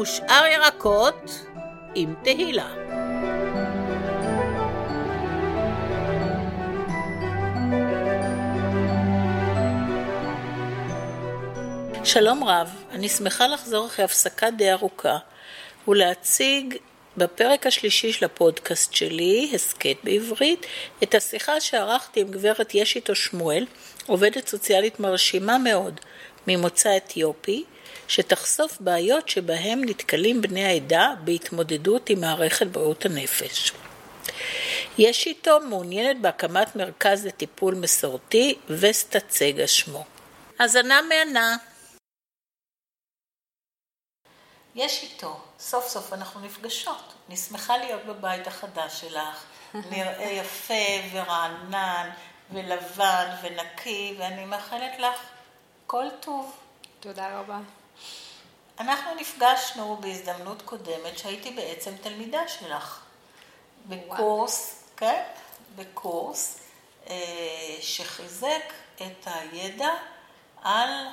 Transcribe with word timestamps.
ושאר 0.00 0.46
ירקות 0.46 1.46
עם 1.94 2.14
תהילה. 2.22 2.68
שלום 12.04 12.44
רב, 12.44 12.68
אני 12.90 13.08
שמחה 13.08 13.46
לחזור 13.46 13.86
אחרי 13.86 14.04
הפסקה 14.04 14.50
די 14.50 14.72
ארוכה 14.72 15.18
ולהציג 15.88 16.76
בפרק 17.16 17.66
השלישי 17.66 18.12
של 18.12 18.24
הפודקאסט 18.24 18.94
שלי, 18.94 19.50
הסכת 19.54 19.96
בעברית, 20.04 20.66
את 21.02 21.14
השיחה 21.14 21.60
שערכתי 21.60 22.20
עם 22.20 22.30
גברת 22.30 22.74
ישיתו 22.74 23.14
שמואל, 23.14 23.66
עובדת 24.06 24.48
סוציאלית 24.48 25.00
מרשימה 25.00 25.58
מאוד, 25.58 26.00
ממוצא 26.46 26.96
אתיופי, 26.96 27.64
שתחשוף 28.10 28.80
בעיות 28.80 29.28
שבהם 29.28 29.84
נתקלים 29.84 30.40
בני 30.40 30.64
העדה 30.64 31.12
בהתמודדות 31.24 32.10
עם 32.10 32.20
מערכת 32.20 32.66
בריאות 32.66 33.04
הנפש. 33.04 33.72
יש 34.98 35.26
איתו 35.26 35.60
מעוניינת 35.60 36.20
בהקמת 36.20 36.76
מרכז 36.76 37.26
לטיפול 37.26 37.74
מסורתי, 37.74 38.58
וסטה 38.68 39.20
צגה 39.20 39.66
שמו. 39.66 40.04
האזנה 40.58 41.00
מהנה. 41.02 41.56
יש 44.74 45.02
איתו, 45.02 45.40
סוף 45.58 45.88
סוף 45.88 46.12
אנחנו 46.12 46.40
נפגשות. 46.40 47.14
אני 47.28 47.36
שמחה 47.36 47.76
להיות 47.78 48.04
בבית 48.04 48.46
החדש 48.46 49.00
שלך. 49.00 49.44
נראה 49.92 50.30
יפה 50.30 50.84
ורענן 51.12 52.10
ולבן 52.52 53.36
ונקי, 53.42 54.14
ואני 54.18 54.44
מאחלת 54.44 54.98
לך 54.98 55.20
כל 55.86 56.06
טוב. 56.20 56.56
תודה 57.00 57.38
רבה. 57.38 57.58
אנחנו 58.80 59.14
נפגשנו 59.14 59.96
בהזדמנות 60.00 60.62
קודמת 60.62 61.18
שהייתי 61.18 61.50
בעצם 61.50 61.96
תלמידה 61.96 62.48
שלך. 62.48 63.00
בקורס, 63.88 64.84
כן? 64.96 65.22
בקורס 65.76 66.58
אה, 67.08 67.76
שחיזק 67.80 68.72
את 68.96 69.26
הידע 69.26 69.90
על 70.62 71.06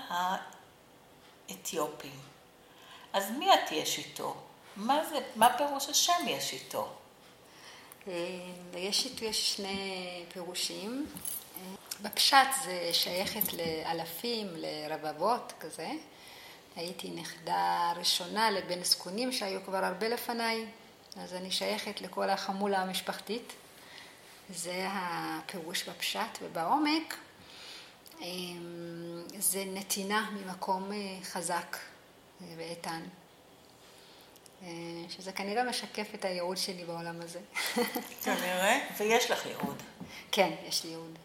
האתיופים. 1.49 2.19
אז 3.13 3.31
מי 3.31 3.53
את 3.53 3.71
יש 3.71 3.97
איתו? 3.97 4.35
מה 4.75 5.05
זה, 5.09 5.19
מה 5.35 5.57
פירוש 5.57 5.89
השם 5.89 6.27
יש 6.27 6.53
איתו? 6.53 6.87
ליש 8.73 9.05
איתו 9.05 9.25
יש 9.25 9.55
שני 9.55 10.25
פירושים. 10.33 11.05
בפשט 12.01 12.47
זה 12.63 12.89
שייכת 12.93 13.53
לאלפים, 13.53 14.47
לרבבות 14.55 15.53
כזה. 15.59 15.89
הייתי 16.77 17.09
נכדה 17.09 17.93
ראשונה 17.95 18.51
לבן 18.51 18.83
זקונים 18.83 19.31
שהיו 19.31 19.63
כבר 19.65 19.85
הרבה 19.85 20.07
לפניי, 20.07 20.65
אז 21.17 21.33
אני 21.33 21.51
שייכת 21.51 22.01
לכל 22.01 22.29
החמולה 22.29 22.81
המשפחתית. 22.81 23.53
זה 24.49 24.87
הפירוש 24.91 25.89
בפשט 25.89 26.37
ובעומק. 26.41 27.17
זה 29.39 29.63
נתינה 29.65 30.29
ממקום 30.31 30.91
חזק 31.23 31.77
ואיתן. 32.41 33.01
שזה 35.09 35.31
כנראה 35.31 35.63
משקף 35.63 36.07
את 36.13 36.25
הייעוד 36.25 36.57
שלי 36.57 36.85
בעולם 36.85 37.21
הזה. 37.21 37.39
כנראה, 38.23 38.87
ויש 38.97 39.31
לך 39.31 39.45
ייעוד. 39.45 39.83
כן, 40.31 40.55
יש 40.67 40.83
לי 40.83 40.89
ייעוד. 40.89 41.17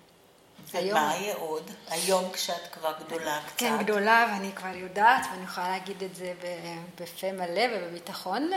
ומה 0.75 1.11
הייעוד? 1.11 1.71
היום 1.89 2.33
כשאת 2.33 2.73
כבר 2.73 2.93
גדולה 3.05 3.41
קצת. 3.47 3.59
כן, 3.59 3.79
גדולה, 3.79 4.27
ואני 4.33 4.53
כבר 4.53 4.77
יודעת, 4.77 5.27
ואני 5.33 5.45
יכולה 5.45 5.69
להגיד 5.69 6.03
את 6.03 6.15
זה 6.15 6.33
בפה 7.01 7.33
מלא 7.33 7.63
ובביטחון. 7.73 8.51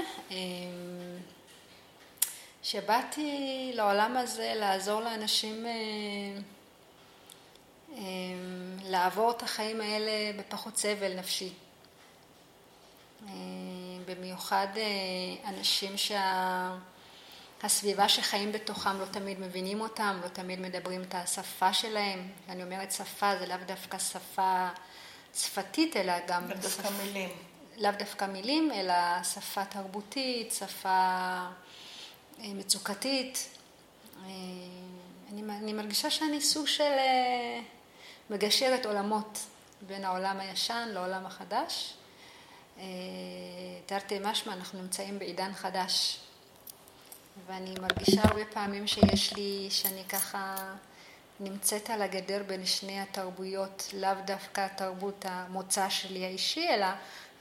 שבאתי 2.64 3.72
לעולם 3.74 4.18
הזה 4.18 4.54
לעזור 4.56 5.02
לאנשים 5.02 5.66
לעבור 8.84 9.32
את 9.32 9.44
החיים 9.44 9.82
האלה 9.82 10.12
בפחות 10.38 10.78
סבל 10.78 11.14
נפשי. 11.14 11.54
במיוחד 14.06 14.68
אנשים 15.48 15.98
שהסביבה 17.62 18.10
שחיים 18.10 18.52
בתוכם 18.52 19.00
לא 19.00 19.06
תמיד 19.06 19.40
מבינים 19.40 19.82
אותם, 19.82 20.20
לא 20.24 20.28
תמיד 20.28 20.60
מדברים 20.60 21.02
את 21.02 21.16
השפה 21.16 21.74
שלהם. 21.74 22.28
אני 22.50 22.64
אומרת 22.64 22.92
שפה, 22.92 23.38
זה 23.40 23.46
לאו 23.46 23.58
דווקא 23.66 24.00
שפה 24.00 24.68
שפתית, 25.36 25.98
אלא 25.98 26.14
גם... 26.28 26.50
לאו 26.50 26.58
דווקא 26.58 26.90
מילים. 27.04 27.30
לאו 27.78 27.92
דווקא 28.00 28.26
מילים, 28.26 28.72
אלא 28.72 29.24
שפה 29.24 29.66
תרבותית, 29.66 30.52
שפה 30.52 31.40
מצוקתית. 32.40 33.50
אני, 34.26 35.42
אני 35.50 35.74
מרגישה 35.74 36.10
שאני 36.10 36.42
סוג 36.42 36.68
של 36.68 36.92
מגשרת 38.30 38.86
עולמות 38.86 39.40
בין 39.82 40.06
העולם 40.06 40.40
הישן 40.40 40.90
לעולם 40.92 41.26
החדש. 41.26 41.94
תרתי 43.86 44.20
משמע, 44.22 44.54
אנחנו 44.54 44.82
נמצאים 44.82 45.20
בעידן 45.20 45.54
חדש. 45.54 46.20
ואני 47.48 47.76
מרגישה 47.82 48.22
הרבה 48.24 48.46
פעמים 48.46 48.88
שיש 48.88 49.34
לי, 49.34 49.68
שאני 49.70 50.04
ככה 50.10 50.56
נמצאת 51.40 51.90
על 51.90 52.02
הגדר 52.02 52.44
בין 52.48 52.66
שני 52.66 53.02
התרבויות, 53.02 53.90
לאו 53.94 54.14
דווקא 54.26 54.62
התרבות 54.62 55.26
המוצא 55.28 55.90
שלי 55.90 56.26
האישי, 56.26 56.68
אלא 56.70 56.88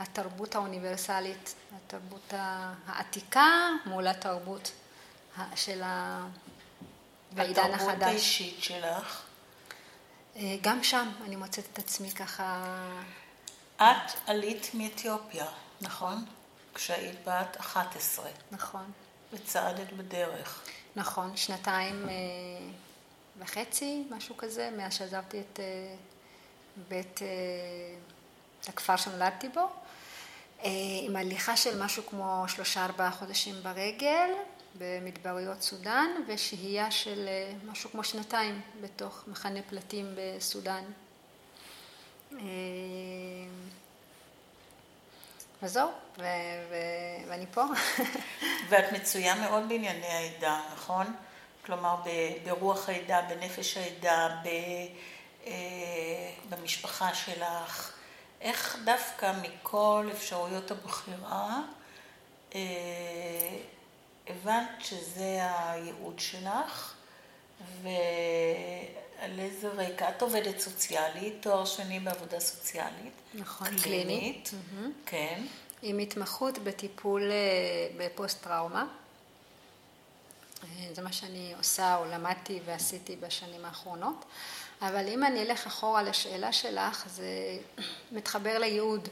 התרבות 0.00 0.55
האוניברסלית, 0.55 1.55
התרבות 1.77 2.34
העתיקה 2.87 3.69
מול 3.87 4.06
התרבות 4.06 4.72
של 5.56 5.82
העידן 5.82 7.72
החדש. 7.72 7.82
התרבות 7.82 8.03
האישית 8.03 8.62
שלך? 8.62 9.22
גם 10.61 10.84
שם 10.84 11.11
אני 11.25 11.37
מוצאת 11.37 11.65
את 11.72 11.78
עצמי 11.78 12.11
ככה... 12.11 12.65
את 13.76 14.12
עלית 14.26 14.71
מאתיופיה, 14.75 15.47
נכון? 15.81 16.25
כשהיית 16.75 17.16
בת 17.26 17.56
11. 17.61 18.31
נכון. 18.50 18.93
וצעדת 19.33 19.93
בדרך. 19.93 20.62
נכון, 20.97 21.37
שנתיים 21.37 22.07
וחצי, 23.39 24.05
משהו 24.11 24.37
כזה, 24.37 24.71
מאז 24.77 24.95
שעזבתי 24.95 25.41
את 25.41 25.61
בית, 26.89 27.21
את 28.61 28.69
הכפר 28.69 28.97
שנולדתי 28.97 29.49
בו, 29.49 29.69
עם 31.03 31.17
הליכה 31.17 31.57
של 31.57 31.83
משהו 31.85 32.03
כמו 32.07 32.45
שלושה 32.49 32.85
ארבעה 32.85 33.11
חודשים 33.11 33.55
ברגל, 33.62 34.31
במדבריות 34.79 35.62
סודאן, 35.62 36.11
ושהייה 36.29 36.91
של 36.91 37.29
משהו 37.67 37.91
כמו 37.91 38.05
שנתיים 38.05 38.61
בתוך 38.81 39.25
מחנה 39.29 39.62
פלטים 39.62 40.15
בסודאן. 40.17 40.85
וזהו, 45.64 45.91
ו- 46.19 46.22
ו- 46.70 47.28
ואני 47.28 47.47
פה. 47.52 47.64
ואת 48.69 48.92
מצויה 48.92 49.34
מאוד 49.34 49.69
בענייני 49.69 50.06
העדה, 50.06 50.60
נכון? 50.72 51.14
כלומר, 51.66 51.97
ברוח 52.44 52.88
העדה, 52.88 53.22
בנפש 53.22 53.76
העדה, 53.76 54.28
במשפחה 56.48 57.14
שלך. 57.14 57.92
איך 58.41 58.76
דווקא 58.84 59.32
מכל 59.42 60.08
אפשרויות 60.12 60.70
הבחירה 60.70 61.60
הבנת 64.26 64.70
שזה 64.81 65.41
הייעוד 65.42 66.19
שלך, 66.19 66.94
ועל 67.82 69.38
איזה 69.38 69.69
רקע? 69.69 70.08
את 70.08 70.23
עובדת 70.23 70.61
סוציאלית, 70.61 71.34
תואר 71.40 71.64
שני 71.64 72.00
בעבודה 72.00 72.40
סוציאלית. 72.40 73.12
נכון, 73.34 73.69
קלינית. 73.69 73.82
קלינית. 73.82 74.50
כן. 75.06 75.43
עם 75.82 75.99
התמחות 75.99 76.58
בטיפול 76.58 77.23
בפוסט-טראומה. 77.96 78.87
זה 80.93 81.02
מה 81.02 81.12
שאני 81.12 81.55
עושה 81.58 81.96
או 81.96 82.05
למדתי 82.05 82.61
ועשיתי 82.64 83.17
בשנים 83.17 83.64
האחרונות. 83.64 84.25
אבל 84.82 85.08
אם 85.08 85.25
אני 85.25 85.43
אלך 85.43 85.67
אחורה 85.67 86.02
לשאלה 86.02 86.52
שלך, 86.52 87.05
זה 87.08 87.58
מתחבר 88.17 88.58
לייעוד. 88.58 89.08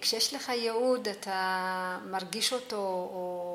כשיש 0.00 0.34
לך 0.34 0.48
ייעוד, 0.48 1.08
אתה 1.08 1.98
מרגיש 2.04 2.52
אותו 2.52 2.76
או 2.76 3.53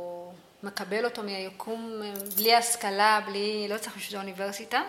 מקבל 0.63 1.05
אותו 1.05 1.23
מהיקום 1.23 2.01
בלי 2.35 2.55
השכלה, 2.55 3.21
בלי, 3.25 3.67
לא 3.69 3.77
צריך 3.77 3.97
בשביל 3.97 4.19
אוניברסיטה. 4.19 4.81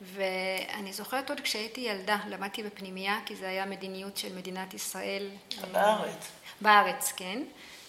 ואני 0.00 0.92
זוכרת 0.92 1.30
עוד 1.30 1.40
כשהייתי 1.40 1.80
ילדה, 1.80 2.18
למדתי 2.28 2.62
בפנימייה, 2.62 3.18
כי 3.26 3.36
זה 3.36 3.48
היה 3.48 3.66
מדיניות 3.66 4.16
של 4.16 4.36
מדינת 4.36 4.74
ישראל. 4.74 5.28
בארץ. 5.72 6.28
בארץ, 6.60 7.12
כן. 7.16 7.42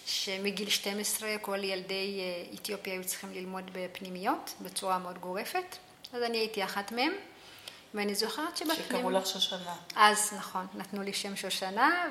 שמגיל 0.06 0.70
12 0.70 1.38
כל 1.40 1.64
ילדי 1.64 2.20
אתיופיה 2.54 2.92
היו 2.92 3.04
צריכים 3.04 3.32
ללמוד 3.32 3.70
בפנימיות 3.72 4.54
בצורה 4.60 4.98
מאוד 4.98 5.18
גורפת. 5.18 5.76
אז 6.12 6.22
אני 6.22 6.38
הייתי 6.38 6.64
אחת 6.64 6.92
מהם. 6.92 7.12
ואני 7.94 8.14
זוכרת 8.14 8.56
שבפנימיות... 8.56 8.88
שקראו 8.88 9.10
לך 9.10 9.26
שושנה. 9.26 9.74
אז, 9.96 10.32
נכון, 10.36 10.66
נתנו 10.74 11.02
לי 11.02 11.12
שם 11.12 11.36
שושנה, 11.36 12.04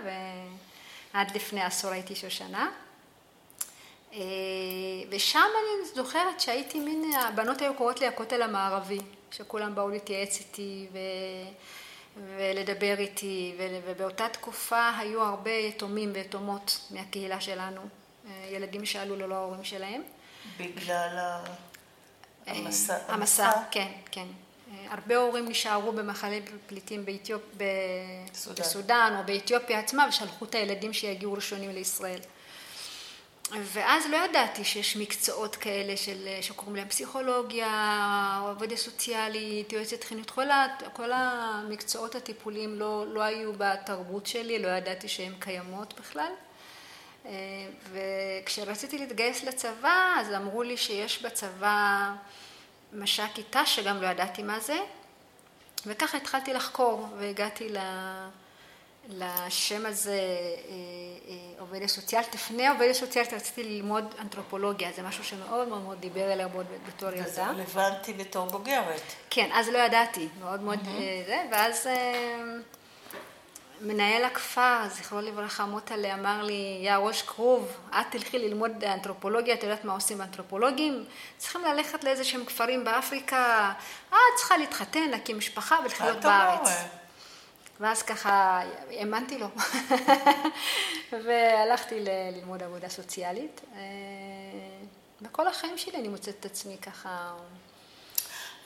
עד 1.13 1.35
לפני 1.35 1.61
עשור 1.61 1.91
הייתי 1.91 2.15
שושנה. 2.15 2.71
אה, 4.13 4.19
ושם 5.09 5.39
אני 5.39 5.89
זוכרת 5.95 6.39
שהייתי 6.39 6.79
מין, 6.79 7.11
הבנות 7.13 7.61
היו 7.61 7.73
קוראות 7.73 7.99
לי 7.99 8.07
הכותל 8.07 8.41
המערבי, 8.41 8.99
שכולם 9.31 9.75
באו 9.75 9.89
להתייעץ 9.89 10.39
איתי 10.39 10.87
ו... 10.91 10.97
ולדבר 12.37 12.95
איתי, 12.97 13.55
ובאותה 13.85 14.29
תקופה 14.29 14.89
היו 14.97 15.21
הרבה 15.21 15.51
יתומים 15.51 16.11
ויתומות 16.13 16.79
מהקהילה 16.91 17.41
שלנו, 17.41 17.81
אה, 17.81 18.49
ילדים 18.51 18.85
שעלו 18.85 19.15
ללא 19.15 19.35
ההורים 19.35 19.63
שלהם. 19.63 20.01
בגלל 20.59 21.39
המסע? 22.47 22.97
המסע, 23.07 23.51
כן, 23.71 23.91
כן. 24.11 24.27
הרבה 24.89 25.17
הורים 25.17 25.49
נשארו 25.49 25.91
במחנה 25.91 26.35
פליטים 26.67 27.05
באתיופ... 27.05 27.41
בסודן. 28.31 28.61
בסודן 28.61 29.15
או 29.19 29.23
באתיופיה 29.25 29.79
עצמה 29.79 30.05
ושלחו 30.09 30.45
את 30.45 30.55
הילדים 30.55 30.93
שיגיעו 30.93 31.33
ראשונים 31.33 31.71
לישראל. 31.71 32.19
ואז 33.51 34.05
לא 34.09 34.17
ידעתי 34.17 34.63
שיש 34.63 34.97
מקצועות 34.97 35.55
כאלה 35.55 35.97
של, 35.97 36.27
שקוראים 36.41 36.75
להם 36.75 36.89
פסיכולוגיה, 36.89 38.39
או 38.41 38.47
עבודה 38.47 38.75
סוציאלית, 38.75 39.73
יועצת 39.73 40.03
חינוך, 40.03 40.25
כל, 40.29 40.47
כל 40.93 41.11
המקצועות 41.13 42.15
הטיפוליים 42.15 42.75
לא, 42.75 43.05
לא 43.07 43.21
היו 43.21 43.53
בתרבות 43.57 44.25
שלי, 44.25 44.59
לא 44.59 44.67
ידעתי 44.67 45.07
שהן 45.07 45.33
קיימות 45.39 45.93
בכלל. 45.99 46.31
וכשרציתי 47.91 48.97
להתגייס 48.97 49.43
לצבא, 49.43 50.13
אז 50.19 50.33
אמרו 50.33 50.63
לי 50.63 50.77
שיש 50.77 51.21
בצבא 51.21 52.11
מש"ק 52.93 53.29
כיתה, 53.33 53.65
שגם 53.65 54.01
לא 54.01 54.07
ידעתי 54.07 54.43
מה 54.43 54.59
זה, 54.59 54.77
וככה 55.85 56.17
התחלתי 56.17 56.53
לחקור, 56.53 57.07
והגעתי 57.17 57.69
לשם 59.09 59.85
הזה, 59.85 60.11
אה, 60.11 60.73
אה, 61.29 61.35
עובדת 61.59 61.87
סוציאלית. 61.87 62.35
לפני 62.35 62.67
עובדת 62.67 62.95
סוציאלית 62.95 63.33
רציתי 63.33 63.63
ללמוד 63.63 64.15
אנתרופולוגיה, 64.19 64.89
זה 64.95 65.01
משהו 65.01 65.23
שמאוד 65.23 65.67
מאוד 65.67 65.81
מאוד 65.81 65.99
דיבר 65.99 66.33
אליי 66.33 66.45
מאוד 66.53 66.65
בתור 66.87 67.09
ילדה. 67.09 67.27
וזה 67.27 67.45
רלוונטי 67.45 68.13
בתור 68.13 68.45
בוגרת. 68.45 69.01
כן, 69.29 69.49
אז 69.53 69.69
לא 69.69 69.77
ידעתי, 69.77 70.27
מאוד 70.39 70.61
מאוד 70.61 70.79
זה, 71.27 71.43
ואז... 71.51 71.87
מנהל 73.81 74.23
הכפר, 74.23 74.77
זכרו 74.89 75.21
לברכה, 75.21 75.65
מוטלה, 75.65 76.13
אמר 76.13 76.43
לי, 76.43 76.79
יא 76.81 76.95
ראש 76.95 77.21
כרוב, 77.21 77.77
את 77.89 78.05
תלכי 78.09 78.39
ללמוד 78.39 78.83
אנתרופולוגיה, 78.83 79.53
את 79.53 79.63
יודעת 79.63 79.85
מה 79.85 79.93
עושים 79.93 80.21
אנתרופולוגים? 80.21 81.05
צריכים 81.37 81.61
ללכת 81.61 82.03
לאיזה 82.03 82.23
שהם 82.23 82.45
כפרים 82.45 82.83
באפריקה, 82.83 83.73
את 84.09 84.15
צריכה 84.37 84.57
להתחתן, 84.57 85.09
להקים 85.09 85.37
משפחה 85.37 85.75
ולחיות 85.83 86.17
בארץ. 86.21 86.69
ואז 87.79 88.01
ככה 88.01 88.61
האמנתי 88.89 89.37
לו, 89.37 89.47
והלכתי 91.25 91.95
ללמוד 91.99 92.63
עבודה 92.63 92.89
סוציאלית. 92.89 93.61
בכל 95.21 95.47
החיים 95.47 95.77
שלי 95.77 95.97
אני 95.97 96.07
מוצאת 96.07 96.35
את 96.39 96.45
עצמי 96.45 96.77
ככה... 96.77 97.33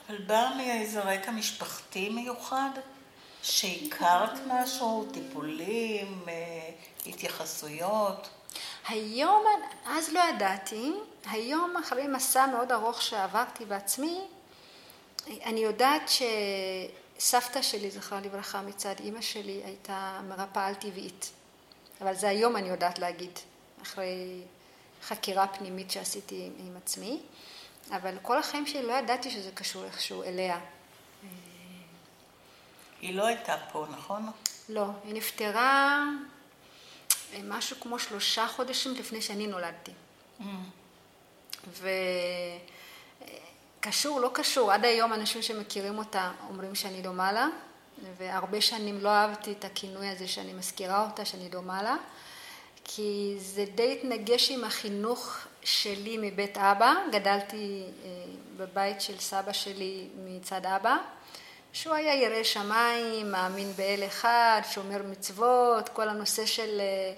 אבל 0.08 0.18
בא 0.18 0.50
מאיזה 0.56 1.00
רקע 1.00 1.30
משפחתי 1.30 2.08
מיוחד? 2.08 2.70
שהכרת 3.42 4.30
משהו, 4.46 5.06
טיפולים, 5.12 6.24
אה, 6.28 6.70
התייחסויות? 7.06 8.28
היום, 8.88 9.44
אז 9.86 10.12
לא 10.12 10.20
ידעתי, 10.34 10.92
היום 11.30 11.76
אחרי 11.76 12.06
מסע 12.06 12.46
מאוד 12.46 12.72
ארוך 12.72 13.02
שעברתי 13.02 13.64
בעצמי, 13.64 14.20
אני 15.44 15.60
יודעת 15.60 16.08
שסבתא 17.20 17.62
שלי, 17.62 17.90
זכרה 17.90 18.20
לברכה, 18.20 18.62
מצד 18.62 18.94
אימא 19.00 19.20
שלי, 19.20 19.60
הייתה 19.64 20.20
מרפאה 20.28 20.66
על 20.66 20.74
טבעית. 20.74 21.30
אבל 22.00 22.14
זה 22.14 22.28
היום 22.28 22.56
אני 22.56 22.68
יודעת 22.68 22.98
להגיד, 22.98 23.38
אחרי 23.82 24.42
חקירה 25.02 25.46
פנימית 25.46 25.90
שעשיתי 25.90 26.50
עם 26.58 26.76
עצמי. 26.76 27.20
אבל 27.90 28.14
כל 28.22 28.38
החיים 28.38 28.66
שלי 28.66 28.82
לא 28.82 28.92
ידעתי 28.92 29.30
שזה 29.30 29.50
קשור 29.54 29.84
איכשהו 29.84 30.22
אליה. 30.22 30.60
היא 33.00 33.14
לא 33.14 33.26
הייתה 33.26 33.56
פה, 33.72 33.86
נכון? 33.90 34.30
לא, 34.68 34.86
היא 35.04 35.14
נפטרה 35.14 36.04
אה, 37.32 37.38
משהו 37.44 37.76
כמו 37.80 37.98
שלושה 37.98 38.48
חודשים 38.48 38.94
לפני 38.94 39.22
שאני 39.22 39.46
נולדתי. 39.46 39.92
Mm. 40.40 40.44
וקשור, 43.80 44.20
לא 44.20 44.30
קשור, 44.34 44.72
עד 44.72 44.84
היום 44.84 45.12
אנשים 45.12 45.42
שמכירים 45.42 45.98
אותה 45.98 46.30
אומרים 46.48 46.74
שאני 46.74 47.02
דומה 47.02 47.32
לה, 47.32 47.46
והרבה 48.18 48.60
שנים 48.60 49.00
לא 49.00 49.08
אהבתי 49.08 49.52
את 49.52 49.64
הכינוי 49.64 50.08
הזה 50.08 50.28
שאני 50.28 50.52
מזכירה 50.52 51.04
אותה, 51.04 51.24
שאני 51.24 51.48
דומה 51.48 51.82
לה, 51.82 51.96
כי 52.84 53.34
זה 53.38 53.64
די 53.74 53.92
התנגש 53.92 54.50
עם 54.50 54.64
החינוך 54.64 55.38
שלי 55.62 56.16
מבית 56.20 56.58
אבא, 56.58 56.94
גדלתי 57.12 57.84
אה, 58.04 58.08
בבית 58.56 59.00
של 59.00 59.18
סבא 59.18 59.52
שלי 59.52 60.08
מצד 60.24 60.66
אבא. 60.66 60.96
שהוא 61.72 61.94
היה 61.94 62.14
ירא 62.14 62.42
שמיים, 62.42 63.32
מאמין 63.32 63.72
באל 63.76 64.02
אחד, 64.06 64.60
שומר 64.70 65.02
מצוות, 65.10 65.88
כל 65.88 66.08
הנושא 66.08 66.46
של 66.46 66.80
אה, 66.80 67.12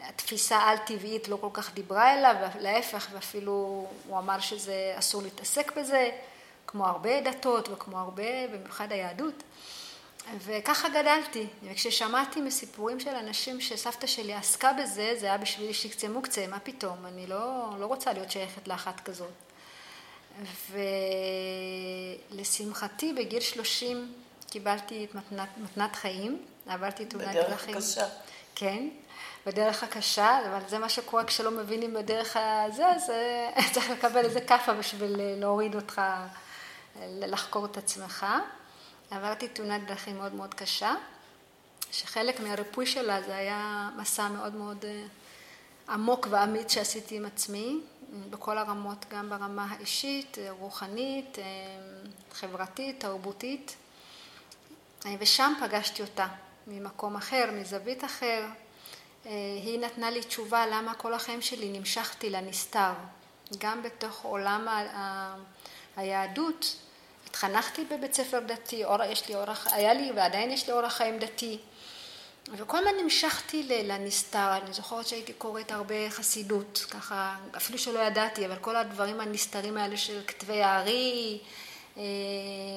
התפיסה 0.00 0.58
על-טבעית 0.58 1.28
לא 1.28 1.38
כל 1.40 1.48
כך 1.52 1.74
דיברה 1.74 2.14
אליו, 2.14 2.34
להפך, 2.60 3.08
ואפילו 3.12 3.86
הוא 4.08 4.18
אמר 4.18 4.40
שזה 4.40 4.94
אסור 4.98 5.22
להתעסק 5.22 5.76
בזה, 5.76 6.10
כמו 6.66 6.86
הרבה 6.86 7.20
דתות 7.20 7.68
וכמו 7.68 7.98
הרבה, 7.98 8.46
במיוחד 8.52 8.92
היהדות. 8.92 9.42
וככה 10.38 10.88
גדלתי, 10.88 11.46
וכששמעתי 11.62 12.40
מסיפורים 12.40 13.00
של 13.00 13.14
אנשים 13.14 13.60
שסבתא 13.60 14.06
שלי 14.06 14.34
עסקה 14.34 14.72
בזה, 14.72 15.14
זה 15.20 15.26
היה 15.26 15.38
בשבילי 15.38 15.74
שיקצה 15.74 16.08
מוקצה, 16.08 16.46
מה 16.46 16.58
פתאום, 16.60 17.06
אני 17.06 17.26
לא, 17.26 17.70
לא 17.78 17.86
רוצה 17.86 18.12
להיות 18.12 18.30
שייכת 18.30 18.68
לאחת 18.68 19.00
כזאת. 19.00 19.32
ולשמחתי 22.30 23.12
בגיל 23.12 23.40
30 23.40 24.12
קיבלתי 24.50 25.04
את 25.04 25.14
מתנת, 25.14 25.48
מתנת 25.58 25.96
חיים, 25.96 26.42
עברתי 26.66 27.04
תאונת 27.04 27.34
דרכים. 27.34 27.42
בדרך 27.44 27.68
הקשה. 27.68 28.06
כן, 28.54 28.88
בדרך 29.48 29.82
הקשה, 29.82 30.38
אבל 30.48 30.68
זה 30.68 30.78
מה 30.78 30.88
שקורה 30.88 31.24
כשלא 31.24 31.50
מבינים 31.50 31.94
בדרך 31.94 32.36
הזה, 32.36 32.86
אז 32.86 33.10
אה, 33.10 33.50
צריך 33.72 33.90
לקבל 33.90 34.24
איזה 34.24 34.40
כאפה 34.40 34.74
בשביל 34.74 35.16
להוריד 35.18 35.74
אותך, 35.74 36.02
לחקור 37.02 37.64
את 37.64 37.76
עצמך. 37.76 38.26
עברתי 39.10 39.48
תאונת 39.48 39.86
דרכים 39.86 40.18
מאוד 40.18 40.34
מאוד 40.34 40.54
קשה, 40.54 40.94
שחלק 41.90 42.40
מהריפוי 42.40 42.86
שלה 42.86 43.22
זה 43.22 43.36
היה 43.36 43.90
מסע 43.96 44.28
מאוד 44.28 44.54
מאוד 44.54 44.84
אה, 44.84 45.04
עמוק 45.88 46.26
ואמיץ 46.30 46.72
שעשיתי 46.72 47.16
עם 47.16 47.26
עצמי. 47.26 47.80
בכל 48.30 48.58
הרמות, 48.58 49.04
גם 49.10 49.30
ברמה 49.30 49.66
האישית, 49.70 50.38
רוחנית, 50.48 51.38
חברתית, 52.32 53.00
תרבותית. 53.00 53.76
ושם 55.18 55.52
פגשתי 55.60 56.02
אותה, 56.02 56.26
ממקום 56.66 57.16
אחר, 57.16 57.50
מזווית 57.52 58.04
אחר. 58.04 58.44
היא 59.64 59.80
נתנה 59.80 60.10
לי 60.10 60.20
תשובה 60.22 60.66
למה 60.66 60.94
כל 60.94 61.14
החיים 61.14 61.42
שלי 61.42 61.68
נמשכתי 61.78 62.30
לנסתר. 62.30 62.92
גם 63.58 63.82
בתוך 63.82 64.22
עולם 64.22 64.68
ה... 64.68 65.36
היהדות, 65.98 66.76
התחנכתי 67.26 67.84
בבית 67.84 68.14
ספר 68.14 68.40
דתי, 68.40 68.82
יש 69.10 69.28
לי 69.28 69.34
אורח, 69.34 69.66
היה 69.72 69.94
לי 69.94 70.12
ועדיין 70.16 70.50
יש 70.50 70.66
לי 70.66 70.72
אורח 70.72 70.92
חיים 70.92 71.18
דתי. 71.18 71.58
וכל 72.52 72.78
הזמן 72.78 72.90
נמשכתי 73.02 73.62
לנסתר, 73.84 74.56
אני 74.62 74.72
זוכרת 74.72 75.06
שהייתי 75.06 75.32
קוראת 75.32 75.72
הרבה 75.72 76.10
חסידות, 76.10 76.86
ככה, 76.90 77.36
אפילו 77.56 77.78
שלא 77.78 77.98
ידעתי, 77.98 78.46
אבל 78.46 78.56
כל 78.56 78.76
הדברים 78.76 79.20
הנסתרים 79.20 79.76
האלה 79.76 79.96
של 79.96 80.20
כתבי 80.26 80.62
הארי, 80.62 81.38
אה, 81.96 82.02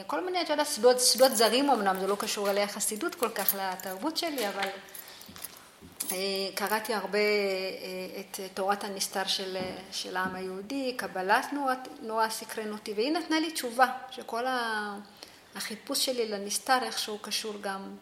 כל 0.08 0.26
מיני, 0.26 0.42
את 0.42 0.50
יודעת, 0.50 0.68
שדות 1.00 1.36
זרים 1.36 1.70
אמנם, 1.70 2.00
זה 2.00 2.08
לא 2.08 2.16
קשור 2.16 2.50
אליי 2.50 2.64
החסידות 2.64 3.16
כל 3.16 3.30
כך 3.30 3.56
לתרבות 3.60 4.18
שלי, 4.18 4.48
אבל 4.48 4.64
אה, 4.64 4.70
קראתי 6.56 6.94
הרבה 6.94 7.18
אה, 7.18 8.20
את 8.20 8.40
תורת 8.54 8.84
הנסתר 8.84 9.28
של, 9.28 9.58
של 9.92 10.18
העם 10.18 10.36
היהודי, 10.36 10.94
קבלת 10.98 11.46
נורא, 12.02 12.30
סקרן 12.30 12.72
אותי, 12.72 12.94
והיא 12.94 13.12
נתנה 13.12 13.40
לי 13.40 13.52
תשובה, 13.52 13.88
שכל 14.12 14.44
החיפוש 15.56 16.06
שלי 16.06 16.28
לנסתר 16.28 16.78
איכשהו 16.84 17.20
קשור 17.20 17.54
גם 17.62 17.96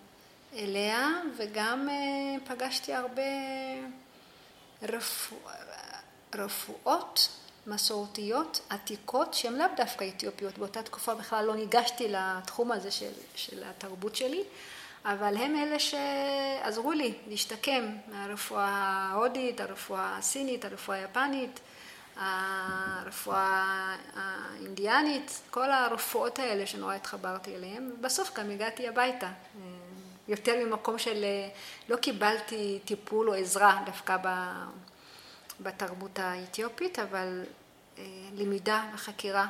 אליה, 0.54 1.08
וגם 1.38 1.90
אה, 1.90 2.56
פגשתי 2.56 2.94
הרבה 2.94 3.22
רפוא... 4.82 5.38
רפואות 6.36 7.30
מסורתיות 7.68 8.62
עתיקות 8.70 9.34
שהן 9.34 9.54
לאו 9.54 9.66
דווקא 9.78 10.08
אתיופיות, 10.08 10.58
באותה 10.58 10.84
תקופה 10.84 11.16
בכלל 11.16 11.46
לא 11.46 11.56
ניגשתי 11.56 12.08
לתחום 12.08 12.72
הזה 12.72 12.92
של, 12.92 13.12
של 13.36 13.64
התרבות 13.64 14.16
שלי, 14.16 14.44
אבל 15.06 15.38
הם 15.38 15.56
אלה 15.56 15.78
שעזרו 15.80 16.92
לי 16.92 17.14
להשתקם 17.28 17.90
מהרפואה 18.08 18.68
ההודית, 18.68 19.62
הרפואה 19.62 20.18
הסינית, 20.18 20.66
הרפואה 20.66 20.98
היפנית, 20.98 21.60
הרפואה 22.16 23.96
האינדיאנית, 24.16 25.42
כל 25.50 25.72
הרפואות 25.72 26.40
האלה 26.40 26.68
שנורא 26.68 26.94
התחברתי 26.94 27.56
אליהן, 27.56 27.92
ובסוף 27.92 28.34
גם 28.34 28.52
הגעתי 28.52 28.88
הביתה. 28.88 29.30
יותר 30.28 30.66
ממקום 30.66 30.98
של, 30.98 31.26
לא 31.90 31.96
קיבלתי 31.96 32.80
טיפול 32.86 33.30
או 33.30 33.34
עזרה 33.34 33.82
דווקא 33.86 34.18
בתרבות 35.60 36.20
האתיופית, 36.20 37.00
אבל 37.00 37.44
למידה 38.36 38.84
וחקירה 38.94 39.48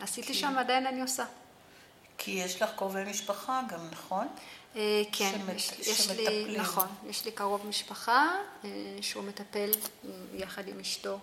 עשיתי 0.00 0.34
שם, 0.34 0.58
עדיין 0.58 0.86
אני 0.86 1.00
עושה. 1.02 1.24
כי 2.18 2.30
יש 2.30 2.62
לך 2.62 2.70
קרובי 2.76 3.04
משפחה 3.04 3.60
גם, 3.68 3.80
נכון? 3.90 4.28
כן, 5.12 5.40
יש, 5.56 5.72
יש 5.78 6.10
לי, 6.10 6.56
נכון, 6.58 6.86
יש 7.08 7.24
לי 7.24 7.32
קרוב 7.32 7.66
משפחה 7.66 8.28
שהוא 9.00 9.24
מטפל 9.24 9.70
יחד 10.34 10.68
עם 10.68 10.80
אשתו 10.80 11.18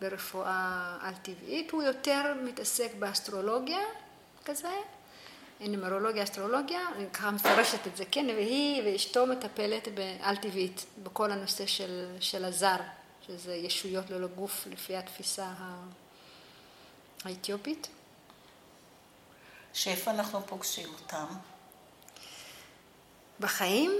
ברפואה 0.00 0.96
על-טבעית, 1.00 1.70
הוא 1.70 1.82
יותר 1.82 2.34
מתעסק 2.44 2.90
באסטרולוגיה 2.98 3.80
כזה, 4.44 4.72
נומרולוגיה, 5.60 6.22
אסטרולוגיה, 6.22 6.80
אני 6.96 7.10
ככה 7.10 7.30
מפרשת 7.30 7.86
את 7.86 7.96
זה, 7.96 8.04
כן, 8.10 8.26
והיא 8.26 8.82
ואשתו 8.84 9.26
מטפלת 9.26 9.88
על-טבעית, 10.20 10.84
בכל 11.02 11.32
הנושא 11.32 11.66
של, 11.66 12.16
של 12.20 12.44
הזר, 12.44 12.76
שזה 13.26 13.54
ישויות 13.54 14.10
ללא 14.10 14.26
גוף 14.26 14.66
לפי 14.70 14.96
התפיסה 14.96 15.52
האתיופית. 17.24 17.88
שאיפה 19.72 20.10
אנחנו 20.10 20.46
פוגשים 20.46 20.88
אותם? 21.00 21.26
בחיים? 23.40 23.92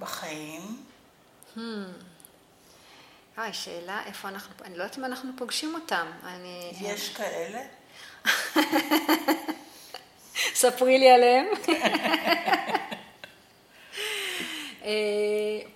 בחיים. 0.00 0.84
Hmm. 1.56 1.60
אה, 3.38 3.52
שאלה 3.52 4.02
איפה 4.06 4.28
אנחנו, 4.28 4.64
אני 4.64 4.78
לא 4.78 4.82
יודעת 4.82 4.98
אם 4.98 5.04
אנחנו 5.04 5.32
פוגשים 5.36 5.74
אותם. 5.74 6.06
אני... 6.24 6.72
יש 6.80 7.16
כאלה? 7.16 7.60
ספרי 10.54 10.98
לי 10.98 11.10
עליהם. 11.10 11.46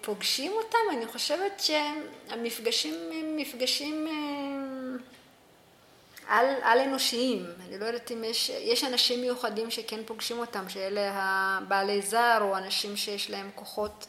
פוגשים 0.00 0.53
אותם, 0.53 0.79
אני 0.93 1.07
חושבת 1.07 1.61
שהמפגשים 1.61 2.95
הם 2.95 3.37
מפגשים 3.37 4.07
על, 6.28 6.47
על 6.62 6.78
אנושיים. 6.78 7.47
אני 7.66 7.78
לא 7.78 7.85
יודעת 7.85 8.12
אם 8.12 8.25
יש, 8.25 8.50
יש 8.50 8.85
אנשים 8.85 9.20
מיוחדים 9.20 9.70
שכן 9.70 10.00
פוגשים 10.06 10.38
אותם, 10.38 10.68
שאלה 10.68 11.11
הבעלי 11.14 12.02
זר 12.02 12.38
או 12.40 12.56
אנשים 12.56 12.97
שיש 12.97 13.30
להם 13.30 13.50
כוחות 13.54 14.06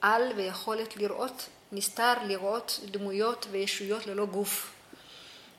על 0.00 0.32
ויכולת 0.36 0.96
לראות, 0.96 1.46
נסתר 1.72 2.14
לראות 2.26 2.80
דמויות 2.90 3.46
וישויות 3.50 4.06
ללא 4.06 4.26
גוף. 4.26 4.72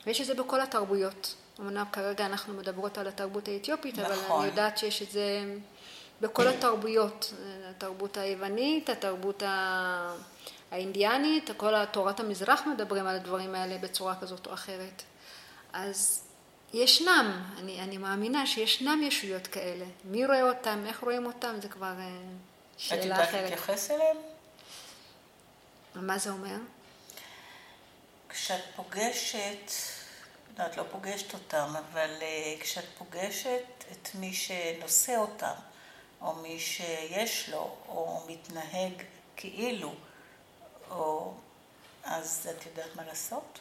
ויש 0.06 0.22
את 0.22 0.26
זה 0.26 0.34
בכל 0.34 0.62
התרבויות. 0.62 1.36
אמנם 1.60 1.86
כרגע 1.92 2.26
אנחנו 2.26 2.54
מדברות 2.54 2.98
על 2.98 3.08
התרבות 3.08 3.48
האתיופית, 3.48 4.00
נכון. 4.00 4.12
אבל 4.12 4.36
אני 4.36 4.46
יודעת 4.46 4.78
שיש 4.78 5.02
את 5.02 5.12
זה 5.12 5.44
בכל 6.22 6.48
התרבויות. 6.48 7.34
התרבות 7.70 8.18
היוונית, 8.18 8.90
התרבות 8.90 9.44
האינדיאנית, 10.72 11.50
כל 11.58 11.86
תורת 11.86 12.20
המזרח 12.20 12.62
מדברים 12.68 13.08
על 13.08 13.16
הדברים 13.16 13.56
האלה 13.56 13.78
בצורה 13.78 14.16
כזאת 14.22 14.48
או 14.48 14.54
אחרת. 14.54 15.04
אז 15.74 16.24
ישנם, 16.74 17.44
אני, 17.58 17.82
אני 17.82 17.98
מאמינה 17.98 18.48
שישנם 18.48 19.04
ישויות 19.04 19.48
כאלה. 19.48 19.86
מי 20.04 20.26
רואה 20.26 20.44
אותם, 20.44 20.84
איך 20.88 21.00
רואים 21.00 21.26
אותם, 21.26 21.56
זה 21.62 21.70
כבר 21.70 21.94
שאלה 22.78 23.16
אחרת. 23.16 23.30
את 23.30 23.34
יודעת 23.34 23.44
להתייחס 23.44 23.92
אליהם? 23.92 24.18
מה 25.96 26.18
זה 26.18 26.30
אומר? 26.30 26.56
כשאת 28.30 28.62
פוגשת, 28.76 29.72
לא, 30.60 30.66
את 30.66 30.78
לא 30.78 30.84
פוגשת 30.92 31.34
אותם, 31.34 31.74
אבל 31.80 32.10
uh, 32.20 32.64
כשאת 32.64 32.86
פוגשת 32.98 33.64
את 33.92 34.10
מי 34.16 34.34
שנושא 34.34 35.16
אותם, 35.18 35.54
או 36.22 36.36
מי 36.36 36.60
שיש 36.60 37.50
לו, 37.50 37.76
או 37.88 38.26
מתנהג 38.28 38.94
כאילו, 39.36 39.94
או... 40.90 41.34
אז 42.04 42.50
את 42.58 42.66
יודעת 42.66 42.96
מה 42.96 43.04
לעשות? 43.06 43.60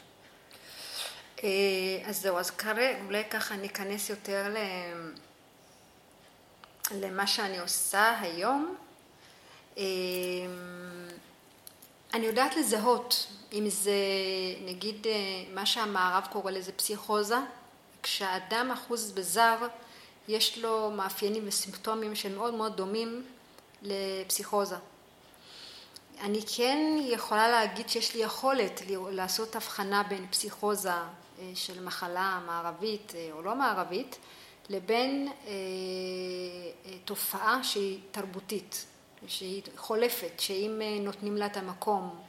אז 2.05 2.21
זהו, 2.21 2.37
אז 2.37 2.51
כרגע 2.51 2.99
אולי 3.05 3.23
ככה 3.29 3.55
ניכנס 3.55 4.09
יותר 4.09 4.55
למה 6.91 7.27
שאני 7.27 7.59
עושה 7.59 8.19
היום. 8.21 8.75
אני 12.13 12.25
יודעת 12.25 12.55
לזהות 12.55 13.27
אם 13.53 13.69
זה 13.69 13.91
נגיד 14.65 15.07
מה 15.53 15.65
שהמערב 15.65 16.27
קורא 16.31 16.51
לזה 16.51 16.71
פסיכוזה, 16.71 17.37
כשאדם 18.03 18.71
אחוז 18.71 19.11
בזר 19.11 19.57
יש 20.27 20.57
לו 20.57 20.91
מאפיינים 20.91 21.47
וסימפטומים 21.47 22.15
שמאוד 22.15 22.53
מאוד 22.53 22.77
דומים 22.77 23.25
לפסיכוזה. 23.81 24.75
אני 26.21 26.41
כן 26.55 26.97
יכולה 27.01 27.47
להגיד 27.47 27.89
שיש 27.89 28.15
לי 28.15 28.21
יכולת 28.21 28.81
לעשות 29.11 29.55
הבחנה 29.55 30.03
בין 30.03 30.27
פסיכוזה 30.29 30.91
של 31.55 31.83
מחלה 31.83 32.39
מערבית 32.45 33.13
או 33.31 33.41
לא 33.41 33.55
מערבית, 33.55 34.17
לבין 34.69 35.31
תופעה 37.05 37.63
שהיא 37.63 37.99
תרבותית, 38.11 38.85
שהיא 39.27 39.61
חולפת, 39.77 40.31
שאם 40.39 40.81
נותנים 41.01 41.37
לה 41.37 41.45
את 41.45 41.57
המקום 41.57 42.21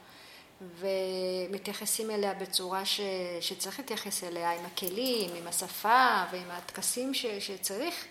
ומתייחסים 0.79 2.11
אליה 2.11 2.33
בצורה 2.33 2.85
ש, 2.85 3.01
שצריך 3.41 3.79
להתייחס 3.79 4.23
אליה, 4.23 4.51
עם 4.51 4.65
הכלים, 4.65 5.35
עם 5.35 5.47
השפה 5.47 6.23
ועם 6.31 6.51
הטקסים 6.51 7.13
ש, 7.13 7.25
שצריך, 7.25 8.05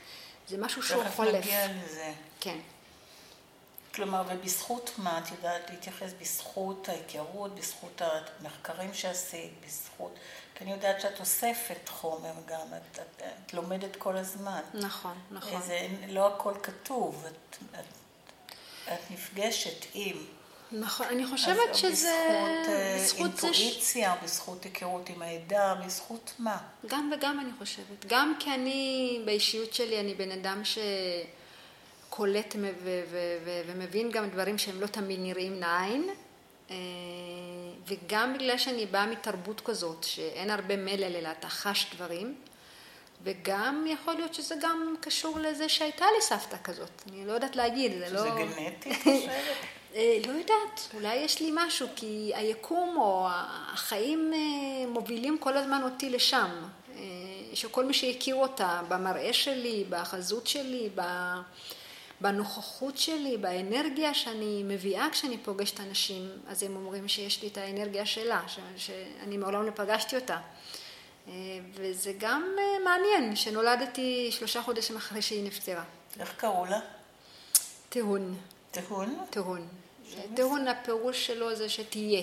זה 0.48 0.58
משהו 0.58 0.82
שהוא 0.82 1.04
חולף. 1.16 1.34
תכף 1.34 1.46
נגיע 1.46 1.66
לזה. 1.66 2.12
כן. 2.40 2.58
כלומר, 3.94 4.22
ובזכות 4.28 4.90
מה 4.98 5.18
את 5.18 5.30
יודעת 5.30 5.70
להתייחס? 5.70 6.12
בזכות 6.20 6.88
ההיכרות, 6.88 7.54
בזכות 7.54 8.02
המחקרים 8.40 8.94
שעשית, 8.94 9.52
בזכות... 9.66 10.14
כי 10.60 10.64
אני 10.64 10.72
יודעת 10.72 11.00
שאת 11.00 11.20
אוספת 11.20 11.88
חומר 11.88 12.32
גם, 12.46 12.66
את, 12.76 12.98
את, 12.98 13.22
את 13.46 13.54
לומדת 13.54 13.96
כל 13.96 14.16
הזמן. 14.16 14.60
נכון, 14.74 15.14
נכון. 15.30 15.62
זה 15.62 15.88
לא 16.08 16.34
הכל 16.34 16.54
כתוב, 16.62 17.24
את, 17.26 17.56
את, 17.74 17.84
את 18.92 19.10
נפגשת 19.10 19.86
עם. 19.94 20.16
נכון, 20.72 21.06
אני 21.06 21.26
חושבת 21.26 21.74
שזה... 21.74 22.12
בזכות 22.96 23.30
אינטואיציה, 23.44 24.14
ש... 24.20 24.24
בזכות 24.24 24.64
היכרות 24.64 25.08
עם 25.08 25.22
העדה, 25.22 25.74
בזכות 25.84 26.32
מה? 26.38 26.58
גם 26.86 27.12
וגם 27.16 27.40
אני 27.40 27.50
חושבת. 27.58 28.06
גם 28.06 28.34
כי 28.38 28.54
אני, 28.54 29.22
באישיות 29.24 29.74
שלי, 29.74 30.00
אני 30.00 30.14
בן 30.14 30.30
אדם 30.30 30.62
שקולט 32.08 32.56
ומבין 33.66 34.10
גם 34.10 34.30
דברים 34.30 34.58
שהם 34.58 34.80
לא 34.80 34.86
תמיד 34.86 35.20
נראים 35.20 35.60
לעין. 35.60 36.10
וגם 37.86 38.34
בגלל 38.34 38.58
שאני 38.58 38.86
באה 38.86 39.06
מתרבות 39.06 39.60
כזאת, 39.60 40.04
שאין 40.04 40.50
הרבה 40.50 40.76
מלל 40.76 41.16
אלא 41.16 41.28
אתה 41.38 41.48
חש 41.48 41.86
דברים, 41.94 42.34
וגם 43.22 43.84
יכול 43.88 44.14
להיות 44.14 44.34
שזה 44.34 44.54
גם 44.60 44.94
קשור 45.00 45.38
לזה 45.38 45.68
שהייתה 45.68 46.04
לי 46.16 46.22
סבתא 46.22 46.56
כזאת. 46.64 47.02
אני 47.08 47.26
לא 47.26 47.32
יודעת 47.32 47.56
להגיד, 47.56 47.92
זה 47.92 48.10
לא... 48.10 48.20
שזה 48.20 48.30
גנטי, 48.38 48.94
חושבת? 49.04 49.96
לא 50.26 50.32
יודעת, 50.32 50.88
אולי 50.94 51.14
יש 51.16 51.40
לי 51.40 51.50
משהו, 51.54 51.88
כי 51.96 52.32
היקום 52.34 52.96
או 52.96 53.26
החיים 53.72 54.32
מובילים 54.88 55.38
כל 55.38 55.56
הזמן 55.56 55.82
אותי 55.82 56.10
לשם. 56.10 56.50
שכל 57.54 57.84
מי 57.84 57.94
שהכיר 57.94 58.34
אותה, 58.34 58.80
במראה 58.88 59.32
שלי, 59.32 59.84
בחזות 59.88 60.46
שלי, 60.46 60.88
בנוכחות 62.20 62.98
שלי, 62.98 63.36
באנרגיה 63.36 64.14
שאני 64.14 64.62
מביאה 64.64 65.08
כשאני 65.12 65.38
פוגשת 65.38 65.80
אנשים, 65.80 66.28
אז 66.48 66.62
הם 66.62 66.76
אומרים 66.76 67.08
שיש 67.08 67.42
לי 67.42 67.48
את 67.48 67.58
האנרגיה 67.58 68.06
שלה, 68.06 68.42
שאני 68.76 69.36
מעולם 69.36 69.66
לא 69.66 69.70
פגשתי 69.70 70.16
אותה. 70.16 70.38
וזה 71.74 72.12
גם 72.18 72.56
מעניין, 72.84 73.36
שנולדתי 73.36 74.28
שלושה 74.30 74.62
חודשים 74.62 74.96
אחרי 74.96 75.22
שהיא 75.22 75.44
נפטרה. 75.44 75.84
איך 76.20 76.34
קראו 76.36 76.64
לה? 76.64 76.80
תהון. 77.88 78.36
תהון? 78.70 79.18
תהון. 79.30 79.68
תהון 80.34 80.68
הפירוש 80.68 81.26
שלו 81.26 81.54
זה 81.54 81.68
שתהיה. 81.68 82.22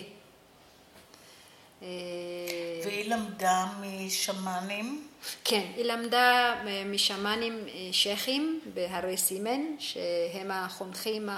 והיא 1.82 3.10
למדה 3.10 3.66
משמאנים? 3.82 5.08
כן, 5.44 5.66
היא 5.76 5.86
למדה 5.86 6.56
משמאנים 6.86 7.66
שייחים 7.92 8.62
בהרי 8.74 9.18
סימן, 9.18 9.62
שהם 9.80 10.52
החונכים 10.52 11.30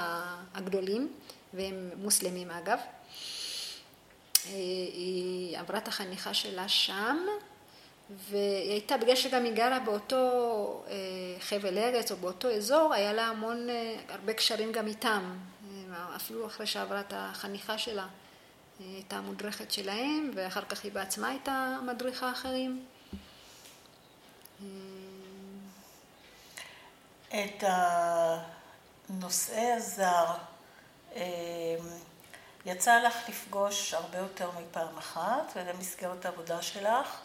הגדולים, 0.53 1.13
והם 1.53 1.89
מוסלמים 1.98 2.51
אגב. 2.51 2.79
היא 4.46 5.58
עברה 5.58 5.77
את 5.77 5.88
החניכה 5.88 6.34
שלה 6.34 6.67
שם, 6.67 7.17
והיא 8.29 8.72
הייתה, 8.72 8.98
בגלל 8.98 9.15
שגם 9.15 9.43
היא 9.43 9.53
גרה 9.53 9.79
באותו 9.79 10.84
חבל 11.39 11.77
ארץ 11.77 12.12
או 12.12 12.17
באותו 12.17 12.50
אזור, 12.51 12.93
היה 12.93 13.13
לה 13.13 13.27
המון, 13.27 13.67
הרבה 14.10 14.34
קשרים 14.34 14.72
גם 14.72 14.88
איתם, 14.88 15.38
אפילו 16.15 16.48
אחרי 16.48 16.65
שעברה 16.65 17.00
את 17.00 17.13
החניכה 17.15 17.77
שלה. 17.77 18.08
הייתה 18.80 19.22
מודרכת 19.22 19.72
שלהם, 19.72 20.32
ואחר 20.36 20.62
כך 20.62 20.84
היא 20.84 20.92
בעצמה 20.92 21.28
הייתה 21.28 21.78
מדריכה 21.86 22.32
אחרים. 22.32 22.86
את 27.30 27.64
נושאי 29.10 29.72
הזר, 29.72 30.26
אמ, 31.16 31.22
יצא 32.66 33.02
לך 33.02 33.30
לפגוש 33.30 33.94
הרבה 33.94 34.18
יותר 34.18 34.50
מפעם 34.60 34.98
אחת, 34.98 35.52
ולמסגרת 35.56 36.26
העבודה 36.26 36.62
שלך, 36.62 37.20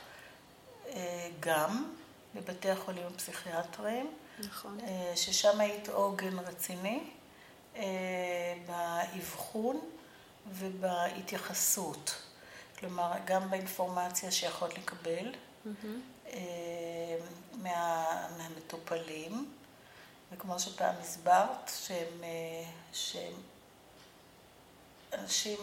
אה, 0.89 1.29
גם 1.41 1.93
בבתי 2.35 2.71
החולים 2.71 3.07
הפסיכיאטריים. 3.15 4.13
נכון. 4.39 4.79
אה, 4.81 5.13
ששם 5.17 5.61
היית 5.61 5.89
עוגן 5.89 6.39
רציני 6.39 7.11
אה, 7.77 7.83
באבחון 8.67 9.81
ובהתייחסות. 10.53 12.23
כלומר, 12.79 13.13
גם 13.25 13.51
באינפורמציה 13.51 14.31
שיכולת 14.31 14.79
לקבל 14.79 15.33
mm-hmm. 15.67 16.37
מה, 17.53 18.29
מהמטופלים, 18.37 19.53
וכמו 20.33 20.59
שפעם 20.59 20.95
הסברת, 21.01 21.71
שהם, 21.87 22.23
שהם 22.93 23.33
אנשים 25.13 25.59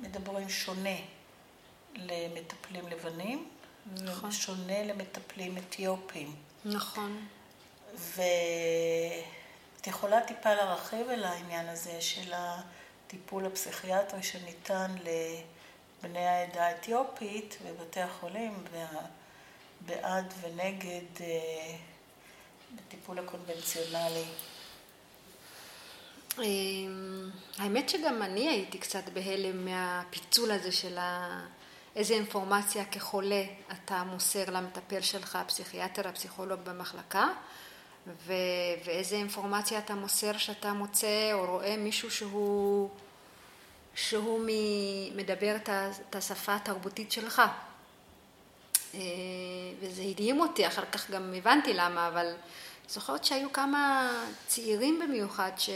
מדברים 0.00 0.48
שונה 0.48 0.96
למטפלים 1.94 2.88
לבנים, 2.88 3.48
נכון. 3.92 4.30
ושונה 4.30 4.82
למטפלים 4.82 5.58
אתיופים. 5.58 6.36
נכון. 6.64 7.26
ואת 7.94 8.26
יכולה 9.86 10.20
טיפה 10.20 10.54
להרחיב 10.54 11.08
על 11.10 11.24
העניין 11.24 11.68
הזה 11.68 12.00
של 12.00 12.32
הטיפול 13.06 13.46
הפסיכיאטרי 13.46 14.22
שניתן 14.22 14.94
לבני 15.00 16.26
העדה 16.26 16.66
האתיופית 16.66 17.58
בבתי 17.66 18.00
החולים, 18.00 18.64
בעד 19.80 20.34
ונגד 20.40 21.20
אה, 21.20 21.76
בטיפול 22.74 23.18
הקונבנציונלי. 23.18 24.24
אמ, 26.38 27.30
האמת 27.58 27.88
שגם 27.88 28.22
אני 28.22 28.48
הייתי 28.48 28.78
קצת 28.78 29.08
בהלם 29.08 29.64
מהפיצול 29.64 30.50
הזה 30.50 30.72
של 30.72 30.98
ה... 30.98 31.40
איזה 31.96 32.14
אינפורמציה 32.14 32.84
כחולה 32.84 33.44
אתה 33.72 34.04
מוסר 34.04 34.50
למטפל 34.50 35.00
שלך, 35.00 35.36
הפסיכיאטר, 35.36 36.08
הפסיכולוג 36.08 36.60
במחלקה, 36.60 37.28
ו- 38.06 38.32
ואיזה 38.84 39.16
אינפורמציה 39.16 39.78
אתה 39.78 39.94
מוסר 39.94 40.38
שאתה 40.38 40.72
מוצא 40.72 41.32
או 41.32 41.46
רואה 41.46 41.76
מישהו 41.76 42.10
שהוא, 42.10 42.90
שהוא 43.94 44.40
מ- 44.46 45.16
מדבר 45.16 45.56
את 46.10 46.16
השפה 46.16 46.54
התרבותית 46.54 47.12
שלך. 47.12 47.42
אה, 48.94 49.00
וזה 49.80 50.02
הדהים 50.02 50.40
אותי, 50.40 50.66
אחר 50.66 50.84
כך 50.92 51.10
גם 51.10 51.34
הבנתי 51.36 51.74
למה, 51.74 52.08
אבל 52.08 52.34
זוכרת 52.88 53.24
שהיו 53.24 53.52
כמה 53.52 54.10
צעירים 54.46 55.00
במיוחד 55.00 55.50
ש... 55.56 55.70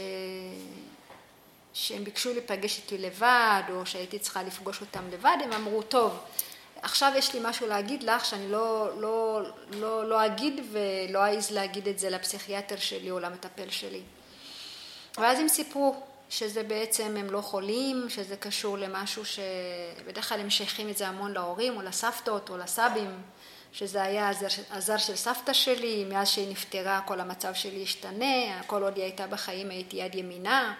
שהם 1.73 2.03
ביקשו 2.03 2.33
להיפגש 2.33 2.77
איתי 2.77 2.97
לבד, 2.97 3.63
או 3.69 3.85
שהייתי 3.85 4.19
צריכה 4.19 4.43
לפגוש 4.43 4.81
אותם 4.81 5.03
לבד, 5.11 5.37
הם 5.43 5.53
אמרו, 5.53 5.81
טוב, 5.81 6.19
עכשיו 6.81 7.11
יש 7.15 7.33
לי 7.33 7.39
משהו 7.43 7.67
להגיד 7.67 8.03
לך 8.03 8.25
שאני 8.25 8.51
לא, 8.51 8.89
לא, 9.01 9.41
לא, 9.71 10.09
לא 10.09 10.25
אגיד 10.25 10.61
ולא 10.71 11.25
אעז 11.25 11.51
להגיד 11.51 11.87
את 11.87 11.99
זה 11.99 12.09
לפסיכיאטר 12.09 12.77
שלי 12.77 13.11
או 13.11 13.19
למטפל 13.19 13.69
שלי. 13.69 14.01
ואז 15.17 15.39
הם 15.39 15.47
סיפרו 15.47 15.95
שזה 16.29 16.63
בעצם, 16.63 17.17
הם 17.17 17.31
לא 17.31 17.41
חולים, 17.41 18.09
שזה 18.09 18.35
קשור 18.35 18.77
למשהו 18.77 19.23
שבדרך 19.25 20.29
כלל 20.29 20.39
הם 20.39 20.49
שייכים 20.49 20.89
את 20.89 20.97
זה 20.97 21.07
המון 21.07 21.31
להורים 21.31 21.77
או 21.77 21.81
לסבתות 21.81 22.49
או 22.49 22.57
לסבים, 22.57 23.21
שזה 23.73 24.01
היה 24.01 24.29
הזר, 24.29 24.47
הזר 24.71 24.97
של 24.97 25.15
סבתא 25.15 25.53
שלי, 25.53 26.05
מאז 26.09 26.29
שהיא 26.29 26.51
נפטרה 26.51 27.01
כל 27.05 27.19
המצב 27.19 27.53
שלי 27.53 27.83
השתנה, 27.83 28.61
כל 28.67 28.83
עוד 28.83 28.95
היא 28.95 29.03
הייתה 29.03 29.27
בחיים 29.27 29.69
הייתי 29.69 29.97
יד 29.97 30.15
ימינה. 30.15 30.73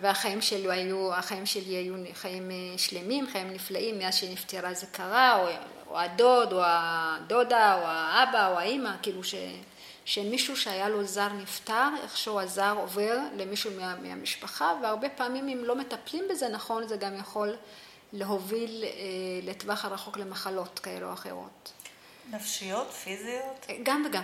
והחיים 0.00 0.40
שלי 0.42 0.72
היו, 0.72 1.14
החיים 1.14 1.46
שלי 1.46 1.74
היו 1.74 1.94
חיים 2.14 2.50
אה, 2.50 2.78
שלמים, 2.78 3.26
חיים 3.32 3.52
נפלאים, 3.52 3.98
מאז 3.98 4.14
שנפטרה 4.14 4.74
זה 4.74 4.86
קרה, 4.86 5.36
או, 5.36 5.48
או 5.88 5.98
הדוד, 5.98 6.52
או 6.52 6.60
הדודה, 6.64 7.74
או 7.74 7.86
האבא, 7.86 8.48
או 8.52 8.58
האימא, 8.58 8.90
כאילו 9.02 9.24
ש, 9.24 9.34
שמישהו 10.04 10.56
שהיה 10.56 10.88
לו 10.88 11.04
זר 11.04 11.28
נפטר, 11.32 11.88
איכשהו 12.02 12.40
הזר 12.40 12.74
עובר 12.78 13.18
למישהו 13.36 13.70
מה, 13.80 13.96
מהמשפחה, 13.96 14.74
והרבה 14.82 15.08
פעמים 15.08 15.48
אם 15.48 15.64
לא 15.64 15.76
מטפלים 15.76 16.24
בזה 16.30 16.48
נכון, 16.48 16.88
זה 16.88 16.96
גם 16.96 17.16
יכול 17.16 17.56
להוביל 18.12 18.84
אה, 18.84 18.90
לטווח 19.42 19.84
הרחוק 19.84 20.16
למחלות 20.16 20.78
כאלו 20.78 21.08
או 21.08 21.12
אחרות. 21.12 21.72
נפשיות, 22.30 22.90
פיזיות? 22.90 23.66
גם 23.82 24.04
וגם. 24.06 24.22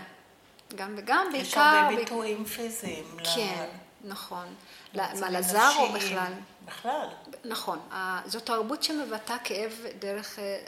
גם 0.74 0.94
וגם, 0.98 1.26
בעיקר... 1.32 1.48
יש 1.48 1.56
הרבה 1.56 1.96
ביטויים 1.96 2.44
פיזיים. 2.44 3.04
כן, 3.34 3.68
נכון. 4.04 4.46
מה, 4.94 5.30
לזר 5.30 5.70
או 5.78 5.92
בכלל? 5.92 6.32
בכלל. 6.64 7.08
נכון. 7.44 7.78
זו 8.26 8.40
תרבות 8.40 8.82
שמבטאה 8.82 9.38
כאב 9.38 9.72
דרך 9.98 10.38
אה, 10.38 10.60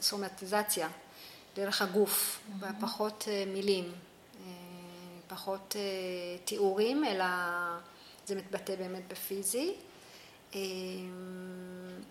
סומטיזציה, 0.00 0.88
דרך 1.56 1.82
הגוף, 1.82 2.40
ופחות 2.60 3.24
אה, 3.28 3.44
מילים, 3.46 3.84
אה, 3.84 4.50
פחות 5.28 5.76
תיאורים, 6.44 7.04
אלא 7.04 7.24
זה 8.26 8.34
מתבטא 8.34 8.76
באמת 8.76 9.02
בפיזי. 9.08 9.74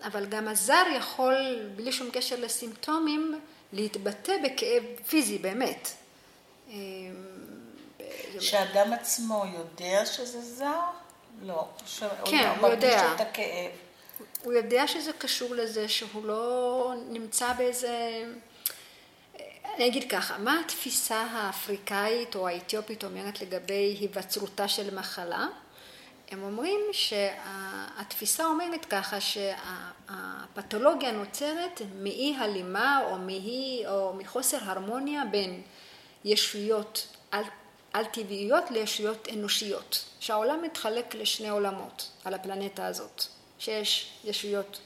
אבל 0.03 0.25
גם 0.25 0.47
הזר 0.47 0.83
יכול, 0.95 1.35
בלי 1.75 1.91
שום 1.91 2.09
קשר 2.11 2.35
לסימפטומים, 2.39 3.39
להתבטא 3.73 4.33
בכאב 4.43 4.83
פיזי, 5.07 5.37
באמת. 5.37 5.89
שאדם 8.39 8.93
עצמו 8.93 9.45
יודע 9.53 10.05
שזה 10.05 10.41
זר? 10.41 10.81
לא. 11.41 11.67
כן, 12.25 12.53
הוא 12.59 12.69
יודע. 12.69 12.87
מרגיש 12.87 13.01
את 13.15 13.21
הכאב. 13.21 13.71
הוא 14.43 14.53
יודע 14.53 14.87
שזה 14.87 15.13
קשור 15.13 15.55
לזה 15.55 15.89
שהוא 15.89 16.25
לא 16.25 16.93
נמצא 17.09 17.53
באיזה... 17.53 18.23
אני 19.75 19.87
אגיד 19.87 20.11
ככה, 20.11 20.37
מה 20.37 20.59
התפיסה 20.65 21.21
האפריקאית 21.31 22.35
או 22.35 22.47
האתיופית 22.47 23.03
אומרת 23.03 23.41
לגבי 23.41 23.97
היווצרותה 23.99 24.67
של 24.67 24.95
מחלה? 24.95 25.47
הם 26.31 26.43
אומרים 26.43 26.79
שהתפיסה 26.91 28.45
אומרת 28.45 28.85
ככה 28.85 29.17
שהפתולוגיה 29.21 31.11
נוצרת 31.11 31.81
מאי 31.95 32.35
הלימה 32.39 33.01
או, 33.05 33.17
מאי, 33.17 33.83
או 33.87 34.13
מחוסר 34.13 34.57
הרמוניה 34.61 35.23
בין 35.31 35.61
ישויות 36.25 37.07
על-טבעיות 37.93 38.71
לישויות 38.71 39.27
אנושיות, 39.33 40.05
שהעולם 40.19 40.61
מתחלק 40.61 41.15
לשני 41.15 41.49
עולמות 41.49 42.09
על 42.25 42.33
הפלנטה 42.33 42.85
הזאת, 42.87 43.23
שיש 43.59 44.13
ישויות 44.23 44.79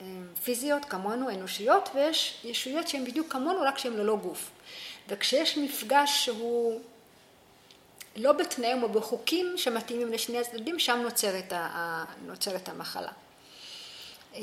אה, 0.00 0.06
פיזיות 0.44 0.84
כמונו, 0.84 1.30
אנושיות, 1.30 1.88
ויש 1.94 2.40
ישויות 2.44 2.88
שהן 2.88 3.04
בדיוק 3.04 3.32
כמונו, 3.32 3.60
רק 3.60 3.78
שהן 3.78 3.92
ללא 3.92 4.16
גוף. 4.16 4.50
וכשיש 5.08 5.58
מפגש 5.58 6.24
שהוא 6.24 6.80
לא 8.16 8.32
בתנאים 8.32 8.82
או 8.82 8.88
בחוקים 8.88 9.52
שמתאימים 9.56 10.12
לשני 10.12 10.38
הצדדים, 10.38 10.78
שם 10.78 11.00
נוצרת, 11.02 11.52
ה, 11.52 12.04
נוצרת 12.26 12.68
המחלה. 12.68 13.12
אה, 14.34 14.40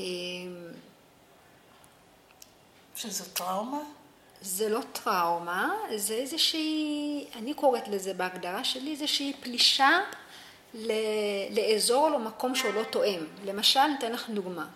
שזו 2.96 3.24
טראומה? 3.34 3.80
זה 4.42 4.70
לא 4.70 4.80
טראומה, 4.94 5.74
זה 5.96 6.14
איזושהי, 6.14 7.26
אני 7.36 7.54
קוראת 7.54 7.88
לזה 7.88 8.14
בהגדרה 8.14 8.64
שלי, 8.64 8.92
איזושהי 8.92 9.34
פלישה 9.40 10.00
לאזור 11.50 12.08
או 12.08 12.10
למקום 12.10 12.56
שהוא 12.56 12.74
לא 12.74 12.84
תואם. 12.84 13.26
למשל, 13.46 13.88
ניתן 13.88 14.12
לך 14.12 14.30
דוגמה. 14.30 14.68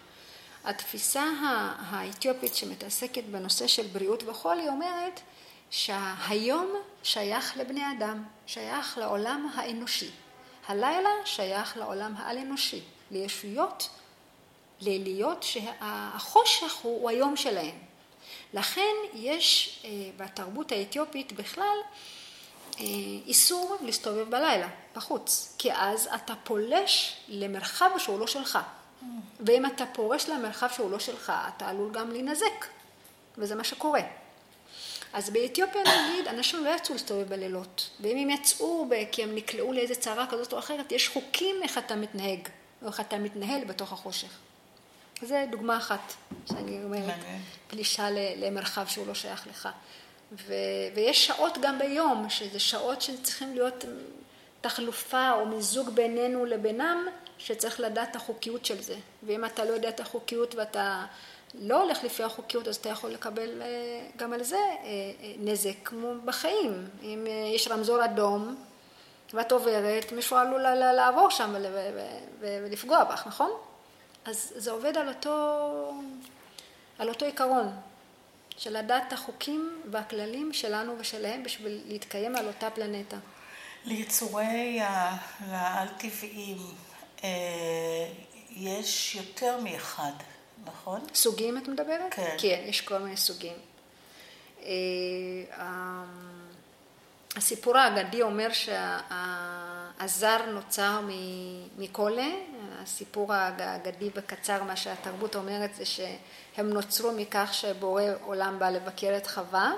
התפיסה 0.63 1.23
האתיופית 1.79 2.55
שמתעסקת 2.55 3.23
בנושא 3.23 3.67
של 3.67 3.87
בריאות 3.87 4.23
וחולי 4.23 4.67
אומרת 4.67 5.19
שהיום 5.69 6.73
שייך 7.03 7.57
לבני 7.57 7.83
אדם, 7.97 8.23
שייך 8.47 8.97
לעולם 8.97 9.49
האנושי. 9.55 10.09
הלילה 10.67 11.09
שייך 11.25 11.77
לעולם 11.77 12.13
העל-אנושי, 12.17 12.81
לישויות, 13.11 13.89
ללהיות 14.81 15.43
שהחושך 15.43 16.75
הוא, 16.81 17.01
הוא 17.01 17.09
היום 17.09 17.35
שלהם. 17.35 17.84
לכן 18.53 18.95
יש 19.13 19.79
אה, 19.85 19.89
בתרבות 20.17 20.71
האתיופית 20.71 21.33
בכלל 21.33 21.77
אה, 22.79 22.85
איסור 23.25 23.77
להסתובב 23.81 24.29
בלילה 24.29 24.67
בחוץ, 24.95 25.55
כי 25.57 25.73
אז 25.73 26.09
אתה 26.15 26.33
פולש 26.43 27.15
למרחב 27.27 27.89
שהוא 27.97 28.19
לא 28.19 28.27
שלך. 28.27 28.59
ואם 29.39 29.65
אתה 29.65 29.85
פורש 29.85 30.29
למרחב 30.29 30.67
שהוא 30.73 30.91
לא 30.91 30.99
שלך, 30.99 31.33
אתה 31.57 31.69
עלול 31.69 31.91
גם 31.91 32.11
להינזק, 32.11 32.65
וזה 33.37 33.55
מה 33.55 33.63
שקורה. 33.63 34.01
אז 35.13 35.29
באתיופיה 35.29 35.81
נגיד, 36.09 36.27
אנשים 36.27 36.65
לא 36.65 36.69
יצאו 36.69 36.93
להסתובב 36.93 37.29
בלילות, 37.29 37.89
ואם 37.99 38.17
הם 38.17 38.29
יצאו 38.29 38.89
כי 39.11 39.23
הם 39.23 39.35
נקלעו 39.35 39.73
לאיזה 39.73 39.95
צרה 39.95 40.27
כזאת 40.27 40.53
או 40.53 40.59
אחרת, 40.59 40.91
יש 40.91 41.09
חוקים 41.09 41.55
איך 41.63 41.77
אתה 41.77 41.95
מתנהג, 41.95 42.49
או 42.81 42.87
איך 42.87 42.99
אתה 42.99 43.17
מתנהל 43.17 43.63
בתוך 43.63 43.93
החושך. 43.93 44.37
זה 45.21 45.45
דוגמה 45.51 45.77
אחת 45.77 46.13
שאני 46.49 46.83
אומרת, 46.83 47.19
פלישה 47.67 48.07
למרחב 48.37 48.87
שהוא 48.87 49.07
לא 49.07 49.13
שייך 49.13 49.47
לך. 49.47 49.69
ו, 50.31 50.53
ויש 50.95 51.27
שעות 51.27 51.57
גם 51.61 51.79
ביום, 51.79 52.29
שזה 52.29 52.59
שעות 52.59 53.01
שצריכים 53.01 53.53
להיות 53.53 53.85
תחלופה 54.61 55.31
או 55.31 55.45
מיזוג 55.45 55.89
בינינו 55.89 56.45
לבינם, 56.45 57.07
שצריך 57.37 57.79
לדעת 57.79 58.11
את 58.11 58.15
החוקיות 58.15 58.65
של 58.65 58.81
זה. 58.81 58.95
ואם 59.23 59.45
אתה 59.45 59.65
לא 59.65 59.73
יודע 59.73 59.89
את 59.89 59.99
החוקיות 59.99 60.55
ואתה 60.55 61.05
לא 61.53 61.83
הולך 61.83 62.03
לפי 62.03 62.23
החוקיות, 62.23 62.67
אז 62.67 62.75
אתה 62.75 62.89
יכול 62.89 63.09
לקבל 63.09 63.61
גם 64.17 64.33
על 64.33 64.43
זה 64.43 64.59
נזק, 65.39 65.75
כמו 65.83 66.13
בחיים. 66.25 66.87
אם 67.03 67.27
יש 67.55 67.67
רמזור 67.67 68.05
אדום 68.05 68.55
ואת 69.33 69.51
עוברת, 69.51 70.11
מישהו 70.11 70.37
עלול 70.37 70.61
לעבור 70.73 71.29
שם 71.29 71.55
ולפגוע 72.39 73.03
בך, 73.03 73.27
נכון? 73.27 73.51
אז 74.25 74.53
זה 74.55 74.71
עובד 74.71 74.97
על 74.97 75.07
אותו, 75.07 75.93
על 76.99 77.09
אותו 77.09 77.25
עיקרון, 77.25 77.71
של 78.57 78.77
לדעת 78.77 79.03
את 79.07 79.13
החוקים 79.13 79.81
והכללים 79.91 80.53
שלנו 80.53 80.95
ושלהם 80.99 81.43
בשביל 81.43 81.81
להתקיים 81.85 82.35
על 82.35 82.47
אותה 82.47 82.69
פלנטה. 82.69 83.17
ליצורי 83.85 84.79
העל-טבעיים 85.39 86.57
יש 88.49 89.15
יותר 89.15 89.59
מאחד, 89.59 90.11
נכון? 90.65 90.99
סוגים 91.13 91.57
את 91.57 91.67
מדברת? 91.67 92.13
כן. 92.13 92.35
כן, 92.39 92.61
יש 92.65 92.81
כל 92.81 92.97
מיני 92.97 93.17
סוגים. 93.17 93.57
הסיפור 97.35 97.77
האגדי 97.77 98.21
אומר 98.21 98.47
שהזר 99.99 100.37
נוצר 100.47 100.99
מקולה, 101.77 102.29
הסיפור 102.83 103.33
האגדי 103.33 104.09
וקצר, 104.15 104.63
מה 104.63 104.75
שהתרבות 104.75 105.35
אומרת 105.35 105.75
זה 105.75 105.85
שהם 105.85 106.69
נוצרו 106.69 107.11
מכך 107.11 107.49
שבורא 107.53 108.03
עולם 108.25 108.59
בא 108.59 108.69
לבקר 108.69 109.17
את 109.17 109.27
חווה 109.27 109.73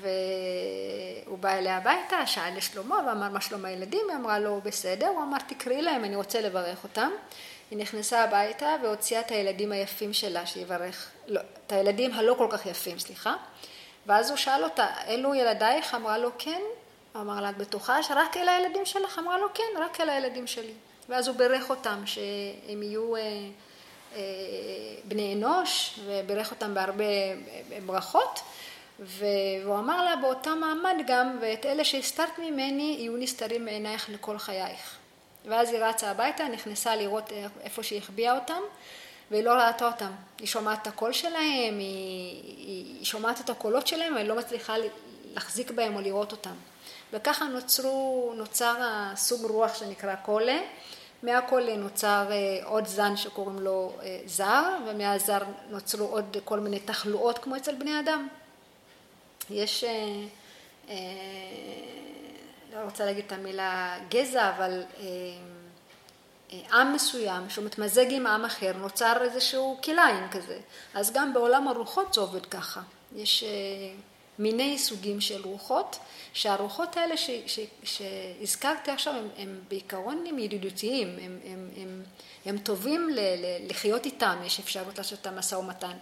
והוא 0.00 1.38
בא 1.38 1.52
אליה 1.52 1.76
הביתה, 1.76 2.26
שאל 2.26 2.56
לשלמה 2.56 3.00
ואמר 3.06 3.28
מה 3.28 3.40
שלום 3.40 3.64
הילדים, 3.64 4.06
היא 4.08 4.16
אמרה 4.16 4.38
לו 4.38 4.60
בסדר, 4.64 5.08
הוא 5.08 5.22
אמר 5.22 5.38
תקראי 5.48 5.82
להם, 5.82 6.04
אני 6.04 6.16
רוצה 6.16 6.40
לברך 6.40 6.84
אותם. 6.84 7.10
היא 7.70 7.78
נכנסה 7.78 8.24
הביתה 8.24 8.76
והוציאה 8.82 9.20
את 9.20 9.30
הילדים 9.30 9.72
היפים 9.72 10.12
שלה 10.12 10.46
שיברך, 10.46 11.10
לא, 11.26 11.40
את 11.66 11.72
הילדים 11.72 12.12
הלא 12.12 12.34
כל 12.38 12.46
כך 12.50 12.66
יפים, 12.66 12.98
סליחה. 12.98 13.34
ואז 14.06 14.30
הוא 14.30 14.36
שאל 14.36 14.64
אותה, 14.64 14.86
אלו 15.08 15.34
ילדייך? 15.34 15.94
אמרה 15.94 16.18
לו 16.18 16.30
כן. 16.38 16.60
אמר 17.20 17.40
לה, 17.40 17.50
את 17.50 17.56
בטוחה 17.58 18.02
שרק 18.02 18.36
אלה 18.36 18.56
הילדים 18.56 18.86
שלך? 18.86 19.18
אמרה 19.18 19.38
לו 19.38 19.46
כן, 19.54 19.80
רק 19.80 20.00
אלה 20.00 20.12
הילדים 20.12 20.46
שלי. 20.46 20.72
ואז 21.08 21.28
הוא 21.28 21.36
בירך 21.36 21.70
אותם 21.70 22.02
שהם 22.06 22.82
יהיו 22.82 23.16
אה, 23.16 23.20
אה, 24.14 24.20
בני 25.04 25.34
אנוש, 25.34 26.00
ובירך 26.06 26.50
אותם 26.50 26.74
בהרבה 26.74 27.04
ברכות. 27.86 28.40
והוא 28.98 29.78
אמר 29.78 30.04
לה 30.04 30.16
באותה 30.16 30.54
מעמד 30.54 30.94
גם, 31.06 31.38
ואת 31.40 31.66
אלה 31.66 31.84
שהסתרת 31.84 32.38
ממני 32.38 32.96
יהיו 32.98 33.16
נסתרים 33.16 33.64
מעינייך 33.64 34.10
לכל 34.10 34.38
חייך. 34.38 34.96
ואז 35.44 35.72
היא 35.72 35.80
רצה 35.80 36.10
הביתה, 36.10 36.48
נכנסה 36.48 36.96
לראות 36.96 37.32
איפה 37.60 37.82
שהיא 37.82 37.98
החביאה 37.98 38.34
אותם, 38.34 38.60
והיא 39.30 39.44
לא 39.44 39.52
ראתה 39.52 39.86
אותם. 39.86 40.10
היא 40.38 40.46
שומעת 40.46 40.82
את 40.82 40.86
הקול 40.86 41.12
שלהם, 41.12 41.78
היא, 41.78 42.42
היא 42.56 43.04
שומעת 43.04 43.40
את 43.40 43.50
הקולות 43.50 43.86
שלהם, 43.86 44.12
אבל 44.12 44.20
היא 44.22 44.28
לא 44.28 44.36
מצליחה 44.36 44.74
להחזיק 45.34 45.70
בהם 45.70 45.96
או 45.96 46.00
לראות 46.00 46.32
אותם. 46.32 46.54
וככה 47.12 47.44
נוצרו, 47.44 48.32
נוצר 48.36 48.74
הסוג 48.80 49.50
רוח 49.50 49.74
שנקרא 49.74 50.14
קולה. 50.14 50.58
מהקולה 51.22 51.76
נוצר 51.76 52.26
עוד 52.64 52.86
זן 52.86 53.16
שקוראים 53.16 53.58
לו 53.58 53.92
זר, 54.26 54.76
ומהזר 54.86 55.38
נוצרו 55.70 56.06
עוד 56.06 56.36
כל 56.44 56.60
מיני 56.60 56.80
תחלואות 56.80 57.38
כמו 57.38 57.56
אצל 57.56 57.74
בני 57.74 58.00
אדם. 58.00 58.28
יש, 59.50 59.84
לא 62.72 62.78
רוצה 62.84 63.04
להגיד 63.04 63.24
את 63.26 63.32
המילה 63.32 63.98
גזע, 64.08 64.50
אבל 64.56 64.82
עם 66.72 66.92
מסוים 66.92 67.50
שהוא 67.50 67.64
מתמזג 67.64 68.06
עם 68.10 68.26
עם 68.26 68.44
אחר, 68.44 68.72
נוצר 68.72 69.22
איזשהו 69.22 69.78
כלאיים 69.84 70.28
כזה. 70.30 70.58
אז 70.94 71.12
גם 71.12 71.34
בעולם 71.34 71.68
הרוחות 71.68 72.14
זה 72.14 72.20
עובד 72.20 72.46
ככה. 72.46 72.80
יש 73.16 73.44
מיני 74.38 74.78
סוגים 74.78 75.20
של 75.20 75.42
רוחות, 75.44 75.98
שהרוחות 76.32 76.96
האלה 76.96 77.16
ש, 77.16 77.30
ש, 77.46 77.60
שהזכרתי 77.84 78.90
עכשיו 78.90 79.14
הם, 79.14 79.28
הם 79.36 79.60
בעיקרון 79.68 80.24
הם 80.28 80.38
ידידותיים, 80.38 81.08
הם, 81.08 81.38
הם, 81.44 81.68
הם, 81.76 82.02
הם 82.46 82.58
טובים 82.58 83.08
ל, 83.10 83.20
ל, 83.20 83.70
לחיות 83.70 84.06
איתם, 84.06 84.36
יש 84.44 84.60
אפשרות 84.60 84.98
לעשות 84.98 85.18
את 85.20 85.26
המשא 85.26 85.54
ומתן. 85.54 85.96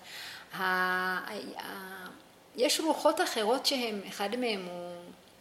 יש 2.57 2.81
רוחות 2.81 3.21
אחרות 3.21 3.67
שהם, 3.67 4.01
אחד 4.09 4.37
מהם 4.37 4.67
הוא 4.71 4.95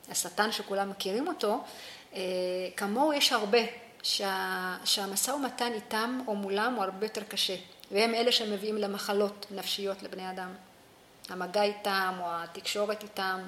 השטן 0.10 0.52
שכולם 0.52 0.90
מכירים 0.90 1.28
אותו, 1.28 1.64
כמוהו 2.78 3.14
יש 3.14 3.32
הרבה, 3.32 3.60
שה, 4.04 4.78
שהמשא 4.86 5.32
ומתן 5.32 5.74
איתם 5.74 6.20
או 6.28 6.36
מולם 6.36 6.74
הוא 6.74 6.84
הרבה 6.84 7.06
יותר 7.06 7.24
קשה, 7.24 7.56
והם 7.92 8.14
אלה 8.14 8.32
שמביאים 8.32 8.78
למחלות 8.78 9.46
נפשיות 9.52 10.04
לבני 10.04 10.30
אדם. 10.30 10.50
המגע 11.30 11.64
איתם 11.64 12.16
או 12.20 12.26
התקשורת 12.30 13.04
איתם. 13.04 13.40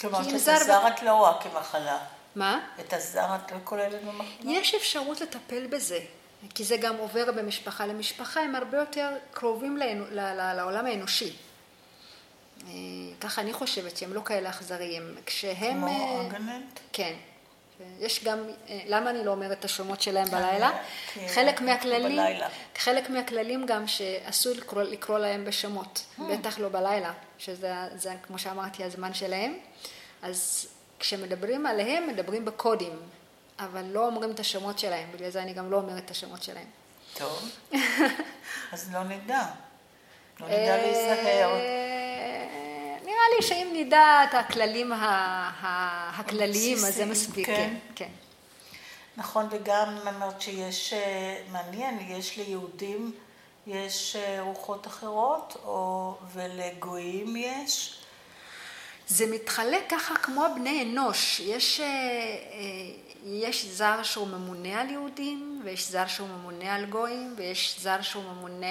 כלומר, 0.00 0.20
את 0.20 0.32
הזר 0.32 0.88
את 0.88 1.02
לא 1.02 1.12
רואה 1.12 1.32
כמחלה. 1.42 1.98
מה? 2.36 2.60
את 2.80 2.92
הזר 2.92 3.34
את 3.34 3.52
לא 3.52 3.58
כוללת 3.64 4.04
במחלה? 4.04 4.26
יש 4.44 4.74
אפשרות 4.74 5.20
לטפל 5.20 5.66
בזה, 5.66 5.98
כי 6.54 6.64
זה 6.64 6.76
גם 6.76 6.96
עובר 6.96 7.32
במשפחה 7.32 7.86
למשפחה, 7.86 8.40
הם 8.40 8.54
הרבה 8.54 8.78
יותר 8.78 9.10
קרובים 9.32 9.78
לעולם 10.54 10.86
האנושי. 10.86 11.36
ככה 13.20 13.40
אני 13.40 13.52
חושבת 13.52 13.96
שהם 13.96 14.14
לא 14.14 14.20
כאלה 14.24 14.50
אכזריים. 14.50 15.14
כשהם... 15.26 15.80
כמו 15.80 16.20
אגנט? 16.20 16.80
כן. 16.92 17.14
יש 18.00 18.24
גם, 18.24 18.38
למה 18.86 19.10
אני 19.10 19.24
לא 19.24 19.30
אומרת 19.30 19.58
את 19.58 19.64
השמות 19.64 20.02
שלהם 20.02 20.28
בלילה? 20.30 20.70
חלק 21.28 21.60
מהכללים, 21.60 22.40
חלק 22.78 23.10
מהכללים 23.10 23.66
גם 23.66 23.86
שאסור 23.86 24.52
לקרוא, 24.52 24.82
לקרוא 24.82 25.18
להם 25.18 25.44
בשמות, 25.44 26.04
בטח 26.18 26.58
לא 26.58 26.68
בלילה, 26.68 27.12
שזה, 27.38 27.72
זה, 27.94 28.14
כמו 28.22 28.38
שאמרתי, 28.38 28.84
הזמן 28.84 29.14
שלהם. 29.14 29.58
אז 30.22 30.68
כשמדברים 30.98 31.66
עליהם, 31.66 32.08
מדברים 32.08 32.44
בקודים, 32.44 32.96
אבל 33.58 33.84
לא 33.84 34.06
אומרים 34.06 34.30
את 34.30 34.40
השמות 34.40 34.78
שלהם, 34.78 35.08
בגלל 35.12 35.30
זה 35.30 35.42
אני 35.42 35.52
גם 35.52 35.70
לא 35.70 35.76
אומרת 35.76 36.04
את 36.04 36.10
השמות 36.10 36.42
שלהם. 36.42 36.66
טוב, 37.14 37.50
אז 38.72 38.92
לא 38.92 39.04
נדע. 39.04 39.42
לא 40.40 40.46
נדע 40.46 40.76
להיזהר. 40.76 41.87
לי 43.36 43.46
שאם 43.46 43.68
נדע 43.74 44.24
את 44.28 44.34
הכללים 44.34 44.92
הכלליים, 46.12 46.76
אז 46.76 46.94
זה 46.94 47.06
מספיק. 47.06 47.46
כן, 47.46 47.74
כן. 47.94 48.08
נכון, 49.16 49.46
וגם 49.50 49.96
אמרת 50.08 50.40
שיש, 50.40 50.94
מעניין, 51.52 51.98
יש 52.10 52.36
ליהודים, 52.36 53.12
יש 53.66 54.16
רוחות 54.40 54.86
אחרות, 54.86 55.56
או, 55.64 56.14
ולגויים 56.32 57.36
יש? 57.36 57.98
זה 59.06 59.26
מתחלק 59.26 59.84
ככה 59.88 60.16
כמו 60.16 60.46
בני 60.54 60.82
אנוש. 60.82 61.40
יש, 61.40 61.80
יש 63.24 63.64
זר 63.64 64.02
שהוא 64.02 64.28
ממונה 64.28 64.80
על 64.80 64.90
יהודים, 64.90 65.62
ויש 65.64 65.90
זר 65.90 66.06
שהוא 66.06 66.28
ממונה 66.28 66.74
על 66.74 66.84
גויים, 66.84 67.34
ויש 67.36 67.80
זר 67.80 68.02
שהוא 68.02 68.24
ממונה 68.24 68.66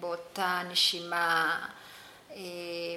באותה 0.00 0.62
נשימה 0.70 1.58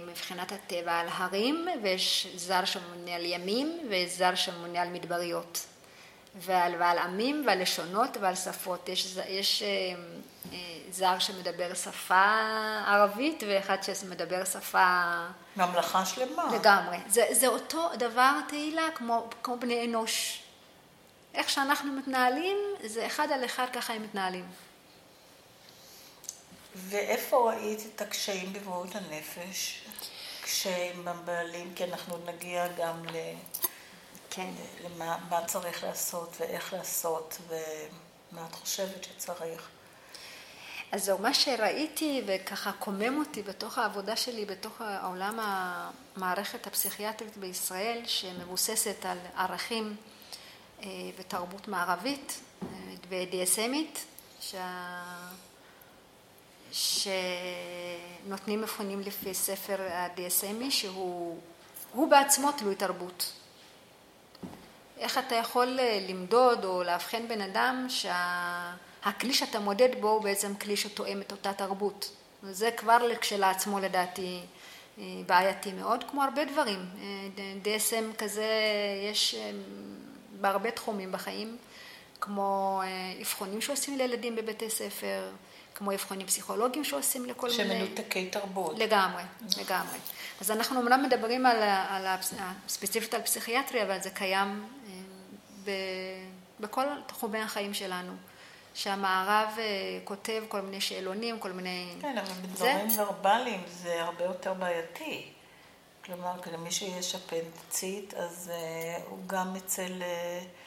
מבחינת 0.07 0.51
הטבע 0.51 0.99
על 0.99 1.07
הרים, 1.11 1.67
ויש 1.83 2.27
זר 2.35 2.65
שממונה 2.65 3.15
על 3.15 3.25
ימים, 3.25 3.79
ויש 3.89 4.17
זר 4.17 4.35
שממונה 4.35 4.81
על 4.81 4.89
מדבריות. 4.89 5.65
ועל, 6.35 6.75
ועל 6.79 6.97
עמים 6.97 7.43
ועל 7.47 7.61
לשונות 7.61 8.17
ועל 8.21 8.35
שפות. 8.35 8.89
יש, 8.89 9.17
יש 9.27 9.63
זר 10.91 11.19
שמדבר 11.19 11.73
שפה 11.73 12.35
ערבית 12.87 13.43
ואחד 13.47 13.77
שמדבר 13.83 14.45
שפה... 14.45 15.15
ממלכה 15.57 16.05
שלמה. 16.05 16.55
לגמרי. 16.55 16.97
זה, 17.07 17.25
זה 17.31 17.47
אותו 17.47 17.89
דבר, 17.97 18.31
תהילה, 18.47 18.87
כמו, 18.95 19.29
כמו 19.43 19.57
בני 19.59 19.85
אנוש. 19.85 20.43
איך 21.33 21.49
שאנחנו 21.49 21.93
מתנהלים, 21.93 22.57
זה 22.83 23.05
אחד 23.05 23.31
על 23.31 23.45
אחד 23.45 23.65
ככה 23.73 23.93
הם 23.93 24.03
מתנהלים. 24.03 24.45
ואיפה 26.75 27.51
ראית 27.53 27.79
את 27.95 28.01
הקשיים 28.01 28.53
בבריאות 28.53 28.95
הנפש? 28.95 29.81
קשיים 30.41 31.05
בבעלים, 31.05 31.73
כי 31.75 31.83
אנחנו 31.83 32.17
נגיע 32.25 32.67
גם 32.67 33.05
ל... 33.05 33.15
כן. 34.29 34.49
למה 34.83 35.17
מה 35.29 35.45
צריך 35.45 35.83
לעשות 35.83 36.35
ואיך 36.39 36.73
לעשות 36.73 37.37
ומה 37.47 38.45
את 38.49 38.55
חושבת 38.55 39.03
שצריך. 39.03 39.69
אז 40.91 41.03
זהו, 41.05 41.17
מה 41.17 41.33
שראיתי 41.33 42.21
וככה 42.25 42.71
קומם 42.71 43.19
אותי 43.19 43.43
בתוך 43.43 43.77
העבודה 43.77 44.15
שלי, 44.15 44.45
בתוך 44.45 44.81
העולם 44.81 45.39
המערכת 45.41 46.67
הפסיכיאטרית 46.67 47.37
בישראל, 47.37 48.01
שמבוססת 48.05 49.05
על 49.05 49.17
ערכים 49.37 49.95
ותרבות 51.17 51.67
מערבית 51.67 52.39
ו-DSMית, 53.09 53.99
שה... 54.41 55.03
שנותנים 56.71 58.61
מפונים 58.61 58.99
לפי 58.99 59.33
ספר 59.33 59.81
ה-DSMי, 59.81 60.71
שהוא 60.71 61.39
בעצמו 62.09 62.51
תלוי 62.51 62.75
תרבות. 62.75 63.33
איך 64.97 65.17
אתה 65.17 65.35
יכול 65.35 65.79
למדוד 66.09 66.65
או 66.65 66.83
לאבחן 66.83 67.27
בן 67.27 67.41
אדם 67.41 67.87
שהכלי 67.89 69.33
שאתה 69.33 69.59
מודד 69.59 70.01
בו 70.01 70.09
הוא 70.09 70.21
בעצם 70.21 70.55
כלי 70.55 70.77
שתואם 70.77 71.21
את 71.21 71.31
אותה 71.31 71.53
תרבות. 71.53 72.11
וזה 72.43 72.71
כבר 72.77 72.97
כשלעצמו 73.21 73.79
לדעתי 73.79 74.39
בעייתי 75.25 75.71
מאוד, 75.73 76.03
כמו 76.11 76.23
הרבה 76.23 76.45
דברים. 76.45 76.85
DSM 77.63 78.15
כזה 78.17 78.47
יש 79.11 79.35
בהרבה 80.41 80.71
תחומים 80.71 81.11
בחיים, 81.11 81.57
כמו 82.21 82.81
אבחונים 83.21 83.61
שעושים 83.61 83.97
לילדים 83.97 84.35
בבתי 84.35 84.69
ספר, 84.69 85.29
כמו 85.79 85.93
אבחונים 85.93 86.27
פסיכולוגיים 86.27 86.83
שעושים 86.83 87.25
לכל 87.25 87.49
מיני... 87.57 87.79
שמנותקי 87.79 88.29
תרבות. 88.29 88.79
לגמרי, 88.79 89.23
לגמרי. 89.61 89.97
אז 90.41 90.51
אנחנו 90.51 90.81
אמנם 90.81 91.03
מדברים 91.03 91.45
על, 91.45 91.63
על 91.89 92.05
ספציפית 92.67 93.13
על 93.13 93.21
פסיכיאטריה, 93.21 93.83
אבל 93.83 94.01
זה 94.01 94.09
קיים 94.09 94.67
ב, 95.65 95.71
בכל 96.59 96.85
תחומי 97.07 97.39
החיים 97.39 97.73
שלנו. 97.73 98.13
שהמערב 98.73 99.57
כותב 100.03 100.43
כל 100.47 100.61
מיני 100.61 100.81
שאלונים, 100.81 101.39
כל 101.39 101.51
מיני... 101.51 101.95
כן, 102.01 102.17
אבל 102.17 102.33
בדברים. 102.41 102.87
ורבליים 102.97 103.63
זה 103.67 104.03
הרבה 104.03 104.23
יותר 104.23 104.53
בעייתי. 104.53 105.25
כלומר, 106.05 106.31
למי 106.53 106.71
שיש 106.71 107.15
אפנדצית, 107.15 108.13
אז 108.13 108.51
uh, 108.51 109.09
הוא 109.09 109.19
גם 109.27 109.55
אצל... 109.55 110.01
Uh, 110.01 110.58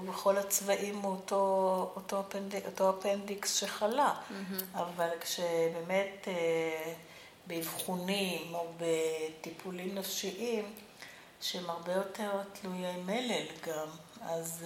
בכל 0.00 0.36
הצבעים 0.36 0.98
הוא 0.98 1.12
אותו, 1.12 1.92
אותו, 1.96 2.20
אפנדיק, 2.20 2.66
אותו 2.66 2.98
אפנדיקס 2.98 3.54
שחלה. 3.54 4.14
Mm-hmm. 4.14 4.78
אבל 4.78 5.08
כשבאמת 5.20 6.24
uh, 6.24 6.28
באבחונים 7.46 8.54
או 8.54 8.72
בטיפולים 8.78 9.94
נפשיים, 9.94 10.72
שהם 11.40 11.70
הרבה 11.70 11.92
יותר 11.92 12.40
תלויי 12.52 12.96
מלל 12.96 13.46
גם, 13.66 13.88
אז 14.22 14.64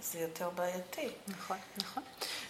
זה 0.00 0.18
יותר 0.18 0.50
בעייתי. 0.50 1.08
נכון, 1.28 1.56
נכון. 1.76 2.02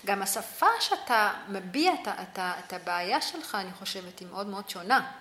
גם 0.07 0.23
השפה 0.23 0.67
שאתה 0.81 1.33
מביע 1.49 1.93
את 2.39 2.73
הבעיה 2.73 3.21
שלך, 3.21 3.55
אני 3.55 3.73
חושבת, 3.73 4.19
היא 4.19 4.29
מאוד 4.29 4.47
מאוד 4.47 4.69
שונה. 4.69 5.13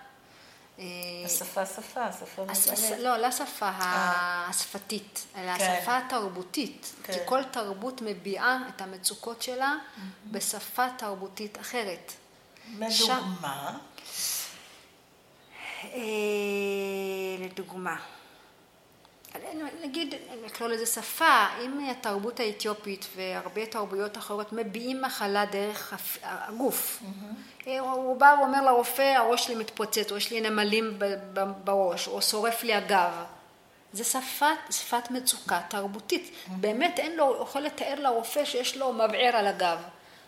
השפה 1.24 1.66
שפה, 1.66 2.04
השפה 2.04 2.42
מגלת. 2.44 2.98
לא, 2.98 3.16
לא 3.16 3.26
השפה 3.26 3.70
השפתית, 4.48 5.26
אלא 5.36 5.58
כן. 5.58 5.76
השפה 5.78 5.98
התרבותית. 5.98 6.92
כן. 7.02 7.12
כי 7.12 7.18
כל 7.24 7.44
תרבות 7.44 8.02
מביעה 8.02 8.58
את 8.68 8.80
המצוקות 8.80 9.42
שלה 9.42 9.74
בשפה 10.30 10.86
תרבותית 10.98 11.60
אחרת. 11.60 12.12
לדוגמה? 12.78 13.78
לדוגמה. 17.38 17.96
נגיד, 19.82 20.14
נקרא 20.44 20.66
לזה 20.66 20.86
שפה, 20.86 21.46
אם 21.64 21.90
התרבות 21.90 22.40
האתיופית 22.40 23.06
והרבה 23.16 23.66
תרבויות 23.66 24.18
אחרות 24.18 24.52
מביעים 24.52 25.02
מחלה 25.02 25.44
דרך 25.44 25.94
הגוף. 26.22 27.02
Mm-hmm. 27.02 27.70
הוא 27.78 28.16
בא 28.16 28.34
ואומר 28.38 28.64
לרופא, 28.64 29.14
הראש 29.16 29.44
שלי 29.44 29.54
מתפוצץ, 29.54 30.10
או 30.10 30.16
יש 30.16 30.30
לי 30.30 30.40
נמלים 30.40 30.98
בראש, 31.64 32.08
או 32.08 32.22
שורף 32.22 32.62
לי 32.62 32.74
הגב. 32.74 33.10
זה 33.92 34.04
שפת, 34.04 34.46
שפת 34.70 35.10
מצוקה 35.10 35.60
תרבותית. 35.68 36.30
Mm-hmm. 36.30 36.50
באמת 36.60 36.98
אין 36.98 37.16
לו, 37.16 37.42
יכול 37.42 37.62
לתאר 37.62 37.94
לרופא 38.00 38.44
שיש 38.44 38.76
לו 38.76 38.92
מבער 38.92 39.36
על 39.36 39.46
הגב. 39.46 39.78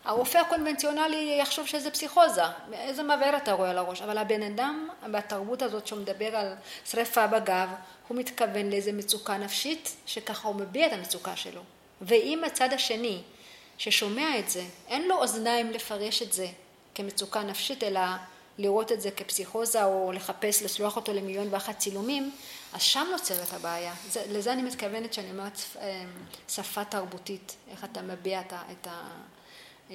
הרופא 0.04 0.38
הקונבנציונלי 0.38 1.38
יחשוב 1.40 1.66
שזה 1.66 1.90
פסיכוזה, 1.90 2.42
איזה 2.72 3.02
מבער 3.02 3.36
אתה 3.36 3.52
רואה 3.52 3.70
על 3.70 3.78
הראש, 3.78 4.02
אבל 4.02 4.18
הבן 4.18 4.42
אדם 4.42 4.88
בתרבות 5.10 5.62
הזאת 5.62 5.86
שהוא 5.86 6.00
מדבר 6.00 6.36
על 6.36 6.54
שרפה 6.84 7.26
בגב, 7.26 7.68
הוא 8.08 8.18
מתכוון 8.18 8.70
לאיזה 8.70 8.92
מצוקה 8.92 9.38
נפשית, 9.38 9.96
שככה 10.06 10.48
הוא 10.48 10.56
מביע 10.56 10.86
את 10.86 10.92
המצוקה 10.92 11.36
שלו. 11.36 11.62
ואם 12.00 12.44
הצד 12.44 12.72
השני 12.72 13.22
ששומע 13.78 14.38
את 14.38 14.50
זה, 14.50 14.64
אין 14.88 15.08
לו 15.08 15.16
אוזניים 15.16 15.70
לפרש 15.70 16.22
את 16.22 16.32
זה 16.32 16.46
כמצוקה 16.94 17.42
נפשית, 17.42 17.82
אלא 17.82 18.00
לראות 18.58 18.92
את 18.92 19.00
זה 19.00 19.10
כפסיכוזה 19.10 19.84
או 19.84 20.12
לחפש, 20.12 20.62
לסלוח 20.62 20.96
אותו 20.96 21.12
למיליון 21.12 21.48
ואחת 21.50 21.78
צילומים, 21.78 22.32
אז 22.72 22.82
שם 22.82 23.06
נוצרת 23.12 23.52
הבעיה. 23.52 23.94
זה, 24.08 24.24
לזה 24.28 24.52
אני 24.52 24.62
מתכוונת 24.62 25.14
שאני 25.14 25.30
אומרת 25.30 25.58
אה, 25.80 26.04
שפה 26.48 26.84
תרבותית, 26.84 27.56
איך 27.70 27.84
אתה 27.84 28.02
מביע 28.02 28.40
את, 28.40 28.52
את, 28.52 28.88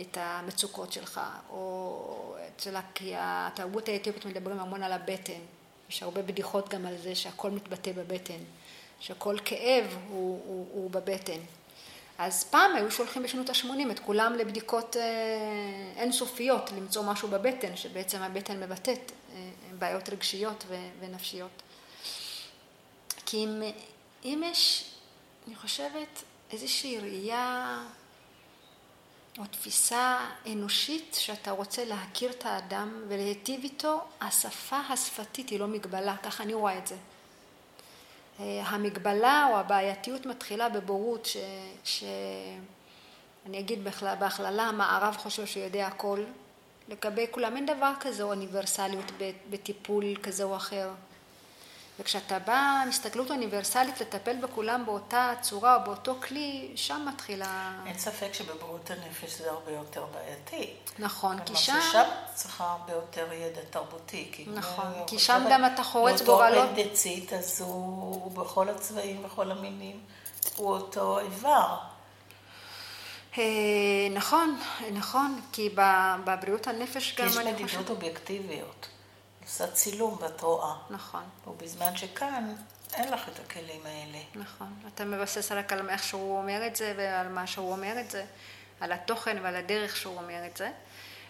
את 0.01 0.17
המצוקות 0.21 0.93
שלך, 0.93 1.21
או 1.49 2.35
אצל, 2.47 2.75
כי 2.95 3.13
התרבות 3.17 3.89
האתיופית 3.89 4.25
מדברים 4.25 4.59
המון 4.59 4.83
על 4.83 4.91
הבטן, 4.91 5.39
יש 5.89 6.03
הרבה 6.03 6.21
בדיחות 6.21 6.69
גם 6.69 6.85
על 6.85 6.97
זה 6.97 7.15
שהכל 7.15 7.51
מתבטא 7.51 7.91
בבטן, 7.91 8.39
שכל 8.99 9.37
כאב 9.45 9.97
הוא, 10.09 10.41
הוא, 10.45 10.67
הוא 10.71 10.91
בבטן. 10.91 11.39
אז 12.17 12.43
פעם 12.43 12.75
היו 12.75 12.91
שולחים 12.91 13.23
בשנות 13.23 13.49
ה-80 13.49 13.91
את 13.91 13.99
כולם 13.99 14.33
לבדיקות 14.33 14.95
אה, 14.97 15.03
אינסופיות, 15.95 16.71
למצוא 16.71 17.03
משהו 17.03 17.27
בבטן, 17.27 17.75
שבעצם 17.75 18.21
הבטן 18.21 18.63
מבטאת 18.63 19.11
אה, 19.33 19.49
בעיות 19.79 20.09
רגשיות 20.09 20.65
ונפשיות. 20.99 21.61
כי 23.25 23.37
אם, 23.37 23.61
אם 24.25 24.43
יש, 24.45 24.85
אני 25.47 25.55
חושבת, 25.55 26.23
איזושהי 26.51 26.99
ראייה 26.99 27.77
או 29.39 29.43
תפיסה 29.51 30.17
אנושית 30.47 31.17
שאתה 31.19 31.51
רוצה 31.51 31.85
להכיר 31.85 32.31
את 32.31 32.45
האדם 32.45 33.03
ולהיטיב 33.07 33.63
איתו, 33.63 34.01
השפה 34.21 34.77
השפתית 34.89 35.49
היא 35.49 35.59
לא 35.59 35.67
מגבלה, 35.67 36.17
ככה 36.17 36.43
אני 36.43 36.53
רואה 36.53 36.77
את 36.77 36.87
זה. 36.87 36.95
אה, 38.39 38.61
המגבלה 38.65 39.47
או 39.51 39.57
הבעייתיות 39.57 40.25
מתחילה 40.25 40.69
בבורות, 40.69 41.25
ש... 41.25 41.37
ש... 41.83 42.03
אני 43.45 43.59
אגיד 43.59 43.83
בהכללה, 44.19 44.63
המערב 44.63 45.15
חושב 45.17 45.45
שהוא 45.45 45.63
יודע 45.63 45.87
הכל. 45.87 46.23
לגבי 46.87 47.25
כולם 47.31 47.55
אין 47.55 47.65
דבר 47.65 47.91
כזה 47.99 48.23
אוניברסליות 48.23 49.11
בטיפול 49.49 50.15
כזה 50.23 50.43
או 50.43 50.55
אחר. 50.55 50.89
וכשאתה 51.99 52.39
בא 52.39 52.81
עם 52.83 52.89
הסתכלות 52.89 53.31
אוניברסלית 53.31 54.01
לטפל 54.01 54.35
בכולם 54.35 54.85
באותה 54.85 55.33
צורה 55.41 55.75
או 55.75 55.79
באותו 55.85 56.15
כלי, 56.27 56.71
שם 56.75 57.05
מתחילה... 57.13 57.71
אין 57.85 57.97
ספק 57.97 58.33
שבבריאות 58.33 58.91
הנפש 58.91 59.37
זה 59.37 59.51
הרבה 59.51 59.71
יותר 59.71 60.05
בעייתי. 60.13 60.73
נכון, 60.99 61.39
כי 61.45 61.55
שם... 61.55 61.79
שם 61.91 62.03
צריכה 62.33 62.63
הרבה 62.63 62.93
יותר 62.93 63.33
ידע 63.33 63.61
תרבותי. 63.69 64.45
נכון, 64.53 64.93
כי 65.07 65.19
שם 65.19 65.45
גם 65.51 65.65
אתה 65.65 65.83
חורץ 65.83 66.21
גורלות... 66.21 66.69
אותו 66.69 66.81
אפנדצית, 66.81 67.33
אז 67.33 67.61
הוא 67.61 68.31
בכל 68.31 68.69
הצבעים, 68.69 69.23
בכל 69.23 69.51
המינים, 69.51 69.99
הוא 70.55 70.71
אותו 70.71 71.19
איבר. 71.19 71.77
אה, 73.37 73.43
נכון, 74.11 74.59
נכון, 74.93 75.41
כי 75.51 75.69
בבריאות 76.25 76.67
הנפש 76.67 77.15
גם... 77.15 77.27
יש 77.27 77.37
מדידות 77.37 77.89
אובייקטיביות. 77.89 78.87
עושה 79.49 79.67
צילום 79.67 80.17
ואת 80.21 80.41
רואה. 80.41 80.75
נכון. 80.89 81.23
ובזמן 81.47 81.95
שכאן 81.95 82.55
אין 82.93 83.11
לך 83.11 83.29
את 83.29 83.39
הכלים 83.39 83.81
האלה. 83.85 84.17
נכון. 84.35 84.73
אתה 84.87 85.05
מבסס 85.05 85.51
רק 85.51 85.73
על 85.73 85.89
איך 85.89 86.03
שהוא 86.03 86.37
אומר 86.37 86.67
את 86.67 86.75
זה 86.75 86.93
ועל 86.97 87.27
מה 87.27 87.47
שהוא 87.47 87.71
אומר 87.71 87.99
את 87.99 88.11
זה, 88.11 88.25
על 88.79 88.91
התוכן 88.91 89.37
ועל 89.43 89.55
הדרך 89.55 89.95
שהוא 89.95 90.17
אומר 90.17 90.45
את 90.45 90.57
זה. 90.57 90.71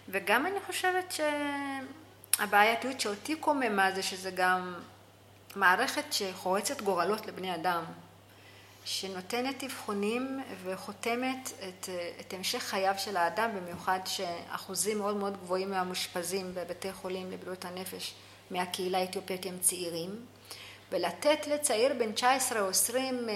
וגם 0.09 0.45
אני 0.45 0.59
חושבת 0.65 1.13
שהבעייתיות 2.37 3.01
שאותי 3.01 3.35
קוממה 3.35 3.91
זה 3.91 4.03
שזה 4.03 4.31
גם 4.31 4.75
מערכת 5.55 6.13
שחורצת 6.13 6.81
גורלות 6.81 7.25
לבני 7.25 7.55
אדם. 7.55 7.83
שנותנת 8.89 9.63
אבחונים 9.63 10.43
וחותמת 10.63 11.51
את, 11.67 11.89
את 12.19 12.33
המשך 12.33 12.63
חייו 12.63 12.93
של 12.97 13.17
האדם, 13.17 13.51
במיוחד 13.55 13.99
שאחוזים 14.05 14.97
מאוד 14.97 15.15
מאוד 15.15 15.37
גבוהים 15.37 15.69
מהמאושפזים 15.69 16.51
בבתי 16.53 16.93
חולים 16.93 17.31
לבריאות 17.31 17.65
הנפש 17.65 18.13
מהקהילה 18.51 18.97
האתיופית 18.97 19.45
הם 19.45 19.57
צעירים, 19.61 20.25
ולתת 20.91 21.47
לצעיר 21.47 21.93
בן 21.99 22.11
19 22.11 22.61
או 22.61 22.69
20 22.69 23.29
אה, 23.29 23.33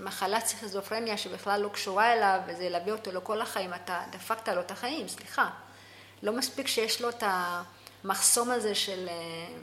מחלת 0.00 0.46
סכיזופרניה 0.46 1.16
שבכלל 1.18 1.60
לא 1.60 1.68
קשורה 1.68 2.12
אליו 2.12 2.40
וזה 2.46 2.64
ילווה 2.64 2.92
אותו 2.92 3.12
לכל 3.12 3.40
החיים, 3.40 3.74
אתה 3.74 4.02
דפקת 4.10 4.48
לו 4.48 4.60
את 4.60 4.70
החיים, 4.70 5.08
סליחה. 5.08 5.50
לא 6.22 6.32
מספיק 6.32 6.66
שיש 6.66 7.02
לו 7.02 7.08
את 7.08 7.22
המחסום 7.26 8.50
הזה 8.50 8.74
של 8.74 9.08
אה, 9.08 9.58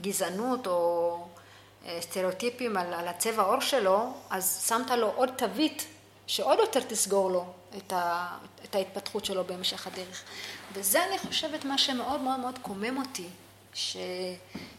גזענות 0.00 0.66
או 0.66 1.27
סטריאוטיפים 2.00 2.76
על, 2.76 2.94
על 2.94 3.08
הצבע 3.08 3.42
עור 3.42 3.60
שלו, 3.60 4.12
אז 4.30 4.64
שמת 4.68 4.90
לו 4.90 5.12
עוד 5.16 5.30
תווית 5.36 5.86
שעוד 6.26 6.58
יותר 6.58 6.80
תסגור 6.80 7.30
לו 7.30 7.44
את, 7.76 7.92
ה, 7.92 8.28
את 8.64 8.74
ההתפתחות 8.74 9.24
שלו 9.24 9.44
בהמשך 9.44 9.86
הדרך. 9.86 10.24
וזה 10.72 11.04
אני 11.04 11.18
חושבת 11.18 11.64
מה 11.64 11.78
שמאוד 11.78 12.20
מאוד 12.20 12.40
מאוד 12.40 12.58
קומם 12.62 12.96
אותי, 12.98 13.26
ש, 13.74 13.96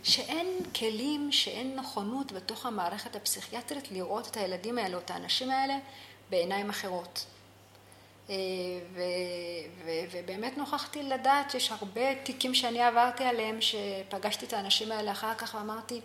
שאין 0.03 0.47
כלים, 0.75 1.31
שאין 1.31 1.75
נכונות 1.75 2.31
בתוך 2.31 2.65
המערכת 2.65 3.15
הפסיכיאטרית 3.15 3.91
לראות 3.91 4.27
את 4.27 4.37
הילדים 4.37 4.77
האלה, 4.77 4.95
או 4.95 5.01
את 5.01 5.11
האנשים 5.11 5.51
האלה, 5.51 5.77
בעיניים 6.29 6.69
אחרות. 6.69 7.25
אה, 8.29 8.35
ו, 8.93 9.01
ו, 9.85 9.89
ובאמת 10.11 10.57
נוכחתי 10.57 11.03
לדעת 11.03 11.51
שיש 11.51 11.71
הרבה 11.71 12.15
תיקים 12.23 12.55
שאני 12.55 12.81
עברתי 12.81 13.23
עליהם, 13.23 13.57
שפגשתי 13.61 14.45
את 14.45 14.53
האנשים 14.53 14.91
האלה 14.91 15.11
אחר 15.11 15.33
כך 15.37 15.55
ואמרתי, 15.55 16.01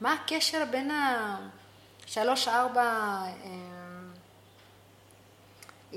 מה 0.00 0.12
הקשר 0.12 0.64
בין 0.70 0.90
שלוש-ארבע 2.06 3.22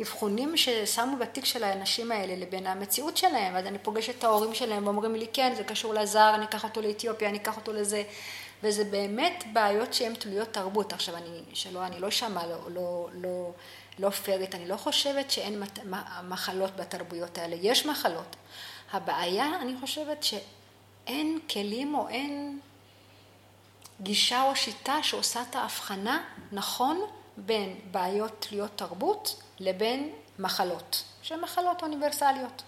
אבחונים 0.02 0.58
ששמו 0.58 1.18
בתיק 1.18 1.46
של 1.46 1.64
האנשים 1.64 2.12
האלה 2.12 2.36
לבין 2.36 2.68
המציאות 2.68 3.18
שלהם, 3.18 3.54
ואז 3.54 3.66
אני 3.66 3.78
פוגשת 3.80 4.18
את 4.20 4.24
ההורים 4.24 4.54
שלהם 4.54 4.84
ואומרים 4.84 5.16
לי 5.16 5.28
כן, 5.34 5.54
זה 5.56 5.64
קשור 5.64 5.94
לזר, 5.94 6.32
אני 6.36 6.46
אקח 6.46 6.64
אותו 6.64 6.82
לאתיופיה, 6.82 7.30
אני 7.30 7.38
אקח 7.38 7.58
אותו 7.58 7.74
לזה, 7.74 8.04
וזה 8.64 8.84
באמת 8.84 9.44
בעיות 9.54 9.94
שהן 9.94 10.16
תלויות 10.16 10.54
תרבות. 10.54 10.94
עכשיו, 10.94 11.16
אני, 11.16 11.42
שלא, 11.54 11.86
אני 11.86 12.00
לא 12.00 12.08
אשמע 12.08 12.48
לא, 12.48 12.72
לא, 12.72 13.10
לא, 13.14 13.52
לא 14.00 14.10
פיירית, 14.10 14.56
אני 14.56 14.68
לא 14.68 14.78
חושבת 14.78 15.32
שאין 15.32 15.64
מחלות 16.28 16.76
בתרבויות 16.76 17.38
האלה, 17.38 17.56
יש 17.62 17.86
מחלות. 17.86 18.36
הבעיה, 18.92 19.48
אני 19.62 19.74
חושבת 19.82 20.24
שאין 20.24 21.40
כלים 21.50 21.96
או 21.96 22.10
אין 22.10 22.60
גישה 24.02 24.44
או 24.44 24.56
שיטה 24.56 25.04
שעושה 25.04 25.42
את 25.50 25.56
ההבחנה 25.56 26.24
נכון 26.52 27.02
בין 27.38 27.80
בעיות 27.92 28.32
תלויות 28.40 28.72
תרבות 28.76 29.42
לבין 29.60 30.14
מחלות, 30.40 31.04
שהן 31.22 31.42
מחלות 31.42 31.84
אוניברסליות. 31.84 32.64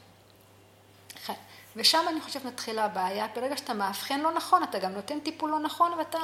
ושם 1.75 2.05
אני 2.09 2.21
חושבת 2.21 2.45
מתחילה 2.45 2.85
הבעיה, 2.85 3.27
ברגע 3.35 3.57
שאתה 3.57 3.73
מאבחן 3.73 4.19
לא 4.19 4.31
נכון, 4.33 4.63
אתה 4.63 4.79
גם 4.79 4.91
נותן 4.91 5.19
טיפול 5.19 5.49
לא 5.49 5.59
נכון 5.59 5.93
ואתה 5.93 6.19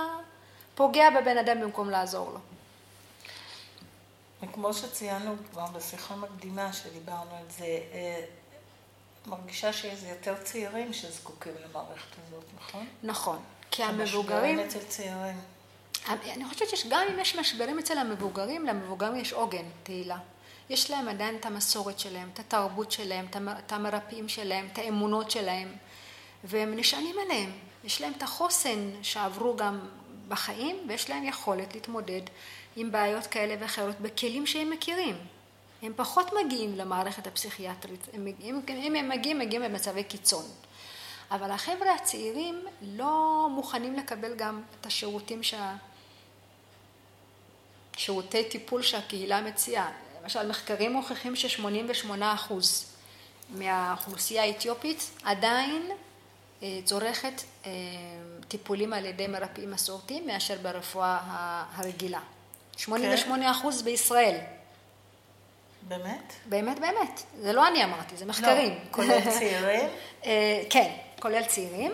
פוגע 0.76 1.10
בבן 1.10 1.38
אדם 1.38 1.62
במקום 1.62 1.89
לעזור 1.89 2.32
לו. 2.32 2.39
וכמו 4.41 4.74
שציינו 4.74 5.36
כבר 5.52 5.65
בשיחה 5.65 6.15
מקדימה 6.15 6.74
שדיברנו 6.74 7.36
על 7.36 7.46
זה, 7.50 7.65
אה, 7.65 8.26
מרגישה 9.26 9.74
שזה 9.74 10.10
יותר 10.10 10.43
צעירים 10.43 10.93
שזקוקים 10.93 11.52
למערכת 11.65 12.15
הזאת, 12.28 12.43
נכון? 12.58 12.88
נכון, 13.04 13.39
כי 13.78 13.84
המבוגרים... 13.84 14.60
אצל 14.60 14.80
צעירים. 14.80 15.38
אני 16.10 16.46
חושבת 16.50 16.78
שגם 16.78 17.02
אם 17.13 17.20
יש 17.20 17.36
משברים 17.36 17.80
אצל 17.80 17.98
המבוגרים, 17.98 18.66
למבוגרים 18.66 19.16
יש 19.16 19.34
עוגן, 19.34 19.66
תהילה. 19.84 20.18
יש 20.70 20.92
להם 20.92 21.08
עדיין 21.08 21.36
את 21.36 21.46
המסורת 21.46 22.00
שלהם, 22.00 22.30
את 22.34 22.40
התרבות 22.40 22.92
שלהם, 22.92 23.26
את 23.66 23.72
המרפאים 23.72 24.30
שלהם, 24.30 24.68
את 24.74 24.78
האמונות 24.78 25.32
שלהם, 25.32 25.76
והם 26.44 26.76
נשענים 26.76 27.16
עליהם. 27.26 27.52
יש 27.84 28.02
להם 28.02 28.13
את 28.18 28.24
החוסן 28.24 28.90
שעברו 29.02 29.56
גם 29.56 29.80
בחיים, 30.28 30.76
ויש 30.88 31.10
להם 31.10 31.24
יכולת 31.24 31.74
להתמודד 31.74 32.22
עם 32.76 32.92
בעיות 32.92 33.28
כאלה 33.28 33.56
ואחרות 33.60 34.00
בכלים 34.00 34.48
שהם 34.48 34.70
מכירים. 34.70 35.16
הם 35.82 35.94
פחות 35.96 36.32
מגיעים 36.46 36.76
למערכת 36.76 37.28
הפסיכיאטרית, 37.28 38.08
אם 38.13 38.28
הם, 38.28 38.62
הם, 38.68 38.96
הם 38.96 39.10
מגיעים, 39.10 39.40
מגיעים 39.40 39.63
במצבי 39.63 40.04
קיצון. 40.04 40.46
אבל 41.32 41.52
החבר'ה 41.52 41.96
הצעירים 41.96 42.66
לא 42.82 43.48
מוכנים 43.52 43.96
לקבל 43.96 44.36
גם 44.36 44.62
את 44.80 44.86
השירותים 44.86 45.44
שה... 45.44 45.76
שירותי 47.98 48.44
טיפול 48.44 48.82
שהקהילה 48.82 49.42
מציעה. 49.42 49.92
למשל, 50.24 50.50
מחקרים 50.50 50.94
מוכיחים 50.94 51.36
ש-88% 51.36 52.54
מהאוכלוסייה 53.50 54.44
האתיופית 54.44 55.10
עדיין 55.24 55.92
אה, 56.63 56.80
צורכת 56.86 57.42
אה, 57.66 57.72
טיפולים 58.48 58.94
על 58.94 59.06
ידי 59.06 59.28
מרפאים 59.28 59.72
מסורתיים 59.72 60.28
מאשר 60.28 60.58
ברפואה 60.62 61.20
הרגילה. 61.76 62.20
88 62.78 63.52
אחוז 63.52 63.82
בישראל. 63.82 64.38
באמת? 65.82 66.34
באמת, 66.46 66.80
באמת. 66.80 67.24
זה 67.40 67.54
לא 67.54 67.68
אני 67.68 67.84
אמרתי, 67.84 68.18
זה 68.18 68.26
מחקרים. 68.26 68.70
לא, 68.70 68.92
כולל 68.92 69.22
צעירים? 69.22 69.90
אה, 70.26 70.63
כן, 70.70 70.92
כולל 71.19 71.43
צעירים. 71.45 71.91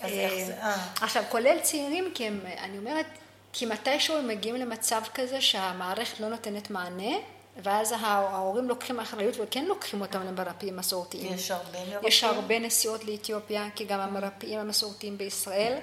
זה, 0.00 0.54
אה. 0.62 0.86
עכשיו, 1.00 1.24
כולל 1.28 1.60
צעירים, 1.60 2.10
כי 2.14 2.26
הם, 2.26 2.40
אני 2.58 2.78
אומרת, 2.78 3.06
כי 3.52 3.66
מתישהו 3.66 4.16
הם 4.16 4.28
מגיעים 4.28 4.56
למצב 4.56 5.02
כזה 5.14 5.40
שהמערכת 5.40 6.20
לא 6.20 6.28
נותנת 6.28 6.70
מענה, 6.70 7.16
ואז 7.62 7.94
ההורים 8.00 8.68
לוקחים 8.68 9.00
אחריות 9.00 9.34
וכן 9.40 9.64
לוקחים 9.64 10.00
אותם 10.00 10.26
למרפאים 10.26 10.76
מסורתיים. 10.76 11.34
יש 11.34 11.50
הרבה 11.50 11.78
מרפאים? 11.84 12.08
יש 12.08 12.24
הרבה 12.24 12.58
נסיעות 12.58 13.04
לאתיופיה, 13.04 13.68
כי 13.74 13.84
גם 13.84 14.00
המרפאים 14.00 14.58
המסורתיים 14.58 15.18
בישראל, 15.18 15.78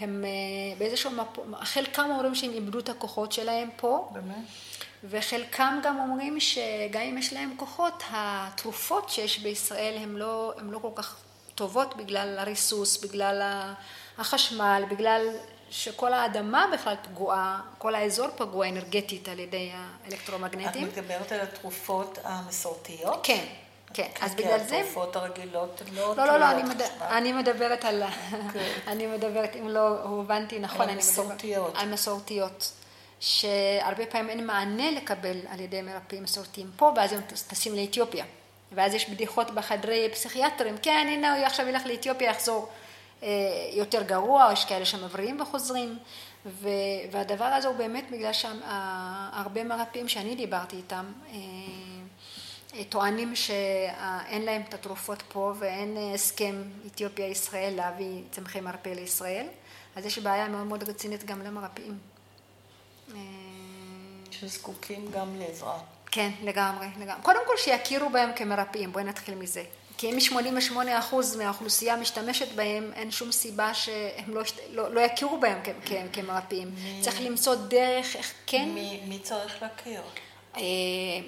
הם 0.00 0.24
אה, 0.24 0.78
באיזשהו 0.78 1.10
מקום, 1.10 1.54
חלקם 1.60 2.06
אומרים 2.10 2.34
שהם 2.34 2.50
איבדו 2.52 2.78
את 2.78 2.88
הכוחות 2.88 3.32
שלהם 3.32 3.68
פה. 3.76 4.08
באמת? 4.12 4.44
וחלקם 5.04 5.80
גם 5.82 6.00
אומרים 6.00 6.40
שגם 6.40 7.00
אם 7.02 7.18
יש 7.18 7.32
להם 7.32 7.54
כוחות, 7.56 8.02
התרופות 8.10 9.10
שיש 9.10 9.38
בישראל 9.38 9.96
הן 9.96 10.16
לא, 10.16 10.52
לא 10.62 10.78
כל 10.78 10.90
כך 10.94 11.16
טובות 11.60 11.96
בגלל 11.96 12.38
הריסוס, 12.38 13.04
בגלל 13.04 13.42
החשמל, 14.18 14.82
בגלל 14.90 15.28
שכל 15.70 16.12
האדמה 16.12 16.66
בכלל 16.72 16.94
פגועה, 17.02 17.60
כל 17.78 17.94
האזור 17.94 18.28
פגוע 18.36 18.68
אנרגטית 18.68 19.28
על 19.28 19.38
ידי 19.38 19.70
האלקטרומגנטים. 19.74 20.88
את 20.88 20.98
מדברת 20.98 21.32
על 21.32 21.40
התרופות 21.40 22.18
המסורתיות? 22.24 23.20
כן, 23.22 23.44
כן. 23.94 24.08
אז 24.20 24.34
בגלל 24.34 24.58
זה... 24.58 24.68
כי 24.68 24.76
התרופות 24.80 25.16
הרגילות 25.16 25.82
לא 25.92 26.16
לא, 26.16 26.26
לא, 26.26 26.36
לא, 26.38 26.50
אני, 26.50 26.62
מד... 26.62 26.82
אני 27.00 27.32
מדברת 27.32 27.84
על... 27.84 28.02
כן. 28.52 28.72
אני 28.86 29.06
מדברת, 29.06 29.56
אם 29.56 29.68
לא 29.68 30.02
הובנתי 30.02 30.58
נכון, 30.58 30.80
על 30.80 30.88
המסורתיות. 30.88 31.72
על 31.76 31.88
מסורתיות. 31.88 32.72
שהרבה 33.20 34.06
פעמים 34.06 34.30
אין 34.30 34.46
מענה 34.46 34.90
לקבל 34.90 35.36
על 35.48 35.60
ידי 35.60 35.82
מרפאים 35.82 36.22
מסורתיים 36.22 36.70
פה, 36.76 36.92
ואז 36.96 37.12
הם 37.12 37.20
טסים 37.48 37.74
לאתיופיה. 37.74 38.24
ואז 38.72 38.94
יש 38.94 39.10
בדיחות 39.10 39.50
בחדרי 39.50 40.08
פסיכיאטרים, 40.12 40.78
כן, 40.82 41.06
הנה 41.10 41.36
הוא 41.36 41.46
עכשיו 41.46 41.68
ילך 41.68 41.86
לאתיופיה, 41.86 42.30
יחזור 42.30 42.68
אה, 43.22 43.28
יותר 43.72 44.02
גרוע, 44.02 44.46
או 44.46 44.52
יש 44.52 44.64
כאלה 44.64 44.84
שמבריאים 44.84 45.40
וחוזרים. 45.40 45.98
ו, 46.46 46.68
והדבר 47.10 47.44
הזה 47.44 47.68
הוא 47.68 47.76
באמת 47.76 48.10
בגלל 48.10 48.32
שהרבה 48.32 49.64
מרפאים 49.64 50.08
שאני 50.08 50.34
דיברתי 50.34 50.76
איתם, 50.76 51.04
אה, 51.28 51.36
אה, 52.74 52.84
טוענים 52.84 53.36
שאין 53.36 54.42
להם 54.42 54.62
את 54.68 54.74
התרופות 54.74 55.22
פה 55.22 55.52
ואין 55.58 55.96
הסכם 56.14 56.62
אתיופיה-ישראל 56.86 57.74
להביא 57.76 58.22
צמחי 58.30 58.60
מרפא 58.60 58.88
לישראל, 58.88 59.46
אז 59.96 60.06
יש 60.06 60.18
בעיה 60.18 60.48
מאוד 60.48 60.66
מאוד 60.66 60.88
רצינית 60.88 61.24
גם 61.24 61.42
למרפאים. 61.42 61.98
שזקוקים 64.30 65.10
גם 65.10 65.36
לעזרה. 65.36 65.78
כן, 66.10 66.30
לגמרי, 66.42 66.86
לגמרי. 67.00 67.22
קודם 67.22 67.40
כל 67.46 67.56
שיכירו 67.56 68.10
בהם 68.10 68.30
כמרפאים, 68.36 68.92
בואי 68.92 69.04
נתחיל 69.04 69.34
מזה. 69.34 69.62
כי 70.00 70.12
אם 70.12 70.20
88 70.20 70.98
אחוז 70.98 71.36
מהאוכלוסייה 71.36 71.96
משתמשת 71.96 72.52
בהם, 72.52 72.92
אין 72.94 73.10
שום 73.10 73.32
סיבה 73.32 73.74
שהם 73.74 74.34
לא, 74.34 74.42
לא, 74.70 74.94
לא 74.94 75.00
יכירו 75.00 75.40
בהם 75.40 75.58
כ, 75.64 75.68
כ, 75.84 75.92
כמרפאים. 76.12 76.70
מי... 76.74 77.00
צריך 77.00 77.20
למצוא 77.20 77.54
דרך 77.54 78.16
איך 78.16 78.32
כן... 78.46 78.68
מי, 78.74 79.00
מי 79.08 79.18
צריך 79.18 79.62
להכיר? 79.62 80.02
אה, 80.56 80.62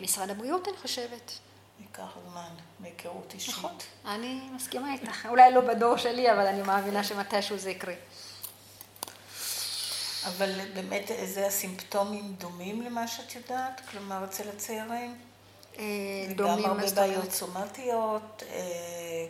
משרד 0.01 0.31
הבריאות, 0.31 0.69
אני 0.69 0.77
חושבת. 0.77 1.33
ייקח 1.81 2.19
זמן, 2.31 2.49
מהיכרות 2.81 3.33
אישית. 3.35 3.55
נכון, 3.55 3.73
אני 4.07 4.41
מסכימה 4.55 4.93
איתך. 4.93 5.27
אולי 5.29 5.53
לא 5.53 5.61
בדור 5.61 5.97
שלי, 5.97 6.33
אבל 6.33 6.47
אני 6.47 6.63
מאמינה 6.63 7.05
שמתישהו 7.05 7.59
זה 7.59 7.71
יקרה. 7.71 7.95
אבל 10.27 10.51
באמת, 10.75 11.11
איזה 11.11 11.47
הסימפטומים 11.47 12.35
דומים 12.39 12.83
למה 12.83 13.09
שאת 13.09 13.35
יודעת? 13.35 13.81
כלומר, 13.91 14.25
אצל 14.25 14.49
הצעירים? 14.49 15.19
אה, 15.79 15.85
דומים. 16.37 16.65
גם 16.65 16.71
הרבה 16.71 16.91
בעיות 16.91 17.33
סומטיות 17.33 18.43
אה, 18.51 18.61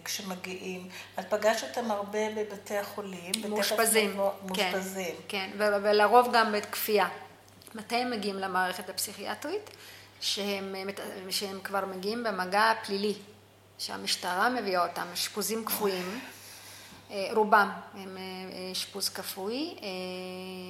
כשמגיעים. 0.04 0.88
את 1.18 1.24
פגשת 1.30 1.68
אותם 1.68 1.90
הרבה 1.90 2.30
בבתי 2.36 2.78
החולים. 2.78 3.32
מאושפזים. 3.48 4.16
מאושפזים. 4.46 5.14
כן, 5.28 5.50
כן, 5.58 5.72
ולרוב 5.82 6.28
גם 6.32 6.52
בכפייה. 6.52 7.08
מתי 7.74 7.96
הם 7.96 8.10
מגיעים 8.10 8.36
למערכת 8.36 8.88
הפסיכיאטרית? 8.88 9.70
שהם, 10.20 10.74
שהם 11.30 11.60
כבר 11.64 11.84
מגיעים 11.86 12.24
במגע 12.24 12.72
פלילי, 12.84 13.14
שהמשטרה 13.78 14.48
מביאה 14.48 14.86
אותם, 14.86 15.06
אשפוזים 15.14 15.64
כפויים. 15.64 16.20
אה, 17.12 17.28
רובם 17.34 17.70
הם 17.94 18.16
אשפוז 18.72 19.08
כפוי, 19.08 19.74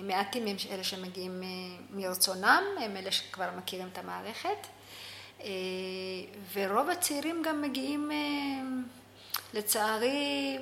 מעטים 0.03 0.47
הם 0.47 0.57
אלה 0.70 0.84
שמגיעים 0.84 1.43
מרצונם, 1.90 2.62
הם 2.80 2.97
אלה 2.97 3.12
שכבר 3.12 3.49
מכירים 3.57 3.88
את 3.93 3.99
המערכת. 3.99 4.66
אה, 5.43 5.49
ורוב 6.53 6.90
הצעירים 6.90 7.43
גם 7.47 7.62
מגיעים, 7.62 8.12
אה, 8.12 8.16
לצערי, 9.55 10.59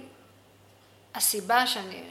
הסיבה 1.15 1.67
שאני 1.67 2.03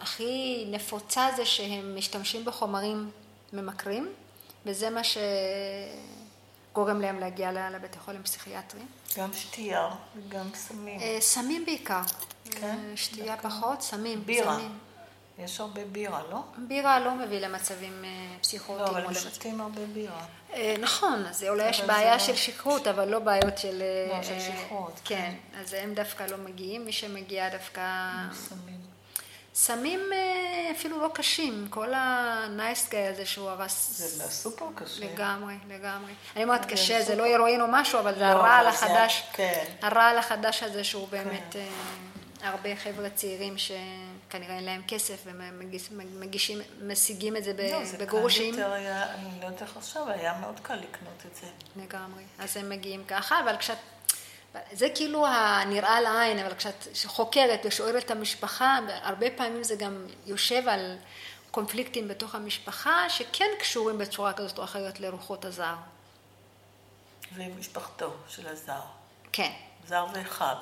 הכי 0.00 0.64
נפוצה 0.70 1.28
זה 1.36 1.46
שהם 1.46 1.96
משתמשים 1.96 2.44
בחומרים 2.44 3.10
ממכרים, 3.52 4.12
וזה 4.66 4.90
מה 4.90 5.00
שגורם 6.72 7.00
להם 7.00 7.20
להגיע 7.20 7.70
לבתי 7.70 7.98
חולים 7.98 8.22
פסיכיאטריים. 8.22 8.86
גם 9.18 9.32
שתייה 9.32 9.90
וגם 10.16 10.46
סמים. 10.54 11.00
אה, 11.00 11.16
סמים 11.20 11.64
בעיקר. 11.64 12.00
כן? 12.50 12.78
שתייה 12.96 13.36
פחות, 13.36 13.82
סמים. 13.82 14.26
בירה. 14.26 14.56
סמים. 14.56 14.78
יש 15.38 15.60
הרבה 15.60 15.84
בירה, 15.84 16.22
לא? 16.30 16.42
בירה 16.58 17.00
לא 17.00 17.14
מביא 17.14 17.38
למצבים 17.38 18.04
פסיכוטיים. 18.40 18.86
לא, 18.86 18.90
אבל 18.90 19.06
הם 19.06 19.14
שותים 19.14 19.60
הרבה 19.60 19.86
בירה. 19.86 20.24
אה, 20.52 20.74
נכון, 20.80 21.26
אז 21.26 21.44
אולי 21.44 21.68
יש 21.70 21.80
בעיה 21.80 22.18
של 22.18 22.36
שכרות, 22.36 22.86
אבל 22.86 23.08
לא 23.08 23.18
בעיות 23.18 23.58
של... 23.58 23.82
לא, 24.10 24.22
של 24.22 24.32
אה, 24.32 24.40
שכרות. 24.40 25.00
כן, 25.04 25.34
אז 25.60 25.72
הם 25.72 25.94
דווקא 25.94 26.22
לא 26.22 26.36
מגיעים, 26.36 26.84
מי 26.84 26.92
שמגיע 26.92 27.48
דווקא... 27.48 27.82
סמים. 28.32 28.93
סמים, 29.54 30.00
אה, 30.12 30.70
אפילו 30.76 31.00
לא 31.00 31.10
קשים, 31.14 31.66
כל 31.70 31.94
ה-nice 31.94 32.90
guy 32.90 33.12
הזה 33.12 33.26
שהוא 33.26 33.50
הרס. 33.50 33.90
זה 33.96 34.30
סופר 34.30 34.66
קשה. 34.74 35.04
לגמרי, 35.04 35.54
לגמרי. 35.68 36.12
אני 36.36 36.44
אומרת 36.44 36.64
קשה, 36.64 37.02
זה 37.02 37.16
לא 37.16 37.24
הירואין 37.24 37.60
או 37.60 37.66
משהו, 37.68 37.98
אבל 37.98 38.14
זה 38.14 38.20
לא, 38.20 38.26
הרעל 38.26 38.66
החדש. 38.66 39.24
כן. 39.32 39.64
הרעל 39.82 40.18
החדש 40.18 40.62
הזה 40.62 40.84
שהוא 40.84 41.08
באמת, 41.08 41.56
אה, 41.56 41.68
הרבה 42.48 42.76
חבר'ה 42.76 43.10
צעירים 43.10 43.54
שכנראה 43.58 44.56
אין 44.56 44.64
להם 44.64 44.82
כסף 44.88 45.26
ומגישים, 45.26 46.60
משיגים 46.82 47.36
את 47.36 47.44
זה 47.44 47.52
לא, 47.72 47.84
זה 47.84 47.96
קל 47.96 48.04
בגרושים. 48.04 48.54
יותר 48.54 48.72
היה, 48.72 49.14
אני 49.14 49.40
לא 49.40 49.44
יודעת 49.46 49.62
איך 49.62 49.76
עכשיו, 49.76 50.08
היה 50.08 50.38
מאוד 50.40 50.60
קל 50.60 50.74
לקנות 50.74 51.22
את 51.30 51.36
זה. 51.36 51.46
לגמרי. 51.82 52.22
אז 52.38 52.56
הם 52.56 52.68
מגיעים 52.68 53.04
ככה, 53.04 53.40
אבל 53.44 53.56
כשאת... 53.56 53.78
זה 54.72 54.88
כאילו 54.94 55.26
הנראה 55.26 56.00
לעין, 56.00 56.38
אבל 56.38 56.54
כשאת 56.54 56.88
חוקרת 57.06 57.60
ושואלת 57.64 58.04
את 58.04 58.10
המשפחה, 58.10 58.78
הרבה 59.02 59.26
פעמים 59.30 59.62
זה 59.62 59.76
גם 59.76 60.06
יושב 60.26 60.68
על 60.68 60.96
קונפליקטים 61.50 62.08
בתוך 62.08 62.34
המשפחה, 62.34 63.10
שכן 63.10 63.50
קשורים 63.58 63.98
בצורה 63.98 64.32
כזאת 64.32 64.58
או 64.58 64.64
אחרת 64.64 65.00
לרוחות 65.00 65.44
הזר. 65.44 65.74
ומשפחתו 67.34 68.14
של 68.28 68.46
הזר. 68.46 68.80
כן, 69.32 69.52
זר 69.86 70.06
ואחיו. 70.14 70.56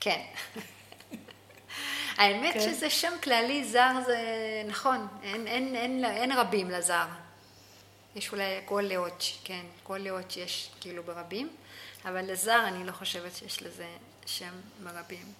כן. 0.00 0.20
האמת 2.18 2.54
כן. 2.54 2.60
שזה 2.60 2.90
שם 2.90 3.12
כללי, 3.22 3.64
זר 3.64 3.92
זה 4.06 4.18
נכון, 4.66 5.08
אין, 5.22 5.46
אין, 5.46 5.76
אין, 5.76 6.04
אין 6.04 6.32
רבים 6.32 6.70
לזר. 6.70 7.06
יש 8.14 8.32
אולי 8.32 8.60
כל 8.64 8.84
לאוץ', 8.90 9.38
כן, 9.44 9.64
כל 9.82 9.98
לאוץ' 9.98 10.36
יש 10.36 10.70
כאילו 10.80 11.02
ברבים, 11.02 11.56
אבל 12.04 12.32
לזר 12.32 12.64
אני 12.68 12.84
לא 12.86 12.92
חושבת 12.92 13.36
שיש 13.36 13.62
לזה 13.62 13.86
שם 14.26 14.50
ברבים. 14.84 15.32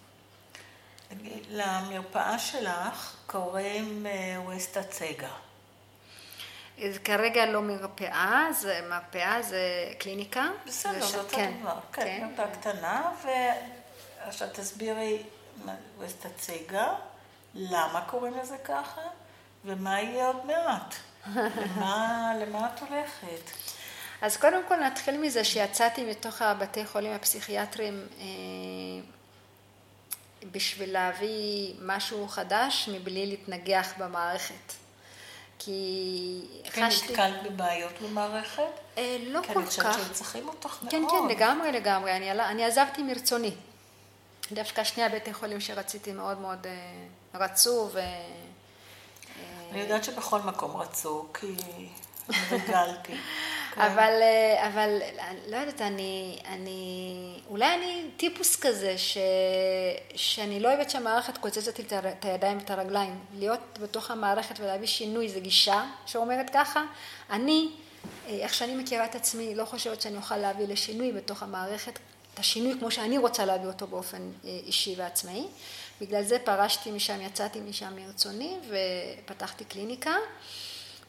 למרפאה 1.51 2.39
שלך 2.39 3.17
קוראים 3.27 4.07
אה, 4.07 4.37
ווסט 4.45 4.77
הצגה. 4.77 5.31
אז 6.85 6.99
כרגע 7.05 7.47
לא 7.47 7.63
מרפאה, 7.63 8.47
זה 8.53 8.81
מרפאה, 8.91 9.43
זה 9.43 9.61
קליניקה. 9.99 10.49
בסדר, 10.67 10.93
זה 10.93 11.01
זה 11.01 11.07
ש- 11.07 11.15
אותו 11.15 11.37
כן, 11.37 11.53
דבר. 11.61 11.79
כן, 11.93 12.27
מרפאה 12.31 12.55
קטנה, 12.57 13.13
ועכשיו 14.25 14.49
תסבירי 14.53 15.23
מה- 15.65 15.75
ווסט 15.99 16.27
הצגה, 16.27 16.95
למה 17.55 18.05
קוראים 18.11 18.39
לזה 18.39 18.57
ככה, 18.65 19.01
ומה 19.65 20.01
יהיה 20.01 20.27
עוד 20.27 20.47
מעט. 20.47 20.95
למה, 21.27 22.33
למה 22.41 22.69
את 22.75 22.81
הולכת? 22.81 23.51
אז 24.23 24.37
קודם 24.37 24.63
כל 24.69 24.77
נתחיל 24.77 25.21
מזה 25.21 25.45
שיצאתי 25.45 26.05
מתוך 26.05 26.43
הבתי 26.43 26.87
חולים 26.87 27.13
הפסיכיאטריים 27.13 28.07
אה, 28.21 28.25
בשביל 30.51 30.93
להביא 30.93 31.75
משהו 31.83 32.29
חדש 32.29 32.89
מבלי 32.93 33.27
להתנגח 33.27 33.93
במערכת. 33.99 34.73
כי 35.59 36.43
כן, 36.73 36.87
חשתי... 36.91 37.09
נתקלת 37.09 37.43
בבעיות 37.43 37.93
במערכת? 38.03 38.63
אה, 38.99 39.17
לא 39.27 39.41
כי 39.43 39.49
כל 39.55 39.59
אני 39.59 39.67
חושבת 39.67 39.87
כך. 39.87 39.95
שהיו 39.95 40.13
צריכים 40.13 40.49
אותך 40.49 40.79
מאוד. 40.83 40.91
כן, 40.91 41.03
כן, 41.11 41.37
לגמרי, 41.37 41.73
לגמרי. 41.73 42.17
אני, 42.17 42.31
אני 42.31 42.65
עזבתי 42.65 43.03
מרצוני. 43.03 43.55
דווקא 44.53 44.85
שני 44.85 45.05
הבתי 45.05 45.33
חולים 45.33 45.61
שרציתי 45.61 46.13
מאוד 46.13 46.39
מאוד 46.39 46.67
אה, 46.67 47.41
רצו, 47.41 47.91
ו... 47.93 48.01
אני 49.71 49.81
יודעת 49.81 50.05
שבכל 50.05 50.41
מקום 50.41 50.77
רצו, 50.77 51.27
כי 51.35 51.47
רגלתי. 52.51 53.13
אבל, 53.77 54.13
אה, 54.23 54.69
אבל, 54.69 54.99
לא 55.49 55.57
יודעת, 55.57 55.81
אני, 55.81 56.39
אני, 56.47 57.41
אולי 57.49 57.75
אני 57.75 58.11
טיפוס 58.17 58.57
כזה, 58.57 58.99
ש, 58.99 59.19
שאני 60.15 60.61
לא 60.61 60.69
אוהבת 60.69 60.91
שהמערכת 60.91 61.39
קוצצת 61.39 61.79
לי 61.79 61.85
את 62.09 62.25
הידיים 62.25 62.59
ואת 62.59 62.71
הרגליים. 62.71 63.19
להיות 63.35 63.79
בתוך 63.83 64.11
המערכת 64.11 64.61
ולהביא 64.61 64.87
שינוי 64.87 65.29
זה 65.29 65.41
גישה 65.41 65.85
שאומרת 66.07 66.51
ככה. 66.55 66.83
אני, 67.31 67.69
אה, 68.29 68.31
איך 68.31 68.55
שאני 68.55 68.75
מכירה 68.75 69.05
את 69.05 69.15
עצמי, 69.15 69.55
לא 69.55 69.65
חושבת 69.65 70.01
שאני 70.01 70.17
אוכל 70.17 70.37
להביא 70.37 70.67
לשינוי 70.67 71.13
בתוך 71.13 71.43
המערכת, 71.43 71.99
את 72.35 72.39
השינוי 72.39 72.79
כמו 72.79 72.91
שאני 72.91 73.19
רוצה 73.19 73.45
להביא 73.45 73.67
אותו 73.67 73.87
באופן 73.87 74.31
אה, 74.45 74.51
אישי 74.67 74.95
ועצמאי. 74.99 75.47
בגלל 76.01 76.23
זה 76.23 76.39
פרשתי 76.39 76.91
משם, 76.91 77.21
יצאתי 77.21 77.61
משם 77.61 77.97
מרצוני 77.97 78.57
ופתחתי 79.25 79.65
קליניקה. 79.65 80.15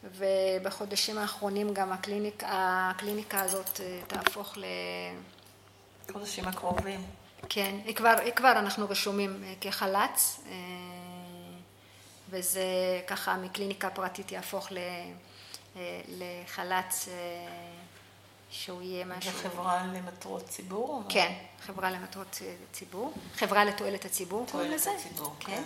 ובחודשים 0.04 1.18
האחרונים 1.18 1.74
גם 1.74 1.92
הקליניק, 1.92 2.44
הקליניקה 2.48 3.42
הזאת 3.42 3.82
אה, 3.82 4.00
תהפוך 4.08 4.58
ל... 4.58 4.66
חודשים 6.12 6.48
הקרובים. 6.48 7.06
כן, 7.50 7.76
היא 7.86 7.96
כבר, 7.96 8.16
היא 8.24 8.34
כבר 8.34 8.52
אנחנו 8.52 8.90
רשומים 8.90 9.44
אה, 9.44 9.54
כחל"צ, 9.62 10.40
אה, 10.48 10.54
וזה 12.30 12.64
ככה 13.08 13.38
מקליניקה 13.38 13.90
פרטית 13.90 14.32
יהפוך 14.32 14.70
לחל"צ 16.08 17.10
שהוא 18.52 18.82
יהיה 18.82 19.06
זה 19.06 19.14
משהו... 19.14 19.32
חברה 19.32 19.88
למטרות 19.94 20.46
ציבור? 20.46 21.04
כן, 21.10 21.34
חברה 21.66 21.92
למטרות 21.92 22.42
ציבור, 22.72 23.14
חברה 23.36 23.66
לתועלת 23.66 24.06
הציבור 24.06 24.46
קוראים 24.52 24.68
תועלת 24.68 24.82
לזה. 24.82 24.92
הציבור, 24.92 25.36
כן. 25.40 25.46
כן. 25.46 25.64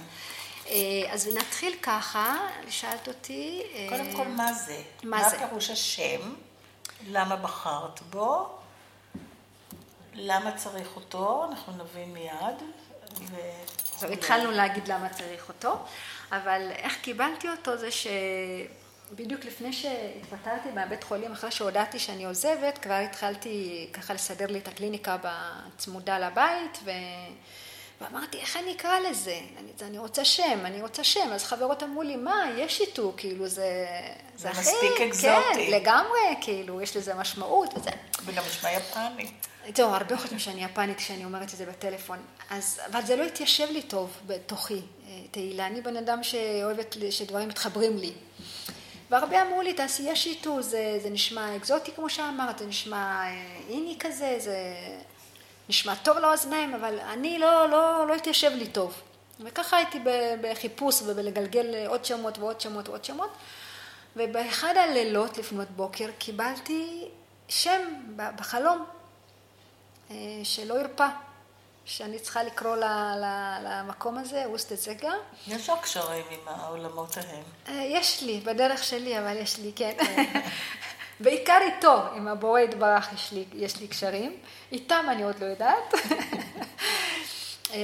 אה, 0.67 1.13
אז 1.13 1.27
נתחיל 1.27 1.75
ככה, 1.81 2.35
שאלת 2.69 3.07
אותי... 3.07 3.63
אה, 3.73 3.87
קודם 3.89 4.15
כל, 4.15 4.27
מה 4.27 4.53
זה? 4.53 4.83
מה 5.03 5.17
מה 5.17 5.29
זה? 5.29 5.37
פירוש 5.37 5.69
השם? 5.69 6.33
למה 7.07 7.35
בחרת 7.35 8.01
בו? 8.09 8.57
למה 10.13 10.57
צריך 10.57 10.95
אותו? 10.95 11.45
אנחנו 11.49 11.73
נבין 11.83 12.13
מיד. 12.13 12.61
ו... 13.21 13.35
עכשיו 13.93 14.11
התחלנו 14.11 14.51
להגיד 14.51 14.87
למה 14.87 15.09
צריך 15.09 15.49
אותו, 15.49 15.77
אבל 16.31 16.71
איך 16.71 17.01
קיבלתי 17.01 17.49
אותו 17.49 17.77
זה 17.77 17.91
שבדיוק 19.17 19.45
לפני 19.45 19.73
שהתפטרתי 19.73 20.69
מהבית 20.75 21.03
חולים, 21.03 21.31
אחרי 21.31 21.51
שהודעתי 21.51 21.99
שאני 21.99 22.25
עוזבת, 22.25 22.77
כבר 22.77 22.93
התחלתי 22.93 23.87
ככה 23.93 24.13
לסדר 24.13 24.45
לי 24.47 24.59
את 24.59 24.67
הקליניקה 24.67 25.17
בצמודה 25.23 26.19
לבית, 26.19 26.79
ו... 26.85 26.91
ואמרתי, 28.01 28.37
איך 28.39 28.57
אני 28.57 28.73
אקרא 28.75 28.99
לזה? 28.99 29.39
אני, 29.59 29.71
אני 29.89 29.97
רוצה 29.97 30.25
שם, 30.25 30.59
אני 30.65 30.81
רוצה 30.81 31.03
שם. 31.03 31.29
אז 31.33 31.43
חברות 31.43 31.83
אמרו 31.83 32.01
לי, 32.03 32.15
מה, 32.15 32.45
יש 32.57 32.77
שיתוק, 32.77 33.15
כאילו, 33.19 33.47
זה... 33.47 33.85
זה 34.35 34.49
הכי- 34.49 34.59
מספיק 34.61 34.97
כן, 34.97 35.07
אקזוטי. 35.07 35.71
לגמרי, 35.71 36.19
כאילו, 36.41 36.81
יש 36.81 36.97
לזה 36.97 37.13
משמעות 37.13 37.73
וזה. 37.77 37.89
וגם 38.25 38.43
נשמע 38.49 38.71
יפני. 38.71 39.31
זהו, 39.75 39.89
הרבה 39.89 40.17
חושבים 40.17 40.39
שאני 40.39 40.63
יפנית 40.63 40.97
כשאני 40.97 41.25
אומרת 41.25 41.43
את 41.53 41.57
זה 41.57 41.65
בטלפון. 41.65 42.19
אז, 42.49 42.79
אבל 42.91 43.05
זה 43.05 43.15
לא 43.15 43.23
התיישב 43.23 43.67
לי 43.71 43.81
טוב 43.81 44.11
בתוכי, 44.27 44.73
אה, 44.73 44.81
תהילה. 45.31 45.67
אני 45.67 45.81
בן 45.81 45.97
אדם 45.97 46.23
שאוהבת 46.23 46.95
שדברים 47.09 47.47
מתחברים 47.49 47.97
לי. 47.97 48.13
והרבה 49.09 49.41
אמרו 49.41 49.61
לי, 49.61 49.73
תעשייה 49.73 50.15
שיטו, 50.15 50.61
זה, 50.61 50.97
זה 51.03 51.09
נשמע 51.09 51.55
אקזוטי 51.55 51.91
כמו 51.91 52.09
שאמרת, 52.09 52.59
זה 52.59 52.65
נשמע 52.65 52.97
אה, 52.97 53.57
איני 53.69 53.95
כזה, 53.99 54.35
זה 54.39 54.57
נשמע 55.69 55.95
טוב 55.95 56.17
לאוזניים, 56.17 56.73
אבל 56.73 56.99
אני 56.99 57.39
לא, 57.39 57.69
לא, 57.69 58.07
לא 58.07 58.13
התיישב 58.13 58.51
לי 58.55 58.67
טוב. 58.67 59.01
וככה 59.39 59.77
הייתי 59.77 59.99
בחיפוש 60.41 61.01
ובלגלגל 61.01 61.85
עוד 61.87 62.05
שמות 62.05 62.37
ועוד 62.37 62.61
שמות 62.61 62.89
ועוד 62.89 63.05
שמות. 63.05 63.29
ובאחד 64.15 64.73
הלילות 64.77 65.37
לפנות 65.37 65.69
בוקר 65.69 66.09
קיבלתי 66.17 67.05
שם 67.47 67.81
בחלום. 68.15 68.85
אה, 70.11 70.15
שלא 70.43 70.79
הרפה, 70.79 71.07
שאני 71.85 72.19
צריכה 72.19 72.43
לקרוא 72.43 72.75
למקום 73.63 74.17
הזה, 74.17 74.45
אוסטה 74.45 74.75
זגה. 74.75 75.13
יש 75.47 75.69
לך 75.69 75.79
קשרים 75.81 76.25
עם 76.29 76.39
העולמות 76.45 77.17
ההם. 77.17 77.43
אה, 77.67 77.83
יש 77.87 78.23
לי, 78.23 78.39
בדרך 78.39 78.83
שלי, 78.83 79.19
אבל 79.19 79.37
יש 79.37 79.59
לי, 79.59 79.71
כן. 79.75 79.97
בעיקר 81.19 81.57
איתו, 81.61 82.01
עם 82.15 82.27
הבורא 82.27 82.59
יתברך 82.59 83.13
יש 83.13 83.31
לי, 83.31 83.45
יש 83.53 83.79
לי 83.79 83.87
קשרים. 83.87 84.37
איתם 84.71 85.05
אני 85.09 85.23
עוד 85.23 85.39
לא 85.39 85.45
יודעת. 85.45 85.93
אה, 87.73 87.79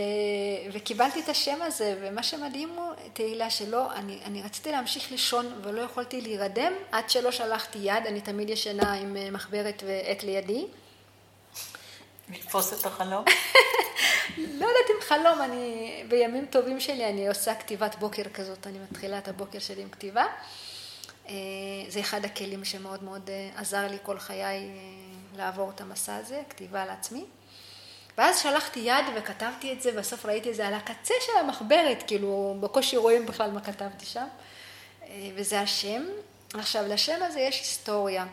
וקיבלתי 0.73 1.19
את 1.19 1.29
השם 1.29 1.61
הזה, 1.61 1.95
ומה 2.01 2.23
שמדהים 2.23 2.69
הוא, 2.69 2.93
תהילה, 3.13 3.49
שלא, 3.49 3.93
אני, 3.93 4.19
אני 4.25 4.41
רציתי 4.41 4.71
להמשיך 4.71 5.11
לישון 5.11 5.61
ולא 5.61 5.81
יכולתי 5.81 6.21
להירדם 6.21 6.73
עד 6.91 7.09
שלא 7.09 7.31
שלחתי 7.31 7.79
יד, 7.81 8.05
אני 8.07 8.21
תמיד 8.21 8.49
ישנה 8.49 8.93
עם 8.93 9.17
אה, 9.17 9.31
מחברת 9.31 9.83
ועט 9.87 10.23
לידי. 10.23 10.65
לתפוס 12.33 12.79
את 12.79 12.85
החלום? 12.85 13.25
לא 14.59 14.65
יודעת 14.65 14.89
אם 14.95 15.01
חלום, 15.01 15.41
אני, 15.41 16.03
בימים 16.07 16.45
טובים 16.45 16.79
שלי 16.79 17.09
אני 17.09 17.27
עושה 17.27 17.55
כתיבת 17.55 17.95
בוקר 17.95 18.23
כזאת, 18.33 18.67
אני 18.67 18.79
מתחילה 18.79 19.17
את 19.17 19.27
הבוקר 19.27 19.59
שלי 19.59 19.81
עם 19.81 19.89
כתיבה. 19.89 20.25
אה, 21.29 21.33
זה 21.87 21.99
אחד 21.99 22.25
הכלים 22.25 22.65
שמאוד 22.65 23.03
מאוד 23.03 23.29
אה, 23.29 23.49
עזר 23.55 23.87
לי 23.87 23.97
כל 24.03 24.19
חיי 24.19 24.43
אה, 24.43 24.59
לעבור 25.35 25.71
את 25.75 25.81
המסע 25.81 26.15
הזה, 26.15 26.41
כתיבה 26.49 26.85
לעצמי. 26.85 27.25
ואז 28.17 28.39
שלחתי 28.39 28.79
יד 28.79 29.05
וכתבתי 29.15 29.73
את 29.73 29.81
זה, 29.81 29.91
בסוף 29.91 30.25
ראיתי 30.25 30.49
את 30.49 30.55
זה 30.55 30.67
על 30.67 30.73
הקצה 30.73 31.13
של 31.21 31.37
המחברת, 31.39 32.03
כאילו 32.07 32.57
בקושי 32.59 32.97
רואים 32.97 33.25
בכלל 33.25 33.51
מה 33.51 33.61
כתבתי 33.61 34.05
שם. 34.05 34.27
וזה 35.35 35.59
השם. 35.59 36.03
עכשיו, 36.53 36.83
לשם 36.87 37.23
הזה 37.23 37.39
יש 37.39 37.59
היסטוריה. 37.59 38.25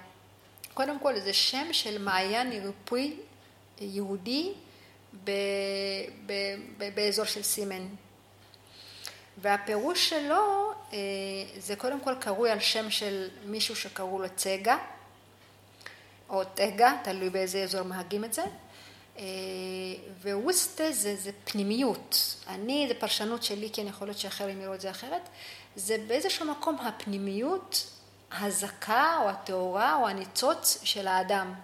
קודם 0.75 0.99
כל, 0.99 1.21
זה 1.21 1.33
שם 1.33 1.73
של 1.73 2.03
מעיין 2.03 2.53
ריפוי 2.53 3.17
יהודי 3.81 4.53
ב, 5.25 5.31
ב, 6.27 6.33
ב, 6.79 6.95
באזור 6.95 7.25
של 7.25 7.43
סימן. 7.43 7.87
והפירוש 9.41 10.09
שלו 10.09 10.73
זה 11.59 11.77
קודם 11.77 12.01
כל 12.01 12.15
קרוי 12.21 12.51
על 12.51 12.61
שם 12.61 12.91
של 12.91 13.29
מישהו 13.45 13.77
שקראו 13.77 14.19
לו 14.19 14.29
צגה, 14.37 14.79
או 16.29 16.45
טגה, 16.45 16.93
תלוי 17.05 17.31
באיזה 17.31 17.63
אזור 17.63 17.83
מהגים 17.83 18.25
את 18.25 18.33
זה. 18.35 18.43
וווסטה 20.23 20.93
זה, 20.93 21.17
זה 21.17 21.31
פנימיות. 21.45 22.37
אני, 22.49 22.85
זה 22.89 22.95
פרשנות 22.95 23.43
שלי, 23.43 23.71
כן 23.73 23.87
יכול 23.87 24.09
להיות 24.09 24.19
שאחרים 24.19 24.61
יראו 24.61 24.75
את 24.75 24.81
זה 24.81 24.91
אחרת. 24.91 25.29
זה 25.77 25.97
באיזשהו 26.07 26.47
מקום 26.47 26.77
הפנימיות 26.81 27.91
הזכה 28.33 29.19
או 29.23 29.29
הטהורה 29.29 29.97
או 29.97 30.09
הניצוץ 30.09 30.81
של 30.83 31.09
האדם. 31.09 31.55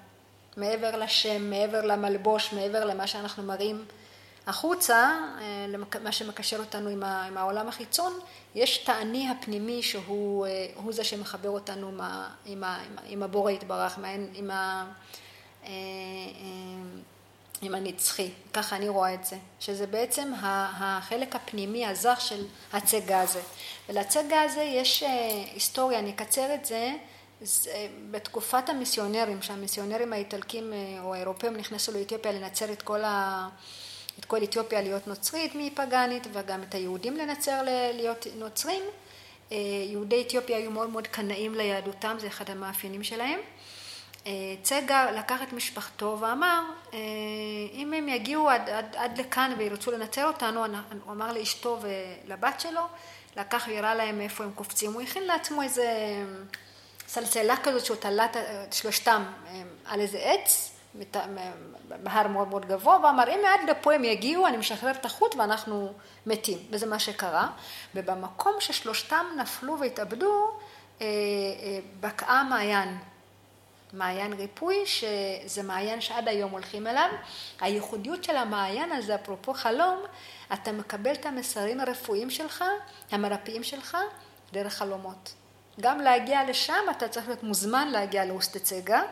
מעבר 0.56 0.96
לשם, 0.96 1.50
מעבר 1.50 1.82
למלבוש, 1.82 2.52
מעבר 2.52 2.84
למה 2.84 3.06
שאנחנו 3.06 3.42
מראים 3.42 3.84
החוצה, 4.46 5.18
מה 6.02 6.12
שמקשר 6.12 6.58
אותנו 6.58 6.88
עם 7.26 7.36
העולם 7.36 7.68
החיצון, 7.68 8.12
יש 8.54 8.82
את 8.82 8.88
האני 8.88 9.30
הפנימי 9.30 9.82
שהוא 9.82 10.46
זה 10.90 11.04
שמחבר 11.04 11.48
אותנו 11.48 12.02
עם 13.06 13.22
הבורא 13.22 13.50
יתברך, 13.50 13.98
עם, 14.34 14.50
ה, 14.50 14.86
עם 17.62 17.74
הנצחי, 17.74 18.30
ככה 18.52 18.76
אני 18.76 18.88
רואה 18.88 19.14
את 19.14 19.24
זה, 19.24 19.36
שזה 19.60 19.86
בעצם 19.86 20.32
החלק 20.42 21.36
הפנימי 21.36 21.86
הזך 21.86 22.20
של 22.20 22.44
הצגה 22.72 23.20
הזה. 23.20 23.40
ולצגה 23.88 24.42
הזה 24.42 24.62
יש 24.62 25.02
היסטוריה, 25.52 25.98
אני 25.98 26.10
אקצר 26.10 26.54
את 26.54 26.64
זה, 26.64 26.92
בתקופת 28.10 28.68
המיסיונרים, 28.68 29.42
שהמיסיונרים 29.42 30.12
האיטלקים 30.12 30.72
או 31.00 31.14
האירופאים 31.14 31.56
נכנסו 31.56 31.92
לאתיופיה 31.92 32.32
לנצר 32.32 32.72
את 32.72 32.82
כל 32.82 33.04
ה... 33.04 33.48
את 34.18 34.24
כל 34.24 34.42
אתיופיה 34.42 34.82
להיות 34.82 35.06
נוצרית 35.06 35.52
מפגנית 35.54 36.26
וגם 36.32 36.62
את 36.62 36.74
היהודים 36.74 37.16
לנצר 37.16 37.62
להיות 37.94 38.26
נוצרים. 38.36 38.82
יהודי 39.90 40.22
אתיופיה 40.22 40.56
היו 40.56 40.70
מאוד 40.70 40.90
מאוד 40.90 41.06
קנאים 41.06 41.54
ליהדותם, 41.54 42.16
זה 42.20 42.26
אחד 42.26 42.50
המאפיינים 42.50 43.04
שלהם. 43.04 43.40
צגה 44.62 45.10
לקח 45.10 45.42
את 45.42 45.52
משפחתו 45.52 46.16
ואמר, 46.20 46.62
אם 47.72 47.92
הם 47.96 48.08
יגיעו 48.08 48.50
עד, 48.50 48.70
עד, 48.70 48.96
עד 48.96 49.18
לכאן 49.18 49.54
וירצו 49.58 49.90
לנצר 49.90 50.26
אותנו, 50.26 50.64
הוא 51.04 51.12
אמר 51.12 51.32
לאשתו 51.32 51.78
ולבת 51.82 52.60
שלו, 52.60 52.82
לקח 53.36 53.64
ויראה 53.68 53.94
להם 53.94 54.20
איפה 54.20 54.44
הם 54.44 54.50
קופצים. 54.54 54.92
הוא 54.92 55.02
הכין 55.02 55.22
לעצמו 55.22 55.62
איזה 55.62 55.86
סלסלה 57.14 57.56
כזאת 57.62 57.84
שהוא 57.84 57.96
תלה 57.96 58.24
את 58.24 58.72
שלושתם 58.72 59.24
על 59.84 60.00
איזה 60.00 60.18
עץ, 60.18 60.70
בהר 61.88 62.28
מאוד 62.28 62.48
מאוד 62.48 62.66
גבוה, 62.66 62.98
ואמר 63.04 63.28
אם 63.28 63.40
עד 63.46 63.70
לפה 63.70 63.94
הם 63.94 64.04
יגיעו 64.04 64.46
אני 64.46 64.56
משחרר 64.56 64.90
את 64.90 65.04
החוט 65.04 65.34
ואנחנו 65.34 65.92
מתים, 66.26 66.58
וזה 66.70 66.86
מה 66.86 66.98
שקרה, 66.98 67.48
ובמקום 67.94 68.52
ששלושתם 68.60 69.26
נפלו 69.36 69.78
והתאבדו 69.78 70.58
בקעה 72.00 72.44
מעיין, 72.44 72.98
מעיין 73.92 74.32
ריפוי 74.32 74.86
שזה 74.86 75.62
מעיין 75.62 76.00
שעד 76.00 76.28
היום 76.28 76.50
הולכים 76.50 76.86
אליו, 76.86 77.08
הייחודיות 77.60 78.24
של 78.24 78.36
המעיין 78.36 78.92
הזה 78.92 79.14
אפרופו 79.14 79.54
חלום, 79.54 80.02
אתה 80.52 80.72
מקבל 80.72 81.12
את 81.12 81.26
המסרים 81.26 81.80
הרפואיים 81.80 82.30
שלך, 82.30 82.64
המרפאים 83.10 83.62
שלך, 83.62 83.96
דרך 84.52 84.74
חלומות. 84.74 85.34
גם 85.80 86.00
להגיע 86.00 86.44
לשם 86.50 86.82
אתה 86.90 87.08
צריך 87.08 87.26
להיות 87.26 87.42
מוזמן 87.42 87.88
להגיע 87.88 88.24
לאוסטצגה 88.24 89.02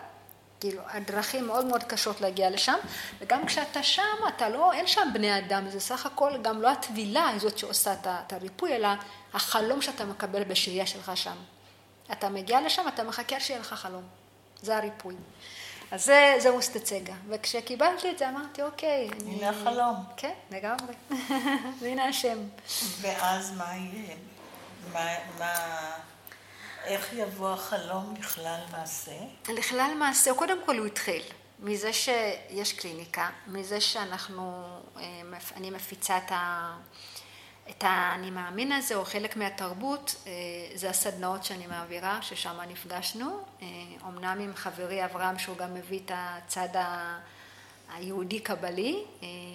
כאילו 0.63 0.83
הדרכים 0.89 1.47
מאוד 1.47 1.65
מאוד 1.65 1.83
קשות 1.83 2.21
להגיע 2.21 2.51
לשם 2.51 2.77
וגם 3.19 3.47
כשאתה 3.47 3.83
שם 3.83 4.17
אתה 4.29 4.49
לא, 4.49 4.73
אין 4.73 4.87
שם 4.87 5.09
בני 5.13 5.39
אדם, 5.39 5.71
זה 5.71 5.81
סך 5.81 6.07
הכל 6.07 6.33
גם 6.43 6.63
לא 6.63 6.71
הטבילה 6.71 7.29
היא 7.29 7.41
זאת 7.41 7.59
שעושה 7.59 7.93
את 8.03 8.33
הריפוי 8.33 8.77
אלא 8.77 8.89
החלום 9.35 9.83
שאתה 9.83 10.05
מקבל 10.05 10.45
בשהייה 10.45 10.87
שלך 10.87 11.13
שם. 11.15 11.37
אתה 12.13 12.29
מגיע 12.29 12.61
לשם, 12.61 12.89
אתה 12.89 13.05
מחכה 13.05 13.41
שיהיה 13.41 13.61
לך 13.61 13.75
חלום, 13.75 14.03
זה 14.63 14.77
הריפוי. 14.77 15.15
אז 15.91 16.05
זה, 16.05 16.35
זה 16.39 16.49
אוסטצגה, 16.49 17.15
וכשקיבלתי 17.29 18.11
את 18.11 18.19
זה 18.19 18.29
אמרתי 18.29 18.63
אוקיי. 18.63 19.11
הנה 19.27 19.49
החלום. 19.49 20.05
כן, 20.17 20.33
לגמרי, 20.51 20.95
והנה 21.81 22.05
השם. 22.05 22.39
ואז 23.01 23.57
מה 23.57 23.75
יהיה? 23.77 24.17
מה... 24.93 25.15
מה... 25.39 26.12
איך 26.85 27.13
יבוא 27.13 27.53
החלום 27.53 28.15
לכלל 28.19 28.61
מעשה? 28.71 29.13
לכלל 29.49 29.91
מעשה, 29.99 30.35
קודם 30.35 30.59
כל 30.67 30.79
הוא 30.79 30.87
התחיל. 30.87 31.23
מזה 31.61 31.93
שיש 31.93 32.73
קליניקה, 32.73 33.31
מזה 33.47 33.81
שאנחנו, 33.81 34.65
אני 35.57 35.71
מפיצה 35.71 36.19
את 36.19 36.33
ה... 36.33 36.73
את 37.71 37.85
האני 37.87 38.31
מאמין 38.31 38.73
הזה, 38.73 38.95
או 38.95 39.05
חלק 39.05 39.37
מהתרבות, 39.37 40.15
זה 40.75 40.91
הסדנאות 40.91 41.45
שאני 41.45 41.67
מעבירה, 41.67 42.19
ששם 42.23 42.61
נפגשנו. 42.69 43.41
אמנם 44.03 44.41
עם 44.41 44.53
חברי 44.55 45.05
אברהם, 45.05 45.39
שהוא 45.39 45.57
גם 45.57 45.75
מביא 45.75 46.01
את 46.05 46.11
הצד 46.15 46.69
היהודי-קבלי, 47.95 49.05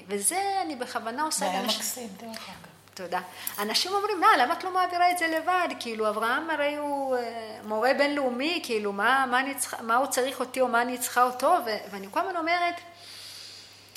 וזה 0.08 0.62
אני 0.62 0.76
בכוונה 0.76 1.24
עושה... 1.24 1.40
זה 1.40 1.52
היה 1.52 1.64
מקסים, 1.64 2.08
דרך 2.08 2.50
אגב. 2.50 2.77
תודה. 2.98 3.20
אנשים 3.60 3.92
אומרים, 3.92 4.20
מה, 4.20 4.28
למה 4.40 4.54
את 4.54 4.64
לא 4.64 4.74
מעבירה 4.74 5.12
את 5.12 5.18
זה 5.18 5.28
לבד? 5.28 5.68
כאילו, 5.80 6.10
אברהם 6.10 6.50
הרי 6.50 6.76
הוא 6.76 7.18
מורה 7.64 7.94
בינלאומי, 7.98 8.62
כאילו, 8.64 8.94
מה, 8.94 9.26
מה, 9.32 9.42
צריכה, 9.58 9.82
מה 9.82 9.96
הוא 9.96 10.08
צריך 10.08 10.40
אותי 10.40 10.62
או 10.62 10.68
מה 10.68 10.82
אני 10.82 10.98
צריכה 10.98 11.24
אותו? 11.24 11.56
ו, 11.66 11.70
ואני 11.92 12.08
כל 12.12 12.20
הזמן 12.20 12.38
אומרת, 12.38 12.76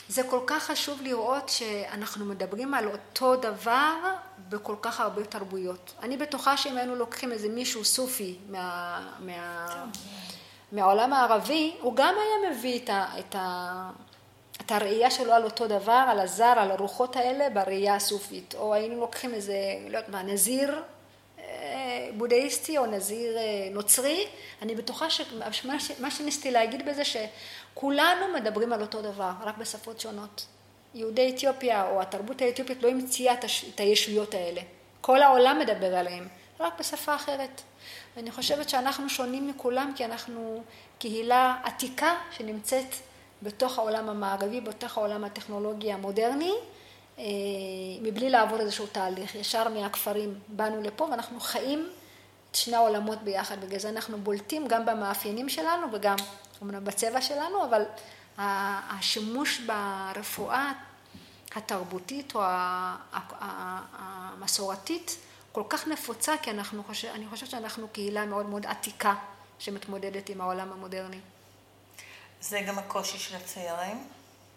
זה 0.08 0.22
כל 0.22 0.40
כך 0.46 0.62
חשוב 0.62 1.02
לראות 1.02 1.48
שאנחנו 1.48 2.24
מדברים 2.24 2.74
על 2.74 2.88
אותו 2.88 3.36
דבר 3.36 3.94
בכל 4.48 4.76
כך 4.82 5.00
הרבה 5.00 5.24
תרבויות. 5.24 5.92
אני 6.02 6.16
בטוחה 6.16 6.56
שאם 6.56 6.76
היינו 6.76 6.96
לוקחים 6.96 7.32
איזה 7.32 7.48
מישהו 7.48 7.84
סופי 7.84 8.38
מה, 8.48 9.00
מה, 9.18 9.66
מהעולם 10.72 11.12
הערבי, 11.12 11.76
הוא 11.80 11.96
גם 11.96 12.14
היה 12.14 12.50
מביא 12.50 12.78
את 12.84 12.88
ה... 12.88 13.06
את 13.18 13.34
ה 13.38 13.90
את 14.60 14.72
הראייה 14.72 15.10
שלו 15.10 15.32
על 15.32 15.44
אותו 15.44 15.66
דבר, 15.66 16.04
על 16.08 16.20
הזר, 16.20 16.54
על 16.56 16.70
הרוחות 16.70 17.16
האלה, 17.16 17.50
בראייה 17.50 17.94
הסופית. 17.94 18.54
או 18.54 18.74
היינו 18.74 19.00
לוקחים 19.00 19.34
איזה, 19.34 19.54
לא 19.88 19.96
יודעת 19.96 20.08
מה, 20.08 20.22
נזיר 20.22 20.82
בודהיסטי 22.16 22.78
או 22.78 22.86
נזיר 22.86 23.38
נוצרי, 23.70 24.26
אני 24.62 24.74
בטוחה 24.74 25.10
שמה 25.10 26.10
שניסיתי 26.10 26.50
להגיד 26.50 26.86
בזה 26.86 27.02
שכולנו 27.04 28.28
מדברים 28.34 28.72
על 28.72 28.80
אותו 28.80 29.02
דבר, 29.02 29.30
רק 29.40 29.58
בשפות 29.58 30.00
שונות. 30.00 30.46
יהודי 30.94 31.34
אתיופיה 31.34 31.90
או 31.90 32.00
התרבות 32.00 32.42
האתיופית 32.42 32.82
לא 32.82 32.88
המציאה 32.88 33.34
את 33.74 33.80
הישויות 33.80 34.34
האלה. 34.34 34.60
כל 35.00 35.22
העולם 35.22 35.58
מדבר 35.58 35.96
עליהם, 35.96 36.28
רק 36.60 36.80
בשפה 36.80 37.14
אחרת. 37.14 37.62
ואני 38.16 38.30
חושבת 38.30 38.68
שאנחנו 38.68 39.08
שונים 39.08 39.48
מכולם 39.48 39.92
כי 39.96 40.04
אנחנו 40.04 40.62
קהילה 40.98 41.56
עתיקה 41.64 42.14
שנמצאת 42.30 42.94
בתוך 43.42 43.78
העולם 43.78 44.08
המערבי, 44.08 44.60
בתוך 44.60 44.98
העולם 44.98 45.24
הטכנולוגי 45.24 45.92
המודרני, 45.92 46.54
מבלי 48.02 48.30
לעבור 48.30 48.60
איזשהו 48.60 48.86
תהליך. 48.86 49.34
ישר 49.34 49.68
מהכפרים 49.68 50.38
באנו 50.48 50.82
לפה 50.82 51.04
ואנחנו 51.10 51.40
חיים 51.40 51.90
את 52.50 52.54
שני 52.54 52.76
העולמות 52.76 53.22
ביחד. 53.22 53.60
בגלל 53.60 53.78
זה 53.78 53.88
אנחנו 53.88 54.18
בולטים 54.18 54.68
גם 54.68 54.86
במאפיינים 54.86 55.48
שלנו 55.48 55.86
וגם 55.92 56.16
אמנם 56.62 56.84
בצבע 56.84 57.20
שלנו, 57.20 57.64
אבל 57.64 57.82
השימוש 58.38 59.60
ברפואה 59.60 60.72
התרבותית 61.54 62.34
או 62.34 62.40
המסורתית 63.92 65.16
כל 65.52 65.62
כך 65.68 65.86
נפוצה, 65.86 66.34
כי 66.42 66.50
אנחנו 66.50 66.84
חושב, 66.84 67.08
אני 67.14 67.26
חושבת 67.30 67.50
שאנחנו 67.50 67.88
קהילה 67.88 68.26
מאוד 68.26 68.46
מאוד 68.46 68.66
עתיקה 68.66 69.14
שמתמודדת 69.58 70.28
עם 70.28 70.40
העולם 70.40 70.72
המודרני. 70.72 71.20
זה 72.40 72.60
גם 72.60 72.78
הקושי 72.78 73.18
של 73.18 73.36
הצעירים? 73.36 74.04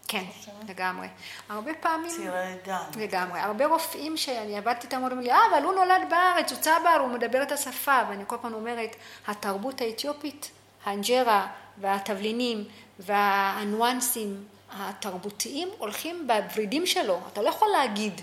כן, 0.07 0.23
לגמרי. 0.69 1.07
הרבה 1.49 1.71
פעמים... 1.79 2.09
צעירי 2.09 2.55
דם. 2.65 2.83
לגמרי. 2.97 3.39
הרבה 3.39 3.65
רופאים 3.65 4.17
שאני 4.17 4.57
עבדתי 4.57 4.85
איתם 4.87 4.97
אומרים 4.97 5.19
לי, 5.19 5.31
אה, 5.31 5.37
אבל 5.51 5.63
הוא 5.63 5.73
נולד 5.73 6.01
בארץ, 6.09 6.51
הוא 6.51 6.59
צבר, 6.59 6.97
הוא 6.99 7.07
מדבר 7.07 7.43
את 7.43 7.51
השפה. 7.51 8.01
ואני 8.09 8.23
כל 8.27 8.35
פעם 8.41 8.53
אומרת, 8.53 8.95
התרבות 9.27 9.81
האתיופית, 9.81 10.51
האנג'רה 10.85 11.47
והתבלינים 11.77 12.63
והניואנסים 12.99 14.43
התרבותיים 14.71 15.69
הולכים 15.77 16.27
בוורידים 16.27 16.85
שלו. 16.85 17.19
אתה 17.33 17.41
לא 17.41 17.49
יכול 17.49 17.67
להגיד, 17.67 18.21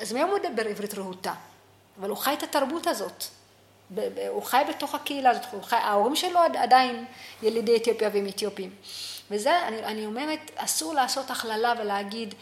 אז 0.00 0.12
מי 0.12 0.22
הוא 0.22 0.38
מדבר 0.38 0.66
עברית 0.66 0.94
רהוטה? 0.94 1.34
אבל 2.00 2.08
הוא 2.08 2.16
חי 2.16 2.34
את 2.34 2.42
התרבות 2.42 2.86
הזאת. 2.86 3.24
הוא 4.28 4.42
חי 4.42 4.62
בתוך 4.68 4.94
הקהילה 4.94 5.30
הזאת, 5.30 5.44
חי, 5.62 5.76
ההורים 5.76 6.16
שלו 6.16 6.40
עדיין 6.40 7.04
ילידי 7.42 7.76
אתיופיה 7.76 8.10
והם 8.12 8.26
אתיופים. 8.26 8.70
וזה, 9.30 9.68
אני, 9.68 9.84
אני 9.84 10.06
אומרת, 10.06 10.50
אסור 10.56 10.94
לעשות 10.94 11.30
הכללה 11.30 11.72
ולהגיד, 11.78 12.34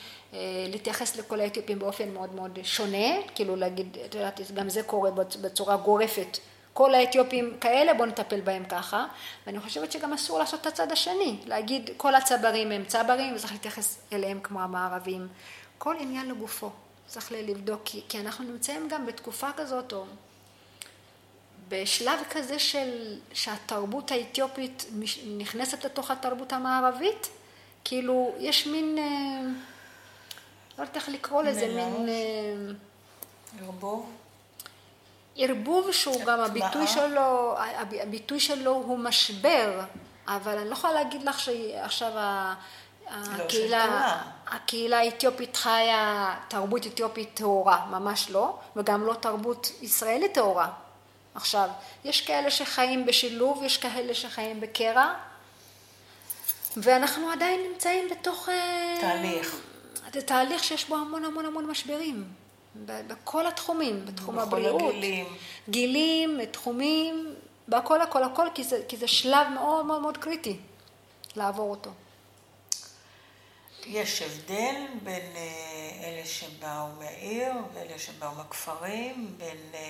להתייחס 0.68 1.16
לכל 1.16 1.40
האתיופים 1.40 1.78
באופן 1.78 2.08
מאוד 2.08 2.34
מאוד 2.34 2.58
שונה, 2.62 3.22
כאילו 3.34 3.56
להגיד, 3.56 3.98
את 4.04 4.14
יודעת, 4.14 4.40
גם 4.54 4.68
זה 4.68 4.82
קורה 4.82 5.10
בצורה 5.40 5.76
גורפת. 5.76 6.38
כל 6.72 6.94
האתיופים 6.94 7.56
כאלה, 7.60 7.94
בואו 7.94 8.08
נטפל 8.08 8.40
בהם 8.40 8.64
ככה. 8.64 9.06
ואני 9.46 9.60
חושבת 9.60 9.92
שגם 9.92 10.12
אסור 10.12 10.38
לעשות 10.38 10.60
את 10.60 10.66
הצד 10.66 10.92
השני, 10.92 11.36
להגיד, 11.46 11.90
כל 11.96 12.14
הצברים 12.14 12.72
הם 12.72 12.84
צברים, 12.84 13.34
וצריך 13.34 13.52
להתייחס 13.52 13.98
אליהם 14.12 14.40
כמו 14.42 14.60
המערבים. 14.60 15.28
כל 15.78 15.96
עניין 16.00 16.28
לגופו. 16.28 16.70
צריך 17.06 17.32
לבדוק, 17.32 17.80
כי, 17.84 18.02
כי 18.08 18.20
אנחנו 18.20 18.44
נמצאים 18.44 18.88
גם 18.88 19.06
בתקופה 19.06 19.52
כזאת, 19.56 19.92
או 19.92 20.04
בשלב 21.74 22.20
כזה 22.30 22.58
של 22.58 23.18
שהתרבות 23.32 24.10
האתיופית 24.10 24.86
נכנסת 25.38 25.84
לתוך 25.84 26.10
התרבות 26.10 26.52
המערבית, 26.52 27.28
כאילו 27.84 28.32
יש 28.38 28.66
מין, 28.66 28.98
אה, 28.98 29.40
לא 30.78 30.82
יודעת 30.82 30.96
איך 30.96 31.08
לקרוא 31.08 31.42
לזה, 31.42 31.66
מין... 31.66 32.08
אה, 32.08 33.64
ערבוב? 33.64 34.10
ערבוב 35.36 35.92
שהוא 35.92 36.24
גם 36.26 36.40
הביטוי 36.40 36.86
שלו, 36.86 37.54
הביטוי 38.02 38.40
שלו 38.40 38.72
הוא 38.72 38.98
משבר, 38.98 39.80
אבל 40.28 40.58
אני 40.58 40.68
לא 40.68 40.72
יכולה 40.72 40.92
להגיד 40.92 41.22
לך 41.22 41.40
שעכשיו 41.40 42.12
לא 42.14 42.20
הקהילה, 43.10 44.20
הקהילה 44.46 44.98
האתיופית 44.98 45.56
חיה 45.56 46.34
תרבות 46.48 46.86
אתיופית 46.86 47.30
טהורה, 47.34 47.86
ממש 47.90 48.30
לא, 48.30 48.58
וגם 48.76 49.06
לא 49.06 49.14
תרבות 49.14 49.70
ישראלית 49.82 50.34
טהורה. 50.34 50.83
עכשיו, 51.34 51.68
יש 52.04 52.20
כאלה 52.20 52.50
שחיים 52.50 53.06
בשילוב, 53.06 53.62
יש 53.62 53.78
כאלה 53.78 54.14
שחיים 54.14 54.60
בקרע, 54.60 55.14
ואנחנו 56.76 57.30
עדיין 57.30 57.60
נמצאים 57.70 58.08
בתוך... 58.10 58.48
אה, 58.48 58.96
תהליך. 59.00 59.60
זה 60.12 60.22
תהליך 60.22 60.64
שיש 60.64 60.88
בו 60.88 60.96
המון 60.96 61.24
המון 61.24 61.46
המון 61.46 61.66
משברים. 61.66 62.24
בכל 62.86 63.46
התחומים, 63.46 64.04
בתחום 64.06 64.38
הבריאות. 64.38 64.76
בכל 64.76 64.88
הגילים. 64.88 65.26
גילים, 65.68 66.44
תחומים, 66.44 67.34
בהכל 67.68 68.00
הכל 68.00 68.22
הכל, 68.22 68.46
כי 68.54 68.64
זה, 68.64 68.82
כי 68.88 68.96
זה 68.96 69.08
שלב 69.08 69.46
מאוד 69.54 69.86
מאוד 69.86 70.02
מאוד 70.02 70.16
קריטי 70.16 70.56
לעבור 71.36 71.70
אותו. 71.70 71.90
יש 73.86 74.22
הבדל 74.22 74.86
בין 75.02 75.36
אה, 75.36 76.08
אלה 76.08 76.26
שבאו 76.26 76.86
מהעיר 76.98 77.52
ואלה 77.74 77.98
שבאו 77.98 78.34
מהכפרים, 78.34 79.34
בין 79.38 79.58
אה, 79.74 79.80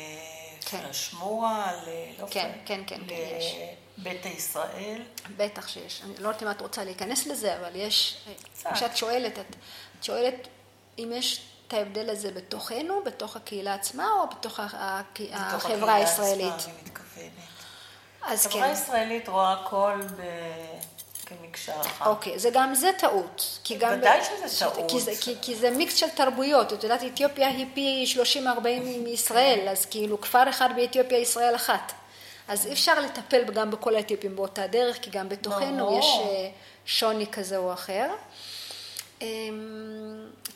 כן. 0.66 0.88
לשמורה, 0.90 1.72
ל... 1.72 1.88
לא 2.22 2.26
כן, 2.30 2.53
כן, 2.66 2.82
כן, 2.86 3.01
כן, 3.09 3.14
יש. 3.38 3.55
לביתא 3.99 4.28
ישראל. 4.28 5.03
בטח 5.36 5.68
שיש. 5.68 6.03
אני 6.05 6.14
לא 6.18 6.28
יודעת 6.28 6.42
אם 6.42 6.51
את 6.51 6.61
רוצה 6.61 6.84
להיכנס 6.84 7.26
לזה, 7.26 7.57
אבל 7.57 7.76
יש... 7.76 8.16
כשאת 8.74 8.97
שואלת, 8.97 9.38
את 9.38 9.57
שואלת 10.03 10.49
אם 10.99 11.11
יש 11.14 11.45
את 11.68 11.72
ההבדל 11.72 12.11
הזה 12.11 12.30
בתוכנו, 12.30 13.05
בתוך 13.05 13.36
הקהילה 13.36 13.74
עצמה, 13.74 14.09
או 14.20 14.28
בתוך 14.28 14.61
החברה 14.61 14.84
הישראלית? 14.84 15.42
בתוך 15.53 15.64
הקהילה 15.64 16.55
עצמה, 16.55 16.72
אני 16.72 16.82
מתכוונת. 16.84 17.30
אז 18.22 18.47
כן. 18.47 18.49
החברה 18.49 18.66
הישראלית 18.66 19.28
רואה 19.28 19.53
הכל 19.53 20.01
ב... 20.16 20.22
כמקשה 21.26 21.80
אחת. 21.80 22.06
אוקיי, 22.06 22.38
זה 22.38 22.50
גם 22.52 22.74
זה 22.74 22.90
טעות. 22.98 23.58
ודאי 23.98 24.20
שזה 24.24 24.58
טעות. 24.64 24.90
כי 24.90 25.00
זה, 25.00 25.12
כי, 25.20 25.34
כי 25.42 25.54
זה 25.54 25.70
מיקס 25.70 25.96
של 25.96 26.08
תרבויות. 26.08 26.72
את 26.72 26.82
יודעת, 26.82 27.02
אתיופיה 27.02 27.48
היא 27.48 27.66
פי 27.74 28.04
30-40 28.44 28.46
מישראל, 29.04 29.68
אז 29.68 29.86
כאילו 29.86 30.20
כפר 30.20 30.48
אחד 30.50 30.68
באתיופיה, 30.76 31.18
ישראל 31.18 31.54
אחת. 31.56 31.92
אז 32.48 32.66
אי 32.66 32.72
אפשר 32.72 33.00
לטפל 33.00 33.44
גם 33.44 33.70
בכל 33.70 33.96
האתיופים 33.96 34.36
באותה 34.36 34.66
דרך, 34.66 34.98
כי 35.02 35.10
גם 35.10 35.28
בתוכנו 35.28 35.98
יש 35.98 36.06
אה, 36.20 36.48
שוני 36.86 37.26
כזה 37.26 37.56
או 37.56 37.72
אחר. 37.72 38.10
אמ, 39.22 39.26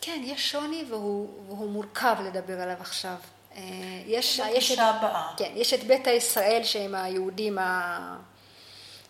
כן, 0.00 0.20
יש 0.24 0.50
שוני 0.50 0.84
והוא, 0.88 1.28
והוא 1.46 1.70
מורכב 1.70 2.16
לדבר 2.24 2.60
עליו 2.60 2.76
עכשיו. 2.80 3.14
אה, 3.56 3.62
יש, 4.06 4.40
יש, 4.50 4.72
את. 4.72 4.78
כן, 5.36 5.52
יש 5.54 5.74
את 5.74 5.84
ביתא 5.84 6.10
ישראל 6.10 6.60
שהם 6.64 6.94
היהודים 6.94 7.58
ה... 7.58 8.16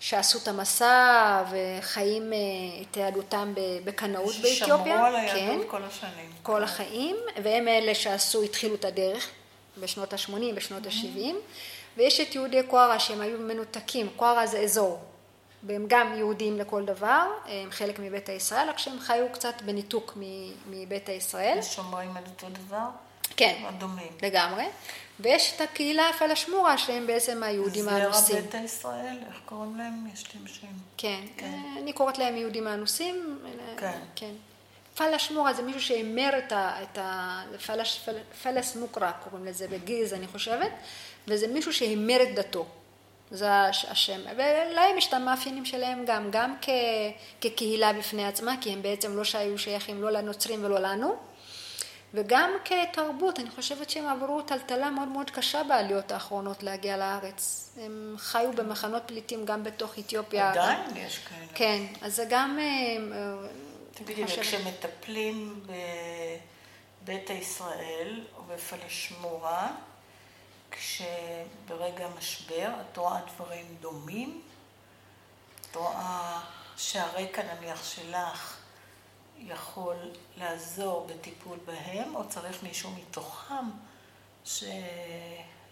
שעשו 0.01 0.39
את 0.39 0.49
המסע 0.49 1.45
וחיים 1.51 2.33
אה, 2.33 2.39
את 2.83 2.97
יהדותם 2.97 3.55
בקנאות 3.85 4.35
באתיופיה. 4.35 4.55
ששמרו 4.67 5.05
על 5.05 5.17
היהדות 5.17 5.65
כן, 5.65 5.71
כל 5.71 5.83
השנים. 5.85 6.31
כל 6.43 6.65
החיים, 6.65 7.17
והם 7.43 7.69
אלה 7.69 7.95
שעשו, 7.95 8.43
התחילו 8.43 8.75
את 8.75 8.85
הדרך 8.85 9.31
בשנות 9.81 10.13
ה-80, 10.13 10.55
בשנות 10.55 10.87
ה-70, 10.87 11.21
ויש 11.97 12.21
את 12.21 12.35
יהודי 12.35 12.63
קוארה 12.63 12.99
שהם 12.99 13.21
היו 13.21 13.39
מנותקים, 13.39 14.09
קוארה 14.17 14.47
זה 14.47 14.59
אזור, 14.59 15.01
והם 15.63 15.85
גם 15.89 16.15
יהודים 16.17 16.59
לכל 16.59 16.85
דבר, 16.85 17.27
הם 17.47 17.71
חלק 17.71 17.99
מבית 17.99 18.29
הישראל, 18.29 18.69
רק 18.69 18.79
שהם 18.79 19.01
חיו 19.01 19.27
קצת 19.33 19.63
בניתוק 19.63 20.19
מבית 20.71 21.09
הישראל. 21.09 21.59
שומרים 21.63 22.17
על 22.17 22.23
אותו 22.27 22.47
דבר? 22.49 22.87
כן, 23.37 23.63
הדומים. 23.65 24.13
לגמרי. 24.23 24.65
ויש 25.21 25.53
את 25.57 25.61
הקהילה 25.61 26.09
הפלשמורה 26.09 26.79
שהם 26.79 27.07
בעצם 27.07 27.43
היהודים 27.43 27.89
האנוסים. 27.89 28.37
זרע 28.37 28.41
ביתא 28.41 28.57
ישראל, 28.57 29.17
איך 29.29 29.41
קוראים 29.45 29.77
להם? 29.77 30.07
יש 30.13 30.25
להם 30.35 30.47
שם. 30.47 30.67
כן, 30.97 31.21
כן. 31.37 31.59
אני 31.83 31.93
קוראת 31.93 32.19
להם 32.19 32.37
יהודים 32.37 32.67
האנוסים. 32.67 33.39
כן. 33.77 33.99
כן. 34.15 34.33
פלשמורה 34.97 35.55
זה 35.55 35.63
מישהו 35.63 35.83
שהימר 35.83 36.39
את 36.39 36.53
ה... 36.53 36.83
את 36.83 36.99
ה 36.99 37.43
פלש, 37.67 37.99
פל, 37.99 38.17
פלס 38.43 38.77
מוקרא 38.77 39.11
קוראים 39.11 39.47
לזה 39.47 39.69
בגיז 39.69 40.15
אני 40.15 40.27
חושבת, 40.27 40.71
וזה 41.29 41.47
מישהו 41.47 41.73
שהימר 41.73 42.23
את 42.23 42.35
דתו. 42.35 42.67
זה 43.31 43.63
השם. 43.63 44.21
ולהם 44.37 44.99
יש 44.99 45.09
את 45.09 45.15
המאפיינים 45.15 45.65
שלהם 45.65 46.05
גם, 46.07 46.29
גם 46.31 46.55
כ, 46.63 46.69
כקהילה 47.41 47.93
בפני 47.93 48.27
עצמה, 48.27 48.55
כי 48.61 48.71
הם 48.71 48.83
בעצם 48.83 49.17
לא 49.17 49.25
שהיו 49.25 49.59
שייכים 49.59 50.03
לא 50.03 50.11
לנוצרים 50.11 50.65
ולא 50.65 50.79
לנו. 50.79 51.17
וגם 52.15 52.51
כתרבות, 52.65 53.39
אני 53.39 53.51
חושבת 53.51 53.91
שהם 53.91 54.07
עברו 54.07 54.43
טלטלה 54.43 54.91
מאוד 54.91 55.09
מאוד 55.09 55.31
קשה 55.31 55.63
בעליות 55.63 56.13
האחרונות 56.13 56.63
להגיע 56.63 56.97
לארץ. 56.97 57.71
הם 57.81 58.15
חיו 58.19 58.53
במחנות 58.53 59.03
פליטים 59.07 59.45
גם 59.45 59.65
בתוך 59.65 59.99
אתיופיה. 59.99 60.51
עדיין 60.51 60.97
יש 60.97 61.19
כאלה. 61.19 61.47
כן, 61.55 61.83
אז 62.03 62.17
זה 62.17 62.25
גם... 62.29 62.59
תגידי, 63.95 64.27
חושבת... 64.27 64.41
כשמטפלים 64.41 65.61
בביתא 67.03 67.33
ישראל 67.33 68.25
או 68.37 68.43
בפלשמורה, 68.43 69.69
כשברגע 70.71 72.07
המשבר 72.07 72.69
את 72.81 72.97
רואה 72.97 73.21
דברים 73.35 73.67
דומים? 73.81 74.41
את 75.71 75.77
רואה 75.77 76.41
שהרקע 76.77 77.43
נניח 77.43 77.85
שלך 77.85 78.58
יכול 79.41 79.97
לעזור 80.37 81.07
בטיפול 81.07 81.59
בהם, 81.67 82.15
או 82.15 82.29
צריך 82.29 82.63
מישהו 82.63 82.91
מתוכם 82.91 83.65
ש... 84.45 84.65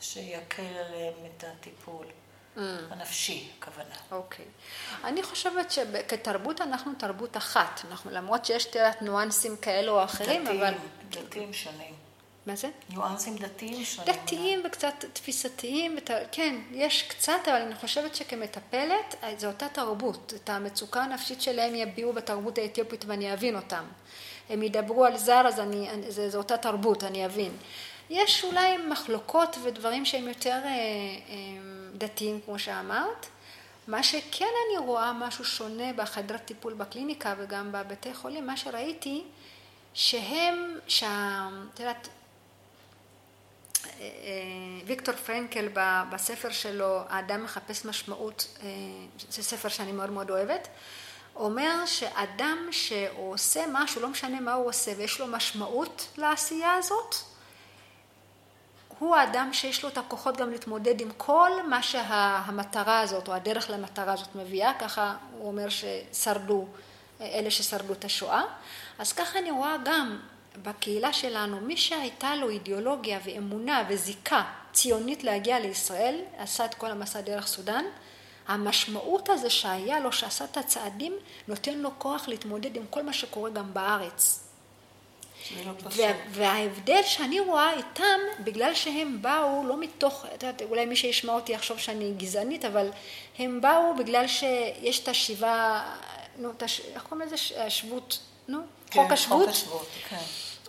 שיקל 0.00 0.62
עליהם 0.62 1.14
את 1.26 1.44
הטיפול. 1.44 2.06
Mm. 2.06 2.60
הנפשי, 2.90 3.50
הכוונה. 3.58 3.94
אוקיי. 4.12 4.44
Okay. 4.44 5.06
אני 5.06 5.22
חושבת 5.22 5.70
שכתרבות 5.70 6.60
אנחנו 6.60 6.92
תרבות 6.98 7.36
אחת. 7.36 7.80
אנחנו, 7.90 8.10
למרות 8.10 8.44
שיש 8.44 8.64
תראה 8.64 8.90
ניואנסים 9.00 9.56
כאלו 9.56 9.98
או 9.98 10.04
אחרים, 10.04 10.44
דתיים, 10.44 10.62
אבל... 10.62 10.74
דתיים 11.10 11.52
שונים. 11.52 11.94
מה 12.46 12.56
זה? 12.56 12.68
ניואנסים 12.90 13.36
דתיים 13.36 13.84
שונים. 13.84 14.14
דתיים 14.14 14.62
וקצת 14.64 15.04
תפיסתיים, 15.12 15.96
כן, 16.32 16.56
יש 16.72 17.02
קצת, 17.02 17.40
אבל 17.46 17.62
אני 17.62 17.74
חושבת 17.74 18.14
שכמטפלת, 18.14 19.14
זו 19.36 19.46
אותה 19.46 19.68
תרבות. 19.68 20.32
את 20.36 20.50
המצוקה 20.50 21.02
הנפשית 21.02 21.42
שלהם 21.42 21.74
יביעו 21.74 22.12
בתרבות 22.12 22.58
האתיופית 22.58 23.04
ואני 23.04 23.32
אבין 23.32 23.56
אותם. 23.56 23.84
הם 24.48 24.62
ידברו 24.62 25.04
על 25.04 25.16
זר, 25.16 25.42
אז 25.46 25.60
אני, 25.60 25.88
זה, 26.08 26.30
זו 26.30 26.38
אותה 26.38 26.56
תרבות, 26.56 27.04
אני 27.04 27.26
אבין. 27.26 27.52
יש 28.10 28.44
אולי 28.44 28.76
מחלוקות 28.76 29.56
ודברים 29.62 30.04
שהם 30.04 30.28
יותר 30.28 30.60
אה, 30.64 30.68
אה, 30.68 31.36
דתיים, 31.94 32.40
כמו 32.44 32.58
שאמרת. 32.58 33.26
מה 33.88 34.02
שכן 34.02 34.44
אני 34.68 34.86
רואה 34.86 35.12
משהו 35.12 35.44
שונה 35.44 35.92
בחדרת 35.92 36.44
טיפול 36.44 36.74
בקליניקה 36.74 37.34
וגם 37.38 37.72
בבתי 37.72 38.14
חולים, 38.14 38.46
מה 38.46 38.56
שראיתי, 38.56 39.24
שהם, 39.94 40.78
שה... 40.88 41.48
את 41.74 41.80
יודעת, 41.80 42.08
ויקטור 44.86 45.14
פרנקל 45.14 45.68
בספר 46.10 46.50
שלו, 46.50 47.00
האדם 47.08 47.44
מחפש 47.44 47.84
משמעות, 47.84 48.46
אה, 48.62 48.68
זה 49.30 49.42
ספר 49.42 49.68
שאני 49.68 49.92
מאוד 49.92 50.10
מאוד 50.10 50.30
אוהבת, 50.30 50.68
אומר 51.36 51.86
שאדם 51.86 52.68
שעושה 52.70 53.64
משהו, 53.72 54.02
לא 54.02 54.08
משנה 54.08 54.40
מה 54.40 54.52
הוא 54.52 54.68
עושה, 54.68 54.92
ויש 54.96 55.20
לו 55.20 55.26
משמעות 55.26 56.08
לעשייה 56.16 56.74
הזאת, 56.74 57.14
הוא 58.98 59.16
האדם 59.16 59.52
שיש 59.52 59.82
לו 59.82 59.88
את 59.88 59.98
הכוחות 59.98 60.36
גם 60.36 60.50
להתמודד 60.50 61.00
עם 61.00 61.08
כל 61.16 61.50
מה 61.68 61.82
שהמטרה 61.82 63.00
הזאת, 63.00 63.28
או 63.28 63.34
הדרך 63.34 63.70
למטרה 63.70 64.12
הזאת 64.12 64.34
מביאה, 64.34 64.72
ככה 64.78 65.16
הוא 65.32 65.48
אומר 65.48 65.66
ששרדו, 65.68 66.66
אלה 67.20 67.50
ששרדו 67.50 67.92
את 67.92 68.04
השואה. 68.04 68.42
אז 68.98 69.12
ככה 69.12 69.38
אני 69.38 69.50
רואה 69.50 69.76
גם 69.84 70.18
בקהילה 70.62 71.12
שלנו, 71.12 71.60
מי 71.60 71.76
שהייתה 71.76 72.34
לו 72.34 72.50
אידיאולוגיה 72.50 73.18
ואמונה 73.24 73.84
וזיקה 73.88 74.42
ציונית 74.72 75.24
להגיע 75.24 75.60
לישראל, 75.60 76.20
עשה 76.38 76.64
את 76.64 76.74
כל 76.74 76.90
המסע 76.90 77.20
דרך 77.20 77.46
סודאן, 77.46 77.84
המשמעות 78.48 79.28
הזה 79.28 79.50
שהיה 79.50 80.00
לו, 80.00 80.12
שעשה 80.12 80.44
את 80.44 80.56
הצעדים, 80.56 81.12
נותן 81.48 81.74
לו 81.78 81.90
כוח 81.98 82.28
להתמודד 82.28 82.76
עם 82.76 82.82
כל 82.90 83.02
מה 83.02 83.12
שקורה 83.12 83.50
גם 83.50 83.74
בארץ. 83.74 84.46
לא 85.66 85.72
וההבדל 86.30 87.02
שאני 87.02 87.40
רואה 87.40 87.72
איתם, 87.72 88.18
בגלל 88.44 88.74
שהם 88.74 89.22
באו 89.22 89.64
לא 89.66 89.80
מתוך, 89.80 90.24
את 90.34 90.42
יודעת, 90.42 90.62
אולי 90.62 90.86
מי 90.86 90.96
שישמע 90.96 91.32
אותי 91.32 91.52
יחשוב 91.52 91.78
שאני 91.78 92.12
גזענית, 92.16 92.64
אבל 92.64 92.90
הם 93.38 93.60
באו 93.60 93.94
בגלל 93.98 94.26
שיש 94.26 95.00
את 95.00 95.08
השיבה, 95.08 95.84
נו, 96.38 96.50
איך 96.94 97.02
קוראים 97.08 97.28
לזה? 97.28 97.36
השבות, 97.56 98.18
נו? 98.48 98.58
כן, 98.90 99.02
חוק 99.02 99.12
השבות. 99.12 99.40
חוק 99.40 99.48
השבות, 99.48 99.88
כן. 100.08 100.16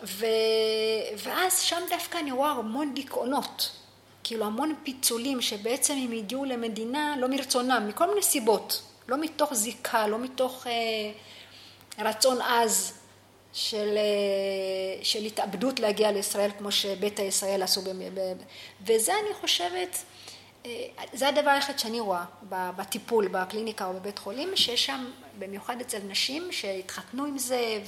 ו... 0.04 0.26
ואז 1.18 1.62
שם 1.62 1.82
דווקא 1.90 2.18
אני 2.18 2.32
רואה 2.32 2.52
המון 2.52 2.94
דיכאונות, 2.94 3.72
כאילו 4.24 4.46
המון 4.46 4.76
פיצולים 4.84 5.42
שבעצם 5.42 5.94
הם 5.94 6.12
הגיעו 6.12 6.46
למדינה 6.46 7.16
לא 7.20 7.28
מרצונם, 7.28 7.86
מכל 7.90 8.10
מיני 8.10 8.24
סיבות, 8.24 8.82
לא 9.08 9.18
מתוך 9.18 9.54
זיקה, 9.54 10.08
לא 10.08 10.20
מתוך 10.20 10.68
אה, 10.68 11.12
רצון 12.06 12.42
עז 12.42 12.94
של, 13.54 13.98
אה, 13.98 15.04
של 15.04 15.24
התאבדות 15.24 15.80
להגיע 15.80 16.12
לישראל 16.12 16.52
כמו 16.58 16.72
שביתא 16.72 17.22
ישראל 17.22 17.64
עשו, 17.64 17.82
וזה 18.86 19.14
אני 19.14 19.34
חושבת 19.42 19.98
זה 21.14 21.28
הדבר 21.28 21.50
היחיד 21.50 21.80
שאני 21.80 22.00
רואה 22.00 22.24
בטיפול, 22.50 23.28
בקליניקה 23.28 23.86
או 23.86 23.94
בבית 23.94 24.20
חולים, 24.20 24.56
שיש 24.56 24.86
שם, 24.86 25.06
במיוחד 25.40 25.82
אצל 25.82 26.00
נשים 26.08 26.52
שהתחתנו 26.52 27.26
עם 27.26 27.38
זה, 27.38 27.80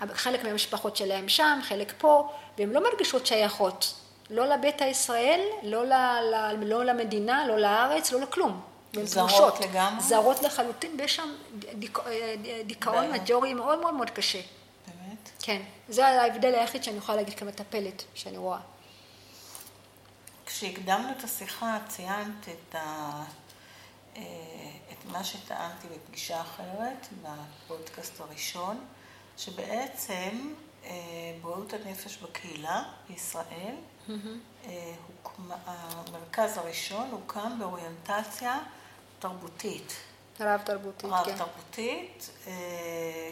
וחלק 0.00 0.44
מהמשפחות 0.44 0.96
שלהם 0.96 1.28
שם, 1.28 1.58
חלק 1.62 1.92
פה, 1.98 2.32
והן 2.58 2.70
לא 2.70 2.82
מרגישות 2.90 3.26
שייכות, 3.26 3.94
לא 4.30 4.46
לביתא 4.46 4.84
ישראל, 4.84 5.40
לא, 5.62 5.86
ל, 5.86 5.92
ל, 5.92 6.64
לא 6.64 6.84
למדינה, 6.84 7.46
לא 7.46 7.58
לארץ, 7.58 8.12
לא 8.12 8.20
לכלום. 8.20 8.60
זרות 9.02 9.60
לגמרי? 9.60 10.02
זרות 10.02 10.42
לחלוטין, 10.42 10.96
ויש 10.98 11.16
שם 11.16 11.28
דיכ... 11.74 12.00
דיכאון 12.66 13.12
מג'ורי 13.12 13.54
מאוד 13.54 13.78
מאוד 13.78 13.94
מאוד 13.94 14.10
קשה. 14.10 14.40
באמת? 14.86 15.30
כן. 15.42 15.62
זה 15.88 16.06
ההבדל 16.06 16.54
היחיד 16.54 16.84
שאני 16.84 16.96
יכולה 16.96 17.16
להגיד 17.16 17.34
כמטפלת, 17.34 18.04
שאני 18.14 18.36
רואה. 18.36 18.58
כשהקדמנו 20.56 21.08
את 21.18 21.24
השיחה 21.24 21.78
ציינת 21.88 22.48
את, 22.48 22.74
ה... 22.74 23.24
אה, 24.16 24.22
את 24.92 25.12
מה 25.12 25.24
שטענתי 25.24 25.86
בפגישה 25.94 26.40
אחרת, 26.40 27.06
בפודקאסט 27.22 28.20
הראשון, 28.20 28.84
שבעצם 29.36 30.54
אה, 30.84 30.90
בריאות 31.42 31.72
הנפש 31.72 32.16
בקהילה 32.16 32.82
בישראל, 33.08 33.74
mm-hmm. 34.08 34.12
המרכז 35.66 36.58
הראשון 36.58 37.08
הוקם 37.10 37.58
באוריינטציה 37.58 38.58
תרבותית. 39.18 39.92
רב 40.40 40.60
תרבותית, 40.64 41.10
רב 41.10 41.24
כן. 41.24 41.30
רב 41.30 41.38
תרבותית, 41.38 42.30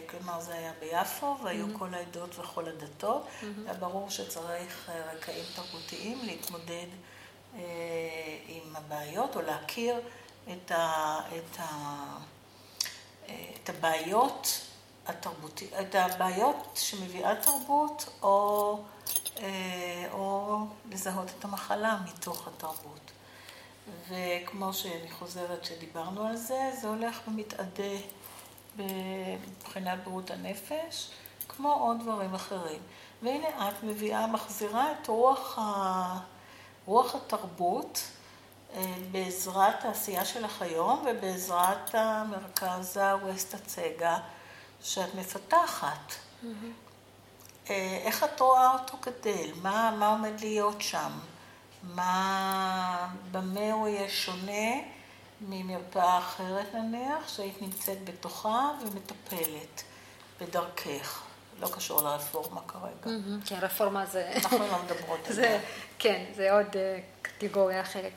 כלומר 0.09 0.41
זה 0.41 0.53
היה 0.53 0.71
ביפו, 0.79 1.37
והיו 1.43 1.65
mm-hmm. 1.67 1.79
כל 1.79 1.93
העדות 1.93 2.39
וכל 2.39 2.67
הדתות, 2.67 3.25
mm-hmm. 3.25 3.45
היה 3.65 3.73
ברור 3.73 4.09
שצריך 4.09 4.91
רקעים 5.13 5.45
תרבותיים 5.55 6.19
להתמודד 6.25 6.69
אה, 6.71 7.12
עם 8.47 8.75
הבעיות, 8.75 9.35
או 9.35 9.41
להכיר 9.41 10.01
את, 10.51 10.71
ה, 10.71 11.19
את, 11.27 11.59
ה, 11.59 11.65
אה, 13.29 13.45
את 13.63 13.69
הבעיות 13.69 14.61
התרבותיות, 15.07 15.73
את 15.81 15.95
הבעיות 15.95 16.69
שמביאה 16.75 17.35
תרבות, 17.35 18.09
או, 18.21 18.79
אה, 19.39 20.05
או 20.11 20.57
לזהות 20.91 21.27
את 21.39 21.45
המחלה 21.45 21.97
מתוך 22.05 22.47
התרבות. 22.47 23.11
וכמו 24.09 24.73
שאני 24.73 25.11
חוזרת 25.11 25.65
שדיברנו 25.65 26.27
על 26.27 26.35
זה, 26.35 26.71
זה 26.81 26.87
הולך 26.87 27.19
ומתאדה 27.27 27.97
מבחינת 28.77 30.03
בריאות 30.03 30.31
הנפש, 30.31 31.09
כמו 31.47 31.73
עוד 31.73 31.99
דברים 31.99 32.33
אחרים. 32.33 32.81
והנה 33.21 33.69
את 33.69 33.83
מביאה, 33.83 34.27
מחזירה 34.27 34.91
את 34.91 35.07
רוח 35.07 35.59
ה... 35.59 36.32
רוח 36.85 37.15
התרבות 37.15 38.01
אה, 38.75 38.95
בעזרת 39.11 39.85
העשייה 39.85 40.25
שלך 40.25 40.61
היום 40.61 41.05
ובעזרת 41.09 41.89
המרכז 41.95 42.97
הווסט 42.97 43.53
הצגה 43.53 44.17
שאת 44.83 45.15
מפתחת. 45.15 46.13
Mm-hmm. 46.43 47.69
איך 48.05 48.23
את 48.23 48.39
רואה 48.39 48.73
אותו 48.73 48.97
גדל? 49.01 49.51
מה, 49.61 49.95
מה 49.99 50.07
עומד 50.07 50.39
להיות 50.39 50.81
שם? 50.81 51.11
מה, 51.83 53.09
במה 53.31 53.71
הוא 53.71 53.87
יהיה 53.87 54.09
שונה 54.09 54.81
ממרפאה 55.41 56.17
אחרת 56.17 56.73
נניח, 56.73 57.27
שהיית 57.27 57.61
נמצאת 57.61 58.03
בתוכה 58.03 58.71
ומטפלת 58.81 59.83
בדרכך? 60.41 61.22
לא 61.63 61.69
קשור 61.75 62.01
לרפורמה 62.01 62.61
כרגע. 62.67 63.17
כן, 63.45 63.55
רפורמה 63.61 64.05
זה... 64.05 64.31
אנחנו 64.35 64.59
לא 64.59 64.83
מדברות 64.83 65.19
על 65.27 65.33
זה. 65.39 65.59
כן, 65.99 66.23
זה 66.35 66.51
עוד 66.51 66.67
אה, 66.75 66.99
קטגוריה 67.21 67.81
אחרת. 67.81 68.11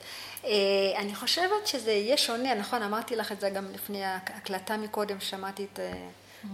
אה, 0.45 0.51
אני 0.97 1.15
חושבת 1.15 1.67
שזה 1.67 1.91
יהיה 1.91 2.17
שונה, 2.17 2.53
נכון, 2.55 2.83
אמרתי 2.83 3.15
לך 3.15 3.31
את 3.31 3.39
זה 3.39 3.49
גם 3.49 3.71
לפני 3.73 4.05
ההקלטה 4.05 4.77
מקודם, 4.77 5.19
שמעתי 5.19 5.67
את 5.73 5.79
אה, 5.79 5.93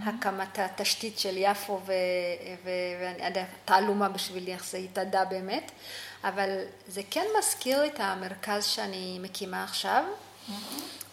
הקמת 0.06 0.60
התשתית 0.60 1.20
של 1.20 1.38
יפו, 1.38 1.80
ואני 2.64 3.26
יודעת, 3.26 3.48
תעלומה 3.66 4.10
בשבילי 4.10 4.54
איך 4.54 4.66
זה 4.66 4.78
התאדה 4.78 5.26
באמת, 5.26 5.72
אבל 6.24 6.50
זה 6.88 7.02
כן 7.12 7.26
מזכיר 7.40 7.86
את 7.86 8.00
המרכז 8.00 8.66
שאני 8.66 9.20
מקימה 9.22 9.64
עכשיו. 9.64 10.04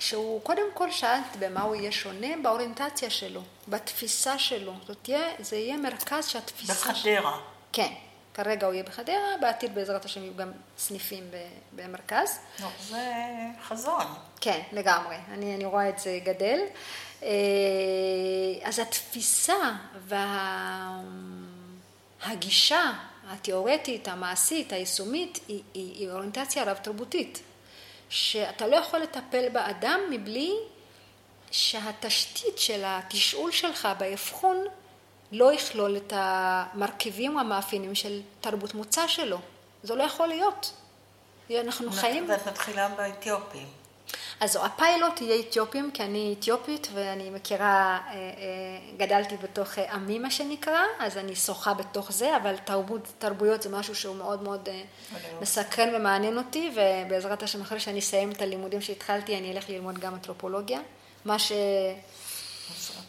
שהוא 0.01 0.42
קודם 0.42 0.62
כל 0.74 0.90
שאלת 0.90 1.36
במה 1.38 1.62
הוא 1.62 1.76
יהיה 1.76 1.92
שונה 1.92 2.28
באוריינטציה 2.42 3.11
שלו, 3.11 3.42
בתפיסה 3.68 4.38
שלו. 4.38 4.72
זאת 4.86 4.96
תהיה, 5.03 5.28
זה 5.38 5.57
יהיה 5.57 5.76
מרכז 5.76 6.26
שהתפיסה... 6.26 6.72
בחדרה. 6.72 7.40
כן, 7.72 7.92
כרגע 8.34 8.66
הוא 8.66 8.74
יהיה 8.74 8.84
בחדרה, 8.84 9.36
בעתיד 9.40 9.74
בעזרת 9.74 10.05
השם 10.05 10.22
יהיו 10.22 10.36
גם 10.36 10.53
סניפים 10.78 11.24
במרכז. 11.72 12.38
לא, 12.61 12.68
זה 12.88 13.12
חזון. 13.62 14.05
כן, 14.40 14.61
לגמרי. 14.72 15.16
אני, 15.30 15.55
אני 15.55 15.64
רואה 15.64 15.88
את 15.88 15.98
זה 15.98 16.18
גדל. 16.24 16.61
אה, 17.22 17.28
אז 18.62 18.78
התפיסה 18.78 19.72
והגישה 22.26 22.92
התיאורטית, 23.28 24.09
המעשית, 24.09 24.72
היישומית, 24.72 25.40
היא, 25.48 25.62
היא, 25.74 25.94
היא 25.94 26.11
אוריינטציה 26.11 26.64
רב-תרבותית. 26.64 27.42
שאתה 28.11 28.67
לא 28.67 28.77
יכול 28.77 29.01
לטפל 29.01 29.49
באדם 29.49 30.01
מבלי 30.11 30.53
שהתשתית 31.51 32.59
של 32.59 32.83
התשאול 32.85 33.51
שלך 33.51 33.89
באבחון 33.99 34.65
לא 35.33 35.53
יכלול 35.53 35.97
את 35.97 36.13
המרכיבים 36.17 37.39
המאפיינים 37.39 37.95
של 37.95 38.21
תרבות 38.41 38.75
מוצא 38.75 39.07
שלו. 39.07 39.39
זה 39.83 39.95
לא 39.95 40.03
יכול 40.03 40.27
להיות. 40.29 40.73
אנחנו 41.51 41.93
חיים... 41.93 42.29
ואת 42.29 42.49
מתחילה 42.49 42.89
באתיופים. 42.89 43.80
אז 44.41 44.59
הפיילוט 44.63 45.21
יהיה 45.21 45.41
אתיופים, 45.41 45.91
כי 45.95 46.03
אני 46.03 46.35
אתיופית 46.39 46.89
ואני 46.95 47.31
מכירה, 47.31 47.99
אה, 48.09 48.13
אה, 48.13 48.19
גדלתי 48.97 49.37
בתוך 49.37 49.79
אה, 49.79 49.93
עמי 49.93 50.19
מה 50.19 50.31
שנקרא, 50.31 50.83
אז 50.99 51.19
אני 51.19 51.37
שוחה 51.37 51.75
בתוך 51.75 52.13
זה, 52.13 52.37
אבל 52.37 52.57
תרבות, 52.57 53.01
תרבויות 53.19 53.63
זה 53.63 53.69
משהו 53.69 53.95
שהוא 53.95 54.17
מאוד 54.17 54.43
מאוד 54.43 54.69
מסקרן 55.41 55.95
ומעניין 55.95 56.39
אותי, 56.39 56.71
ובעזרת 56.75 57.43
השם 57.43 57.61
אחרי 57.61 57.81
שאני 57.81 57.99
אסיים 57.99 58.31
את 58.31 58.43
הלימודים 58.43 58.81
שהתחלתי, 58.81 59.39
אני 59.39 59.53
אלך 59.53 59.69
ללמוד 59.69 59.99
גם 59.99 60.15
אנתרופולוגיה, 60.15 60.81
מה 61.25 61.39
ש... 61.39 61.53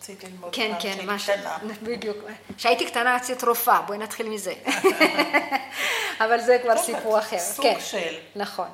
רציתי 0.02 0.28
ללמוד 0.28 0.56
כן, 0.56 0.72
כן, 0.80 1.06
מה 1.06 1.20
ש... 1.20 1.30
בדיוק. 1.84 2.18
כשהייתי 2.58 2.86
קטנה 2.86 3.16
רציתי 3.16 3.46
רופאה, 3.46 3.82
בואי 3.82 3.98
נתחיל 3.98 4.30
מזה. 4.30 4.54
אבל 6.24 6.42
זה 6.42 6.58
כבר 6.64 6.78
סיפור 6.78 7.20
אחר. 7.20 7.40
סוג 7.40 7.66
כן, 7.66 7.78
של. 7.80 8.16
נכון. 8.36 8.68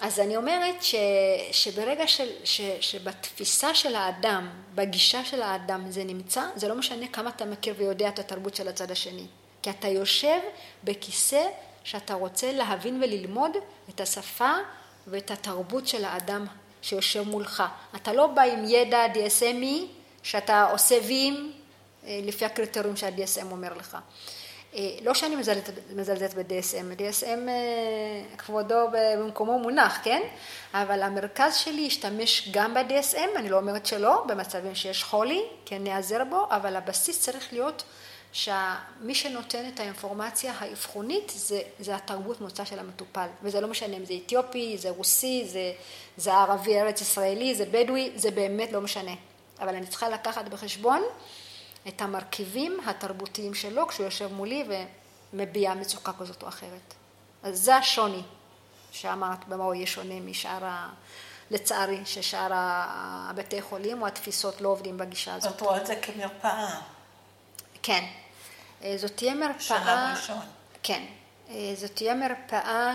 אז 0.00 0.20
אני 0.20 0.36
אומרת 0.36 0.82
ש, 0.82 0.94
שברגע 1.52 2.06
של, 2.06 2.28
ש, 2.44 2.60
שבתפיסה 2.80 3.74
של 3.74 3.94
האדם, 3.94 4.48
בגישה 4.74 5.24
של 5.24 5.42
האדם 5.42 5.90
זה 5.90 6.04
נמצא, 6.04 6.42
זה 6.56 6.68
לא 6.68 6.74
משנה 6.74 7.08
כמה 7.08 7.30
אתה 7.30 7.44
מכיר 7.44 7.74
ויודע 7.78 8.08
את 8.08 8.18
התרבות 8.18 8.54
של 8.54 8.68
הצד 8.68 8.90
השני. 8.90 9.26
כי 9.62 9.70
אתה 9.70 9.88
יושב 9.88 10.38
בכיסא 10.84 11.46
שאתה 11.84 12.14
רוצה 12.14 12.52
להבין 12.52 13.02
וללמוד 13.02 13.56
את 13.88 14.00
השפה 14.00 14.52
ואת 15.06 15.30
התרבות 15.30 15.88
של 15.88 16.04
האדם 16.04 16.46
שיושב 16.82 17.22
מולך. 17.22 17.62
אתה 17.96 18.12
לא 18.12 18.26
בא 18.26 18.42
עם 18.42 18.64
ידע 18.64 19.06
DSMי 19.14 19.84
שאתה 20.22 20.70
עושה 20.70 20.98
ויים 21.06 21.52
אה, 22.04 22.20
לפי 22.22 22.44
הקריטריונים 22.44 22.96
שה-DSM 22.96 23.46
אומר 23.50 23.74
לך. 23.74 23.96
אה, 24.74 24.90
לא 25.02 25.14
שאני 25.14 25.36
מזלזלת 25.96 26.34
ב-DSM, 26.34 26.98
DSM 26.98 27.48
אה, 27.48 28.36
כבודו 28.38 28.88
במקומו 28.92 29.58
מונח, 29.58 30.00
כן? 30.04 30.22
אבל 30.74 31.02
המרכז 31.02 31.56
שלי 31.56 31.80
ישתמש 31.80 32.48
גם 32.52 32.74
ב-DSM, 32.74 33.36
אני 33.36 33.48
לא 33.48 33.56
אומרת 33.56 33.86
שלא, 33.86 34.24
במצבים 34.28 34.74
שיש 34.74 35.04
חולי, 35.04 35.42
כן 35.64 35.84
נעזר 35.84 36.24
בו, 36.24 36.46
אבל 36.50 36.76
הבסיס 36.76 37.20
צריך 37.20 37.52
להיות 37.52 37.82
שמי 38.32 39.14
שנותן 39.14 39.68
את 39.74 39.80
האינפורמציה 39.80 40.52
האבחונית 40.58 41.32
זה, 41.34 41.60
זה 41.80 41.94
התרבות 41.94 42.40
מוצא 42.40 42.64
של 42.64 42.78
המטופל, 42.78 43.26
וזה 43.42 43.60
לא 43.60 43.68
משנה 43.68 43.96
אם 43.96 44.04
זה 44.04 44.14
אתיופי, 44.26 44.78
זה 44.78 44.90
רוסי, 44.90 45.44
זה, 45.46 45.72
זה 46.16 46.32
ערבי 46.32 46.80
ארץ 46.80 47.00
ישראלי, 47.00 47.54
זה 47.54 47.64
בדואי, 47.70 48.10
זה 48.16 48.30
באמת 48.30 48.72
לא 48.72 48.80
משנה. 48.80 49.14
אבל 49.60 49.74
אני 49.74 49.86
צריכה 49.86 50.08
לקחת 50.08 50.48
בחשבון 50.48 51.02
את 51.88 52.02
המרכיבים 52.02 52.80
התרבותיים 52.86 53.54
שלו 53.54 53.88
כשהוא 53.88 54.04
יושב 54.04 54.32
מולי 54.32 54.64
ומביע 55.32 55.74
מצוקה 55.74 56.12
כזאת 56.12 56.42
או 56.42 56.48
אחרת. 56.48 56.94
אז 57.42 57.58
זה 57.60 57.76
השוני 57.76 58.22
שאמרת 58.92 59.48
במה 59.48 59.64
הוא 59.64 59.74
יהיה 59.74 59.86
שונה 59.86 60.20
משאר 60.20 60.64
ה... 60.64 60.88
לצערי, 61.50 62.00
ששאר 62.04 62.48
הבתי 62.52 63.62
חולים 63.62 64.02
או 64.02 64.06
התפיסות 64.06 64.60
לא 64.60 64.68
עובדים 64.68 64.98
בגישה 64.98 65.34
הזאת. 65.34 65.56
את 65.56 65.60
רואה 65.60 65.76
את 65.76 65.86
זה 65.86 65.96
כמרפאה. 65.96 66.80
כן. 67.82 68.04
אה, 68.82 68.94
זאת 68.98 69.16
תהיה 69.16 69.34
מרפאה... 69.34 69.60
שלב 69.60 69.98
ראשון. 70.16 70.46
כן. 70.82 71.02
אה, 71.50 71.72
זאת 71.76 71.90
תהיה 71.94 72.14
מרפאה 72.14 72.94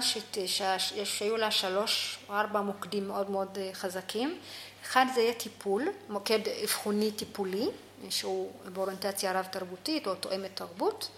שהיו 1.03 1.37
לה 1.37 1.51
שלוש 1.51 2.19
או 2.29 2.33
ארבע 2.33 2.61
מוקדים 2.61 3.07
מאוד 3.07 3.29
מאוד 3.29 3.57
אה, 3.57 3.69
חזקים. 3.73 4.39
אחד 4.83 5.05
זה 5.15 5.21
יהיה 5.21 5.33
טיפול, 5.33 5.87
מוקד 6.09 6.39
אבחוני 6.63 7.11
טיפולי, 7.11 7.67
שהוא 8.09 8.51
באוריינטציה 8.73 9.39
רב 9.39 9.45
תרבותית 9.51 10.07
או 10.07 10.15
תואמת 10.15 10.51
תרבות, 10.53 11.09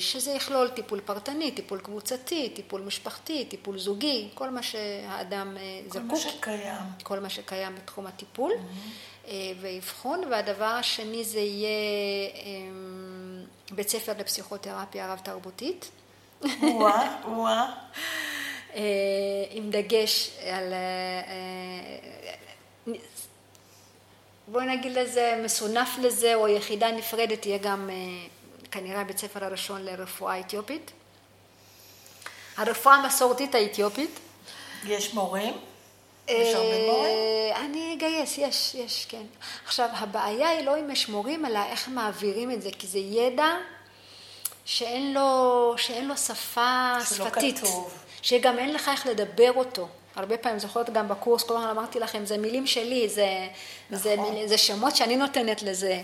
שזה 0.00 0.30
יכלול 0.30 0.68
טיפול 0.68 1.00
פרטני, 1.00 1.50
טיפול 1.50 1.78
קבוצתי, 1.78 2.52
טיפול 2.54 2.80
משפחתי, 2.80 3.44
טיפול 3.44 3.78
זוגי, 3.78 4.28
כל 4.34 4.50
מה 4.50 4.62
שהאדם 4.62 5.56
זקוק. 5.88 6.02
כל 6.02 6.08
מה 6.08 6.16
שקיים. 6.16 6.82
כל 7.02 7.20
מה 7.20 7.30
שקיים 7.30 7.74
בתחום 7.74 8.06
הטיפול. 8.06 8.52
Mm-hmm. 8.52 9.28
אה, 9.28 9.52
ואבחון, 9.60 10.20
והדבר 10.30 10.64
השני 10.64 11.24
זה 11.24 11.40
יהיה 11.40 12.30
בית 13.70 13.88
ספר 13.88 14.12
לפסיכותרפיה 14.18 15.12
רב 15.12 15.18
תרבותית. 15.18 15.90
וואה, 16.62 17.16
וואה. 17.36 17.74
אה, 18.74 18.82
עם 19.50 19.70
דגש 19.70 20.30
על, 20.40 20.72
אה, 20.72 21.22
בואי 24.50 24.66
נגיד 24.66 24.92
לזה, 24.92 25.40
מסונף 25.44 25.88
לזה, 26.02 26.34
או 26.34 26.48
יחידה 26.48 26.90
נפרדת, 26.90 27.42
תהיה 27.42 27.58
גם 27.58 27.90
כנראה 28.70 29.04
בית 29.04 29.18
ספר 29.18 29.44
הראשון 29.44 29.84
לרפואה 29.84 30.40
אתיופית. 30.40 30.90
הרפואה 32.56 32.94
המסורתית 32.94 33.54
האתיופית. 33.54 34.10
יש 34.84 35.14
מורים? 35.14 35.54
יש 36.28 36.54
הרבה 36.54 36.86
מורים? 36.86 37.04
אה, 37.04 37.60
אני 37.64 37.94
אגייס, 37.94 38.38
יש, 38.38 38.74
יש, 38.74 39.06
כן. 39.08 39.22
עכשיו, 39.66 39.88
הבעיה 39.92 40.48
היא 40.48 40.66
לא 40.66 40.78
אם 40.80 40.90
יש 40.90 41.08
מורים, 41.08 41.46
אלא 41.46 41.60
איך 41.70 41.88
מעבירים 41.88 42.50
את 42.50 42.62
זה, 42.62 42.70
כי 42.78 42.86
זה 42.86 42.98
ידע 42.98 43.56
שאין 44.64 45.14
לו, 45.14 45.74
שאין 45.76 46.08
לו 46.08 46.16
שפה 46.16 46.94
שלא 47.08 47.26
שפתית. 47.26 47.58
כתוב. 47.58 47.92
שגם 48.22 48.58
אין 48.58 48.74
לך 48.74 48.88
איך 48.88 49.06
לדבר 49.06 49.52
אותו. 49.56 49.88
הרבה 50.18 50.36
פעמים, 50.36 50.58
זוכרת 50.58 50.90
גם 50.90 51.08
בקורס, 51.08 51.42
כל 51.42 51.56
הזמן 51.56 51.68
אמרתי 51.68 52.00
לכם, 52.00 52.26
זה 52.26 52.38
מילים 52.38 52.66
שלי, 52.66 53.08
זה, 53.08 53.48
נכון. 53.90 54.34
זה, 54.34 54.42
זה 54.46 54.58
שמות 54.58 54.96
שאני 54.96 55.16
נותנת 55.16 55.62
לזה. 55.62 56.02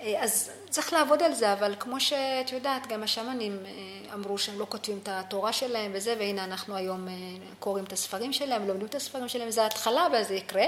אה, 0.00 0.24
אז 0.24 0.50
צריך 0.70 0.92
לעבוד 0.92 1.22
על 1.22 1.34
זה, 1.34 1.52
אבל 1.52 1.74
כמו 1.78 2.00
שאת 2.00 2.52
יודעת, 2.52 2.86
גם 2.86 3.02
השמנים 3.02 3.58
אה, 3.64 4.14
אמרו 4.14 4.38
שהם 4.38 4.58
לא 4.58 4.66
כותבים 4.68 4.98
את 5.02 5.08
התורה 5.12 5.52
שלהם 5.52 5.90
וזה, 5.94 6.14
והנה 6.18 6.44
אנחנו 6.44 6.76
היום 6.76 7.08
אה, 7.08 7.12
קוראים 7.58 7.84
את 7.84 7.92
הספרים 7.92 8.32
שלהם, 8.32 8.68
לומדים 8.68 8.86
את 8.86 8.94
הספרים 8.94 9.28
שלהם, 9.28 9.50
זה 9.50 9.66
התחלה 9.66 10.06
וזה 10.12 10.34
יקרה. 10.34 10.64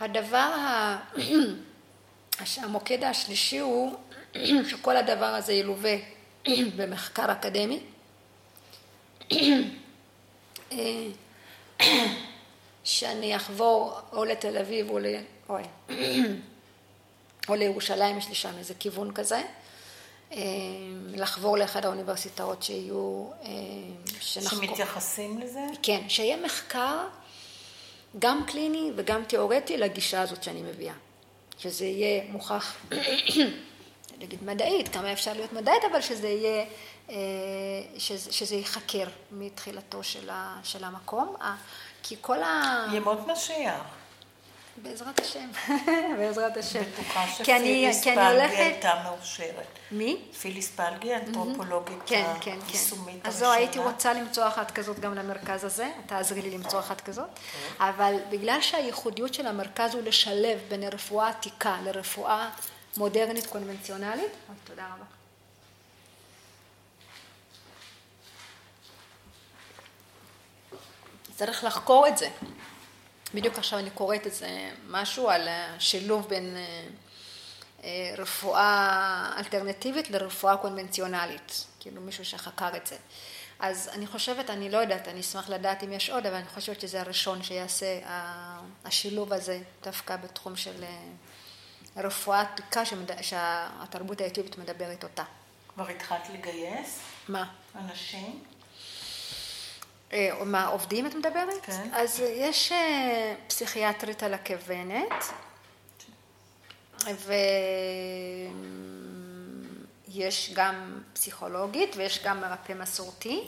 הדבר, 0.00 0.54
המוקד 2.62 3.04
השלישי 3.04 3.58
הוא 3.58 3.94
שכל 4.70 4.96
הדבר 4.96 5.26
הזה 5.26 5.52
ילווה 5.52 5.94
במחקר 6.76 7.32
אקדמי. 7.32 7.80
שאני 12.84 13.36
אחבור 13.36 14.00
או 14.12 14.24
לתל 14.24 14.58
אביב 14.58 14.90
או 14.90 14.98
ל... 14.98 15.06
אוי. 15.48 15.62
או 17.48 17.54
לירושלים, 17.54 18.18
יש 18.18 18.28
לי 18.28 18.34
שם 18.34 18.58
איזה 18.58 18.74
כיוון 18.74 19.12
כזה, 19.12 19.42
אה, 20.32 20.38
לחבור 21.14 21.58
לאחד 21.58 21.84
האוניברסיטאות 21.84 22.62
שיהיו, 22.62 23.26
אה, 23.42 23.48
שנחקור. 24.20 24.58
שמתייחסים 24.58 25.38
לזה? 25.38 25.60
כן, 25.82 26.08
שיהיה 26.08 26.36
מחקר 26.36 26.98
גם 28.18 28.44
קליני 28.46 28.90
וגם 28.96 29.24
תיאורטי 29.24 29.76
לגישה 29.76 30.22
הזאת 30.22 30.42
שאני 30.42 30.62
מביאה. 30.62 30.94
שזה 31.58 31.84
יהיה 31.84 32.24
מוכח, 32.28 32.76
נגיד 34.22 34.44
מדעית, 34.44 34.88
כמה 34.88 35.12
אפשר 35.12 35.32
להיות 35.32 35.52
מדעית, 35.52 35.82
אבל 35.92 36.00
שזה 36.00 36.28
יהיה, 36.28 36.64
אה, 37.10 37.16
שזה, 37.98 38.32
שזה 38.32 38.56
ייחקר 38.56 39.06
מתחילתו 39.32 40.02
של, 40.02 40.30
ה, 40.30 40.60
של 40.64 40.84
המקום. 40.84 41.36
כי 42.02 42.16
כל 42.20 42.42
ה... 42.42 42.86
ימות 42.92 43.18
משיח. 43.26 43.82
בעזרת 44.76 45.20
השם, 45.20 45.48
בעזרת 46.18 46.56
השם. 46.56 46.82
בטוחה 46.82 47.26
שפיליס 47.28 48.04
פלגי 48.04 48.56
הייתה 48.56 48.94
מאושרת. 49.04 49.66
מי? 49.90 50.20
פיליס 50.40 50.70
פלגי, 50.70 51.14
האנתרופולוגית 51.14 51.98
כן, 52.06 52.32
כן, 52.40 52.58
כן. 52.68 53.18
אז 53.24 53.38
זו, 53.38 53.52
הייתי 53.52 53.78
רוצה 53.78 54.12
למצוא 54.12 54.48
אחת 54.48 54.70
כזאת 54.70 55.00
גם 55.00 55.14
למרכז 55.14 55.64
הזה, 55.64 55.90
תעזרי 56.06 56.42
לי 56.42 56.50
למצוא 56.50 56.78
אחת 56.78 57.00
כזאת. 57.00 57.28
אבל 57.80 58.14
בגלל 58.30 58.60
שהייחודיות 58.60 59.34
של 59.34 59.46
המרכז 59.46 59.94
הוא 59.94 60.02
לשלב 60.02 60.58
בין 60.68 60.82
הרפואה 60.82 61.28
עתיקה 61.28 61.76
לרפואה 61.84 62.50
מודרנית 62.96 63.46
קונבנציונלית, 63.46 64.32
תודה 64.64 64.86
רבה. 64.86 65.04
צריך 71.34 71.64
לחקור 71.64 72.08
את 72.08 72.18
זה. 72.18 72.28
בדיוק 73.34 73.58
עכשיו 73.58 73.78
אני 73.78 73.90
קוראת 73.90 74.26
איזה 74.26 74.70
משהו 74.88 75.30
על 75.30 75.48
השילוב 75.48 76.28
בין 76.28 76.56
אה, 76.56 76.86
אה, 77.84 78.14
רפואה 78.18 79.32
אלטרנטיבית 79.38 80.10
לרפואה 80.10 80.56
קונבנציונלית, 80.56 81.66
כאילו 81.80 82.00
מישהו 82.00 82.24
שחקר 82.24 82.76
את 82.76 82.86
זה. 82.86 82.96
אז 83.60 83.90
אני 83.92 84.06
חושבת, 84.06 84.50
אני 84.50 84.70
לא 84.70 84.78
יודעת, 84.78 85.08
אני 85.08 85.20
אשמח 85.20 85.48
לדעת 85.48 85.82
אם 85.82 85.92
יש 85.92 86.10
עוד, 86.10 86.26
אבל 86.26 86.36
אני 86.36 86.48
חושבת 86.48 86.80
שזה 86.80 87.00
הראשון 87.00 87.42
שיעשה 87.42 87.98
השילוב 88.84 89.32
הזה 89.32 89.60
דווקא 89.82 90.16
בתחום 90.16 90.56
של 90.56 90.84
אה, 90.84 91.02
רפואה 91.96 92.40
עתיקה 92.40 92.82
שהתרבות 93.20 94.20
האתיופית 94.20 94.58
מדברת 94.58 95.04
אותה. 95.04 95.24
כבר 95.74 95.88
התחלת 95.88 96.28
לגייס? 96.30 97.00
מה? 97.28 97.44
אנשים? 97.76 98.42
אה, 100.12 100.30
מה, 100.44 100.66
עובדים 100.66 101.06
את 101.06 101.14
מדברת? 101.14 101.62
כן. 101.62 101.88
אז 101.92 102.20
יש 102.20 102.72
אה, 102.72 103.34
פסיכיאטרית 103.48 104.22
על 104.22 104.34
הכוונת, 104.34 105.24
ויש 110.08 110.52
גם 110.54 110.98
פסיכולוגית 111.12 111.96
ויש 111.96 112.24
גם 112.24 112.40
מרפא 112.40 112.72
מסורתי. 112.72 113.44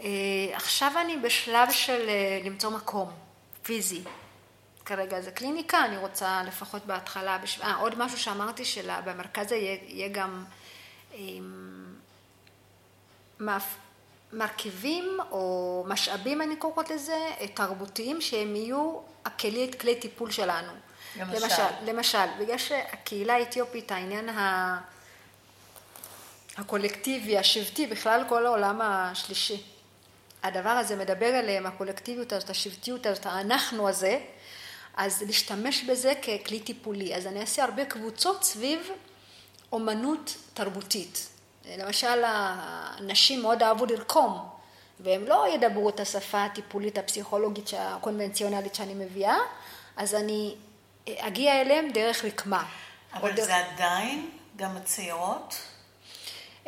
אה, 0.00 0.08
עכשיו 0.52 0.92
אני 1.04 1.16
בשלב 1.16 1.70
של 1.70 2.10
למצוא 2.44 2.70
מקום 2.70 3.10
פיזי. 3.62 4.02
כרגע 4.88 5.20
זה 5.20 5.30
קליניקה, 5.30 5.84
אני 5.84 5.96
רוצה 5.96 6.42
לפחות 6.46 6.86
בהתחלה, 6.86 7.38
בש... 7.38 7.58
아, 7.58 7.66
עוד 7.80 7.98
משהו 7.98 8.18
שאמרתי 8.18 8.64
שבמרכז 8.64 9.52
יהיה, 9.52 9.78
יהיה 9.86 10.08
גם 10.08 10.44
מאפ... 13.40 13.64
מרכיבים 14.32 15.18
או 15.30 15.84
משאבים, 15.88 16.42
אני 16.42 16.56
קוראת 16.56 16.90
לזה, 16.90 17.30
תרבותיים, 17.54 18.20
שהם 18.20 18.56
יהיו 18.56 18.98
הכלי, 19.24 19.70
כלי 19.80 19.94
טיפול 19.94 20.30
שלנו. 20.30 20.72
למשל. 21.16 21.44
למשל, 21.44 21.62
למשל, 21.86 22.26
בגלל 22.40 22.58
שהקהילה 22.58 23.34
האתיופית, 23.34 23.92
העניין 23.92 24.28
ה... 24.28 24.78
הקולקטיבי, 26.56 27.38
השבטי, 27.38 27.86
בכלל 27.86 28.24
כל 28.28 28.46
העולם 28.46 28.80
השלישי. 28.80 29.62
הדבר 30.42 30.68
הזה 30.68 30.96
מדבר 30.96 31.26
עליהם, 31.26 31.66
הקולקטיביות 31.66 32.32
הזאת, 32.32 32.50
השבטיות 32.50 33.06
הזאת, 33.06 33.26
האנחנו 33.26 33.88
הזה, 33.88 34.20
אז 34.98 35.22
להשתמש 35.22 35.84
בזה 35.84 36.12
ככלי 36.14 36.60
טיפולי. 36.60 37.14
אז 37.14 37.26
אני 37.26 37.40
אעשה 37.40 37.64
הרבה 37.64 37.84
קבוצות 37.84 38.44
סביב 38.44 38.90
אומנות 39.72 40.36
תרבותית. 40.54 41.28
למשל, 41.78 42.22
הנשים 42.24 43.42
מאוד 43.42 43.62
אהבו 43.62 43.86
לרקום, 43.86 44.48
והם 45.00 45.24
לא 45.24 45.46
ידברו 45.54 45.88
את 45.88 46.00
השפה 46.00 46.44
הטיפולית 46.44 46.98
הפסיכולוגית 46.98 47.70
הקונבנציונלית 47.78 48.74
שאני 48.74 48.94
מביאה, 48.94 49.36
אז 49.96 50.14
אני 50.14 50.54
אגיע 51.08 51.60
אליהם 51.60 51.90
דרך 51.90 52.24
רקמה. 52.24 52.64
אבל 53.14 53.36
זה 53.36 53.42
דרך... 53.42 53.50
עדיין 53.50 54.30
גם 54.56 54.76
הצעירות? 54.76 55.54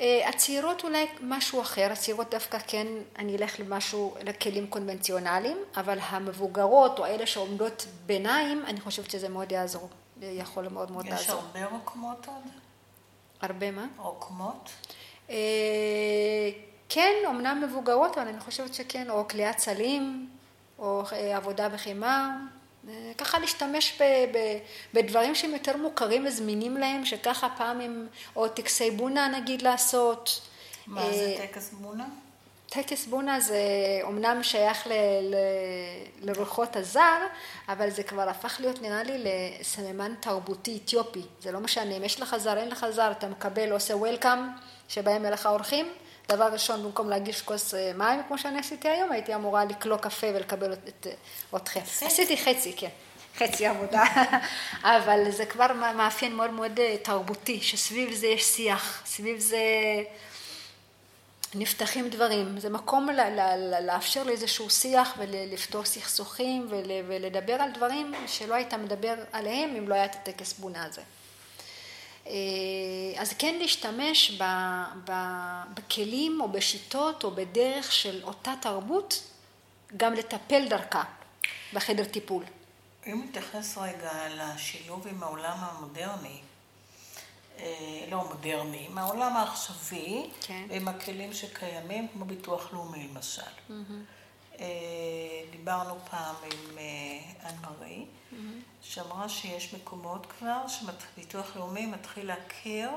אה, 0.01 0.29
הצעירות 0.29 0.85
אולי 0.85 1.07
משהו 1.23 1.63
אחר, 1.63 1.89
הצעירות 1.93 2.31
דווקא 2.31 2.59
כן, 2.67 2.87
אני 3.19 3.37
אלך 3.37 3.61
למשהו, 3.61 4.15
לכלים 4.25 4.67
קונבנציונליים, 4.67 5.57
אבל 5.77 5.99
המבוגרות 6.03 6.99
או 6.99 7.07
אלה 7.07 7.27
שעומדות 7.27 7.87
ביניים, 8.07 8.65
אני 8.67 8.81
חושבת 8.81 9.11
שזה 9.11 9.29
מאוד 9.29 9.53
יעזור, 9.53 9.89
יכול 10.23 10.69
מאוד 10.69 10.91
מאוד 10.91 11.07
יש 11.07 11.13
לעזור. 11.13 11.39
יש 11.39 11.63
הרבה 11.63 11.77
רקמות 11.77 12.27
עוד? 12.27 12.43
הרבה 13.41 13.71
מה? 13.71 13.87
רוקמות? 13.99 14.71
אה, 15.31 15.37
כן, 16.89 17.13
אמנם 17.29 17.63
מבוגרות, 17.69 18.19
אבל 18.19 18.29
אני 18.29 18.41
חושבת 18.41 18.75
שכן, 18.75 19.11
או 19.11 19.29
כליאת 19.29 19.59
סלים, 19.59 20.29
או 20.79 21.03
אה, 21.13 21.37
עבודה 21.37 21.69
בחימה, 21.69 22.37
ככה 23.19 23.39
להשתמש 23.39 24.01
ב, 24.01 24.05
ב, 24.05 24.59
בדברים 24.95 25.35
שהם 25.35 25.51
יותר 25.53 25.77
מוכרים 25.77 26.27
וזמינים 26.27 26.77
להם, 26.77 27.05
שככה 27.05 27.49
פעם 27.57 27.81
הם, 27.81 28.07
או 28.37 28.49
טקסי 28.49 28.91
בונה 28.91 29.29
נגיד 29.29 29.63
לעשות. 29.63 30.41
מה 30.87 31.13
זה 31.13 31.35
טקס 31.39 31.71
בונה? 31.73 32.05
טקס 32.67 33.07
בונה 33.07 33.41
זה 33.41 33.59
אומנם 34.03 34.43
שייך 34.43 34.87
ל, 34.87 34.93
ל, 35.23 35.35
לרוחות 36.23 36.77
הזר, 36.77 37.19
אבל 37.69 37.91
זה 37.91 38.03
כבר 38.03 38.29
הפך 38.29 38.57
להיות 38.61 38.83
נראה 38.83 39.03
לי 39.03 39.25
לסממן 39.25 40.15
תרבותי 40.21 40.81
אתיופי. 40.85 41.23
זה 41.41 41.53
לא 41.53 41.61
משנה, 41.61 41.97
אם 41.97 42.05
יש 42.05 42.21
לך 42.21 42.37
זר, 42.37 42.59
אין 42.59 42.69
לך 42.69 42.87
זר, 42.91 43.11
אתה 43.11 43.29
מקבל, 43.29 43.73
עושה 43.73 43.97
וולקאם, 43.97 44.39
שבהם 44.89 45.27
אליך 45.27 45.47
אורחים. 45.47 45.93
דבר 46.31 46.49
ראשון, 46.53 46.83
במקום 46.83 47.11
להגיש 47.11 47.43
כוס 47.43 47.75
אה, 47.75 47.93
מים, 47.95 48.21
כמו 48.29 48.39
שאני 48.39 48.59
עשיתי 48.59 48.89
היום, 48.89 49.13
הייתי 49.13 49.35
אמורה 49.35 49.65
לקלוא 49.65 49.97
קפה 49.97 50.27
ולקבל 50.35 50.73
את, 50.73 51.07
אתכם. 51.57 51.81
עשיתי 51.81 52.37
חצי, 52.37 52.73
כן. 52.77 52.89
חצי 53.39 53.67
עבודה, 53.67 54.05
אבל 54.97 55.31
זה 55.31 55.47
כבר 55.47 55.73
מאפיין 55.97 56.37
מאוד 56.37 56.51
מאוד 56.51 56.81
אה, 56.81 56.97
תרבותי, 57.03 57.61
שסביב 57.61 58.15
זה 58.15 58.27
יש 58.27 58.45
שיח, 58.45 59.03
סביב 59.07 59.39
זה 59.39 59.59
נפתחים 61.55 62.09
דברים, 62.09 62.61
זה 62.61 62.71
מקום 62.71 63.09
לאפשר 63.83 64.23
לאיזשהו 64.23 64.71
שיח 64.71 65.15
ולפתור 65.19 65.85
סכסוכים 65.85 66.67
ולדבר 67.09 67.53
על 67.53 67.71
דברים 67.71 68.15
שלא 68.27 68.55
היית 68.55 68.75
מדבר 68.75 69.15
עליהם 69.33 69.77
אם 69.77 69.89
לא 69.89 69.95
היה 69.95 70.05
את 70.05 70.15
הטקס 70.15 70.53
בונה 70.53 70.85
הזה. 70.85 71.03
אה, 72.27 72.33
אז 73.17 73.33
כן 73.39 73.59
להשתמש 73.61 74.41
בכלים 75.75 76.41
או 76.41 76.49
בשיטות 76.49 77.25
או 77.25 77.31
בדרך 77.31 77.93
של 77.93 78.21
אותה 78.25 78.55
תרבות, 78.61 79.23
גם 79.97 80.15
לטפל 80.15 80.69
דרכה 80.69 81.05
בחדר 81.73 82.05
טיפול. 82.05 82.45
אם 83.07 83.25
נתייחס 83.29 83.79
רגע 83.79 84.13
לשילוב 84.29 85.07
עם 85.07 85.23
העולם 85.23 85.57
המודרני, 85.61 86.41
אה, 87.59 88.05
לא 88.11 88.29
מודרני, 88.29 88.87
עם 88.91 88.99
העולם 88.99 89.37
העכשווי, 89.37 90.31
כן. 90.41 90.67
ועם 90.69 90.89
הכלים 90.89 91.33
שקיימים, 91.33 92.09
כמו 92.13 92.25
ביטוח 92.25 92.73
לאומי 92.73 93.09
למשל. 93.09 93.43
Mm-hmm. 93.43 94.20
דיברנו 95.51 95.99
פעם 96.11 96.35
עם 96.45 96.79
אה, 96.79 97.21
אנ 97.51 97.55
מרי, 97.63 98.05
mm-hmm. 98.05 98.37
שאמרה 98.83 99.29
שיש 99.29 99.75
מקומות 99.75 100.27
כבר 100.27 100.67
שביטוח 100.69 101.57
לאומי 101.57 101.87
מתחיל 101.87 102.27
להכיר 102.27 102.91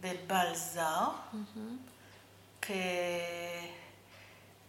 בבעל 0.00 0.54
זר 0.54 1.08
mm-hmm. 1.08 1.58
כ... 2.62 2.70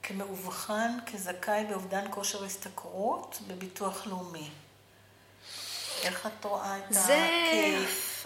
כמאובחן, 0.03 0.97
כזכאי 1.05 1.66
באובדן 1.70 2.05
כושר 2.11 2.43
השתכרות 2.43 3.39
בביטוח 3.47 4.07
לאומי. 4.07 4.49
איך 6.03 6.28
את 6.28 6.45
רואה 6.45 6.78
את 6.78 6.84
זה 6.93 7.30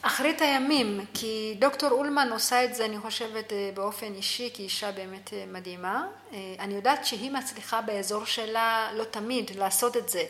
אחרית 0.08 0.42
הימים, 0.42 1.06
כי 1.14 1.56
דוקטור 1.60 1.92
אולמן 1.92 2.30
עושה 2.32 2.64
את 2.64 2.76
זה, 2.76 2.86
אני 2.86 3.00
חושבת, 3.00 3.54
אה, 3.54 3.70
באופן 3.74 4.14
אישי, 4.14 4.50
כי 4.54 4.64
אישה 4.64 4.92
באמת 4.92 5.34
אה, 5.34 5.44
מדהימה. 5.48 6.08
אה, 6.34 6.38
אני 6.60 6.74
יודעת 6.74 7.06
שהיא 7.06 7.32
מצליחה 7.32 7.82
באזור 7.82 8.26
שלה, 8.26 8.90
לא 8.94 9.04
תמיד, 9.04 9.52
לעשות 9.56 9.98
את 9.98 10.10
זה. 10.10 10.24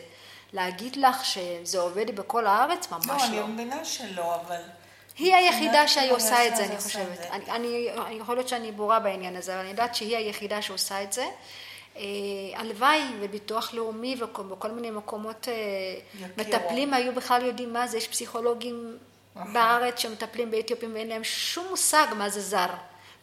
להגיד 0.52 0.96
לך 0.96 1.24
שזה 1.24 1.78
עובד 1.78 2.16
בכל 2.16 2.46
הארץ? 2.46 2.90
ממש 2.90 3.06
לא. 3.06 3.36
לא, 3.36 3.44
אני 3.44 3.52
מבינה 3.52 3.84
שלא, 3.84 4.34
אבל... 4.34 4.60
היא 5.18 5.34
היחידה 5.34 5.88
שהיא 5.88 6.12
עושה 6.12 6.46
את 6.46 6.56
זה, 6.56 6.64
אני 6.64 6.78
חושבת. 6.78 7.20
אני, 7.30 7.50
אני, 7.50 8.18
יכול 8.20 8.36
להיות 8.36 8.48
שאני 8.48 8.72
בורה 8.72 9.00
בעניין 9.00 9.36
הזה, 9.36 9.52
אבל 9.52 9.60
אני 9.60 9.70
יודעת 9.70 9.94
שהיא 9.94 10.16
היחידה 10.16 10.62
שעושה 10.62 11.02
את 11.02 11.12
זה. 11.12 11.26
הלוואי 12.54 13.02
וביטוח 13.20 13.74
לאומי 13.74 14.16
ובכל 14.20 14.70
מיני 14.70 14.90
מקומות 14.90 15.48
מטפלים 16.36 16.94
היו 16.94 17.14
בכלל 17.14 17.44
יודעים 17.44 17.72
מה 17.72 17.86
זה, 17.86 17.96
יש 17.96 18.08
פסיכולוגים. 18.08 18.98
בארץ 19.52 19.98
שמטפלים 19.98 20.50
באתיופים 20.50 20.94
ואין 20.94 21.08
להם 21.08 21.24
שום 21.24 21.66
מושג 21.70 22.06
מה 22.16 22.28
זה 22.28 22.40
זר. 22.40 22.66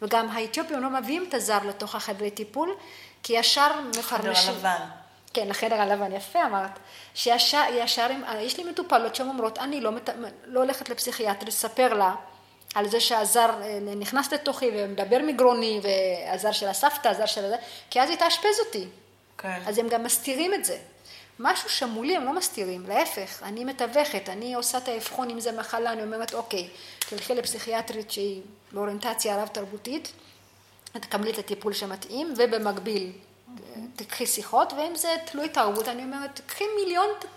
וגם 0.02 0.30
האתיופים 0.30 0.84
לא 0.84 0.90
מביאים 0.90 1.26
את 1.30 1.34
הזר 1.34 1.60
לתוך 1.68 1.96
החדרי 1.96 2.32
טיפול, 2.32 2.76
כי 3.24 3.34
ישר 3.34 3.82
מפרשים. 3.82 4.04
חדר 4.04 4.50
הלבן. 4.50 4.86
כן, 5.34 5.52
החדר 5.52 5.82
הלבן, 5.82 6.12
יפה 6.12 6.46
אמרת. 6.46 6.80
שישר, 7.14 7.64
ישר, 7.72 8.08
יש 8.40 8.58
לי 8.58 8.64
מטופלות 8.64 9.16
שהן 9.16 9.28
אומרות, 9.28 9.58
אני 9.58 9.82
לא, 9.82 9.92
לא 10.46 10.60
הולכת 10.60 10.90
לפסיכיאטר 10.90 11.46
לספר 11.46 11.94
לה 11.94 12.16
על 12.76 12.90
זה 12.90 13.00
שהזר 13.00 13.50
אה, 13.62 13.80
נכנס 13.96 14.34
לתוכי 14.34 14.72
ומדבר 14.74 15.18
מגרוני, 15.28 15.82
והזר 15.84 16.52
של 16.52 16.68
הסבתא, 16.68 17.08
הזר 17.08 17.26
של 17.26 17.50
זה, 17.50 17.56
כי 17.90 18.02
אז 18.02 18.10
היא 18.10 18.18
תאשפז 18.18 18.60
אותי. 18.68 18.88
כן. 19.38 19.60
אז 19.68 19.78
הם 19.78 19.90
גם 19.90 20.04
מסתירים 20.04 20.54
את 20.54 20.66
זה. 20.66 20.78
משהו 21.40 21.70
שמולי 21.70 22.16
הם 22.16 22.24
לא 22.24 22.34
מסתירים, 22.34 22.86
להפך, 22.88 23.44
אני 23.44 23.66
מתווכת, 23.66 24.30
אני 24.30 24.54
עושה 24.54 24.78
את 24.78 24.88
האבחון 24.88 25.30
אם 25.30 25.40
זה 25.40 25.52
מחלה, 25.52 25.94
אני 25.94 26.04
אומרת, 26.04 26.34
אוקיי, 26.34 26.70
תלכי 27.10 27.36
לפסיכיאטרית 27.36 28.12
שהיא 28.12 28.42
באוריינטציה 28.72 29.42
רב-תרבותית, 29.42 30.12
תקבלי 30.94 31.32
את 31.32 31.38
הטיפול 31.38 31.74
שמתאים, 31.74 32.34
ובמקביל 32.38 33.12
תקחי 33.96 34.26
שיחות, 34.26 34.74
ואם 34.74 34.96
זה 34.96 35.16
תלוי 35.26 35.50
תרבות, 35.50 35.88
אני 35.88 36.04
אומרת, 36.04 36.36
תקחי 36.36 36.64
מיליון 36.80 37.10
אה, 37.10 37.30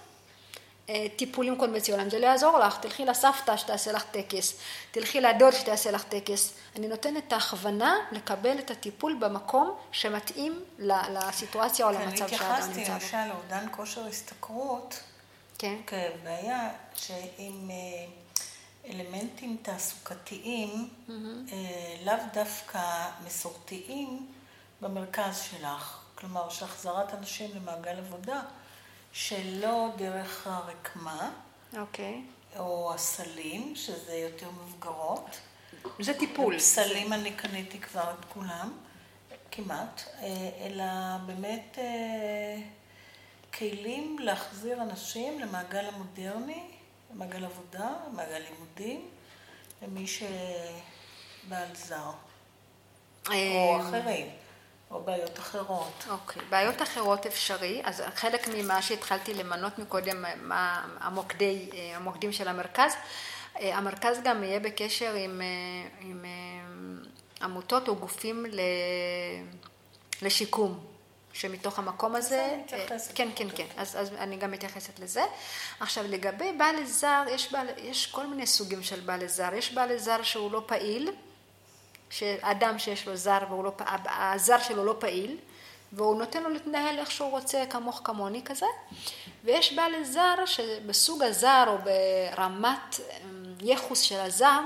טיפולים 1.16 1.56
קונבנציונליים, 1.56 2.10
זה 2.10 2.18
לא 2.18 2.26
יעזור 2.26 2.58
לך, 2.58 2.78
תלכי 2.78 3.04
לסבתא 3.04 3.56
שתעשה 3.56 3.92
לך 3.92 4.04
טקס, 4.10 4.58
תלכי 4.90 5.20
לדוד 5.20 5.52
שתעשה 5.52 5.90
לך 5.90 6.04
טקס. 6.04 6.54
אני 6.76 6.88
נותנת 6.88 7.24
את 7.26 7.32
ההכוונה 7.32 7.96
לקבל 8.12 8.58
את 8.58 8.70
הטיפול 8.70 9.16
במקום 9.20 9.76
שמתאים 9.92 10.64
לסיטואציה 10.78 11.86
או 11.86 11.90
למצב 11.90 12.28
שאדם 12.28 12.30
נמצא 12.30 12.36
בו. 12.36 12.44
אני 12.44 12.84
התייחסתי 12.84 12.92
למשל 12.92 13.28
לאובדן 13.28 13.66
כושר 13.70 14.06
השתכרות, 14.06 15.00
כן. 15.58 15.76
כבעיה 15.86 16.68
שעם 16.94 17.70
אה, 17.70 18.06
אלמנטים 18.90 19.56
תעסוקתיים, 19.62 20.88
mm-hmm. 21.08 21.12
לאו 22.04 22.14
דווקא 22.34 22.80
מסורתיים, 23.26 24.26
במרכז 24.80 25.42
שלך. 25.50 25.98
כלומר, 26.14 26.48
של 26.48 26.64
החזרת 26.64 27.14
אנשים 27.14 27.50
למעגל 27.54 27.98
עבודה. 27.98 28.40
שלא 29.12 29.88
דרך 29.96 30.46
הרקמה. 30.46 31.30
אוקיי. 31.78 32.22
או 32.58 32.94
הסלים, 32.94 33.76
שזה 33.76 34.14
יותר 34.14 34.50
מבוגרות. 34.50 35.38
זה 36.00 36.18
טיפול. 36.18 36.58
סלים 36.58 37.12
אני 37.12 37.32
קניתי 37.32 37.80
כבר 37.80 38.14
את 38.18 38.24
כולם, 38.24 38.72
כמעט, 39.50 40.02
אה, 40.20 40.50
אלא 40.66 40.84
באמת 41.26 41.78
אה, 41.78 42.56
כלים 43.54 44.18
להחזיר 44.18 44.82
אנשים 44.82 45.40
למעגל 45.40 45.84
המודרני, 45.84 46.62
למעגל 47.14 47.44
עבודה, 47.44 47.90
למעגל 48.06 48.42
לימודים, 48.50 49.08
למי 49.82 50.06
שבעל 50.06 51.74
זר. 51.74 52.10
או 53.26 53.32
אה, 53.32 53.80
אחרים. 53.80 54.26
או 54.90 55.00
בעיות 55.00 55.38
אחרות. 55.38 56.04
אוקיי, 56.10 56.42
okay. 56.42 56.44
בעיות 56.50 56.82
אחרות 56.82 57.26
אפשרי, 57.26 57.82
אז 57.84 58.02
חלק 58.14 58.48
ממה 58.48 58.82
שהתחלתי 58.82 59.34
למנות 59.34 59.78
מקודם, 59.78 60.24
מה 60.36 60.86
המוקדי, 61.00 61.70
המוקדים 61.94 62.32
של 62.32 62.48
המרכז, 62.48 62.92
המרכז 63.54 64.20
גם 64.24 64.44
יהיה 64.44 64.60
בקשר 64.60 65.14
עם, 65.14 65.42
עם 66.00 66.24
עמותות 67.42 67.88
או 67.88 67.96
גופים 67.96 68.46
לשיקום, 70.22 70.84
שמתוך 71.32 71.78
המקום 71.78 72.16
הזה, 72.16 72.56
כן, 73.14 73.28
כן, 73.34 73.48
כן, 73.56 73.66
אז, 73.76 73.96
אז 73.96 74.12
אני 74.18 74.36
גם 74.36 74.50
מתייחסת 74.50 74.98
לזה. 74.98 75.22
עכשיו 75.80 76.04
לגבי 76.08 76.52
בעל 76.58 76.84
זר, 76.84 77.24
יש, 77.30 77.52
בעל, 77.52 77.66
יש 77.76 78.06
כל 78.06 78.26
מיני 78.26 78.46
סוגים 78.46 78.82
של 78.82 79.00
בעל 79.00 79.26
זר, 79.26 79.54
יש 79.54 79.74
בעל 79.74 79.96
זר 79.98 80.22
שהוא 80.22 80.52
לא 80.52 80.62
פעיל, 80.66 81.10
שאדם 82.10 82.78
שיש 82.78 83.08
לו 83.08 83.16
זר 83.16 83.38
והוא 83.48 83.64
לא, 83.64 83.72
הזר 84.06 84.58
שלו 84.58 84.84
לא 84.84 84.94
פעיל, 84.98 85.36
והוא 85.92 86.16
נותן 86.16 86.42
לו 86.42 86.48
להתנהל 86.48 86.98
איך 86.98 87.10
שהוא 87.10 87.30
רוצה, 87.30 87.64
כמוך 87.70 88.00
כמוני 88.04 88.42
כזה, 88.44 88.66
ויש 89.44 89.72
בעל 89.72 90.04
זר 90.04 90.34
שבסוג 90.46 91.22
הזר 91.22 91.64
או 91.66 91.78
ברמת 91.78 93.00
אמ, 93.00 93.54
ייחוס 93.60 94.00
של 94.00 94.20
הזר, 94.20 94.60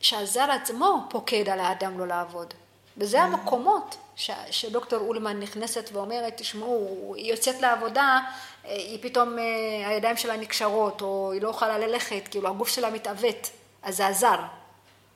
שהזר 0.00 0.50
עצמו 0.50 1.06
פוקד 1.10 1.48
על 1.48 1.60
האדם 1.60 1.98
לא 1.98 2.06
לעבוד. 2.06 2.54
וזה 2.96 3.22
mm. 3.22 3.24
המקומות 3.24 3.96
ש, 4.16 4.30
שדוקטור 4.50 5.00
אולמן 5.00 5.40
נכנסת 5.40 5.90
ואומרת, 5.92 6.36
תשמעו, 6.36 7.14
היא 7.16 7.30
יוצאת 7.30 7.60
לעבודה, 7.60 8.20
היא 8.64 8.98
פתאום, 9.02 9.38
אה, 9.38 9.88
הידיים 9.88 10.16
שלה 10.16 10.36
נקשרות, 10.36 11.02
או 11.02 11.32
היא 11.32 11.42
לא 11.42 11.48
יכולה 11.48 11.78
ללכת, 11.78 12.28
כאילו 12.30 12.48
הגוף 12.48 12.68
שלה 12.68 12.90
מתעוות, 12.90 13.50
אז 13.82 13.96
זה 13.96 14.06
הזר. 14.06 14.38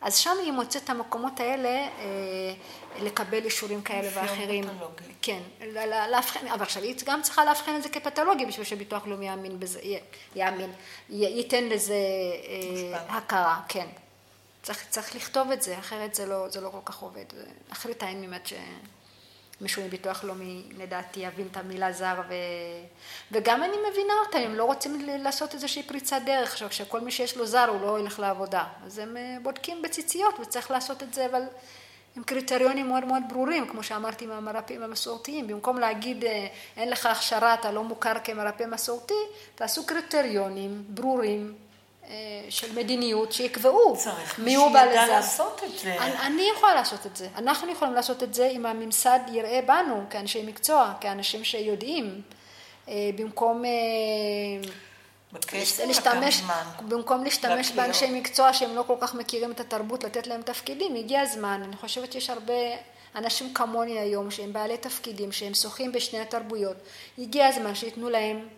אז 0.00 0.16
שם 0.16 0.36
היא 0.42 0.52
מוצאת 0.52 0.84
את 0.84 0.90
המקומות 0.90 1.40
האלה 1.40 1.68
אה, 1.68 2.54
לקבל 3.00 3.44
אישורים 3.44 3.82
כאלה 3.82 4.08
ואחרים. 4.14 4.64
כן, 5.22 5.40
לאבחן, 6.10 6.46
אבל 6.46 6.62
עכשיו 6.62 6.82
היא 6.82 6.94
גם 7.04 7.22
צריכה 7.22 7.44
לאבחן 7.44 7.76
את 7.76 7.82
זה 7.82 7.88
כפתולוגי 7.88 8.46
בשביל 8.46 8.66
שביטוח 8.66 9.06
לאומי 9.06 9.26
יאמין 9.26 9.60
בזה, 9.60 9.80
יאמין, 10.36 10.72
ייתן 11.10 11.64
לזה 11.64 11.94
אה, 11.94 13.16
הכרה, 13.16 13.60
כן. 13.68 13.86
צריך, 14.62 14.84
צריך 14.90 15.14
לכתוב 15.16 15.50
את 15.50 15.62
זה, 15.62 15.78
אחרת 15.78 16.14
זה 16.14 16.26
לא, 16.26 16.48
זה 16.48 16.60
לא 16.60 16.68
כל 16.68 16.78
כך 16.84 16.98
עובד. 16.98 17.24
אחרת 17.72 18.02
האין 18.02 18.20
באמת 18.20 18.46
ש... 18.46 18.52
מישהו 19.60 19.84
מביטוח 19.84 20.24
לאומי, 20.24 20.62
לדעתי, 20.78 21.20
יבין 21.20 21.46
את 21.50 21.56
המילה 21.56 21.92
זר, 21.92 22.20
ו... 22.28 22.34
וגם 23.32 23.62
אני 23.62 23.76
מבינה 23.90 24.12
אותם, 24.26 24.38
הם 24.38 24.54
לא 24.54 24.64
רוצים 24.64 25.00
לעשות 25.06 25.54
איזושהי 25.54 25.82
פריצת 25.82 26.20
דרך, 26.26 26.52
עכשיו, 26.52 26.72
שכל 26.72 27.00
מי 27.00 27.10
שיש 27.10 27.36
לו 27.36 27.46
זר 27.46 27.68
הוא 27.68 27.80
לא 27.80 28.00
ילך 28.00 28.18
לעבודה. 28.18 28.64
אז 28.86 28.98
הם 28.98 29.16
אה, 29.16 29.36
בודקים 29.42 29.82
בציציות, 29.82 30.40
וצריך 30.40 30.70
לעשות 30.70 31.02
את 31.02 31.14
זה, 31.14 31.26
אבל 31.26 31.42
עם 32.16 32.22
קריטריונים 32.22 32.88
מאוד 32.88 33.04
מאוד 33.04 33.22
ברורים, 33.28 33.68
כמו 33.68 33.82
שאמרתי 33.82 34.24
עם 34.24 34.30
המרפאים 34.30 34.82
המסורתיים, 34.82 35.46
במקום 35.46 35.78
להגיד 35.78 36.24
אין 36.76 36.90
לך 36.90 37.06
הכשרה, 37.06 37.54
אתה 37.54 37.72
לא 37.72 37.84
מוכר 37.84 38.12
כמרפא 38.24 38.64
מסורתי, 38.66 39.14
תעשו 39.54 39.86
קריטריונים 39.86 40.84
ברורים 40.88 41.54
של 42.50 42.72
מדיניות 42.74 43.32
שיקבעו 43.32 43.96
מי 44.38 44.54
הוא 44.54 44.72
בעל 44.72 44.88
לזה. 44.88 44.96
צריך 44.96 45.10
לעשות 45.10 45.60
את 45.64 45.78
זה. 45.78 45.94
אני, 45.94 46.12
אני 46.26 46.42
יכולה 46.56 46.74
לעשות 46.74 47.06
את 47.06 47.16
זה. 47.16 47.28
אנחנו 47.36 47.72
יכולים 47.72 47.94
לעשות 47.94 48.22
את 48.22 48.34
זה 48.34 48.46
אם 48.46 48.66
הממסד 48.66 49.20
יראה 49.32 49.60
בנו 49.66 50.02
כאנשי 50.10 50.42
מקצוע, 50.46 50.92
כאנשים 51.00 51.44
שיודעים, 51.44 52.22
במקום 52.88 53.64
להשתמש, 55.52 56.42
במקום 56.88 57.24
להשתמש 57.24 57.70
באנשי 57.70 58.10
מקצוע 58.10 58.52
שהם 58.52 58.76
לא 58.76 58.84
כל 58.86 58.96
כך 59.00 59.14
מכירים 59.14 59.50
את 59.50 59.60
התרבות, 59.60 60.04
לתת 60.04 60.26
להם 60.26 60.42
תפקידים, 60.42 60.94
הגיע 60.94 61.20
הזמן, 61.20 61.62
אני 61.64 61.76
חושבת 61.76 62.12
שיש 62.12 62.30
הרבה 62.30 62.54
אנשים 63.16 63.54
כמוני 63.54 63.98
היום 63.98 64.30
שהם 64.30 64.52
בעלי 64.52 64.76
תפקידים, 64.76 65.32
שהם 65.32 65.54
שוחים 65.54 65.92
בשני 65.92 66.20
התרבויות, 66.20 66.76
הגיע 67.18 67.46
הזמן 67.46 67.74
שייתנו 67.74 68.10
להם 68.10 68.48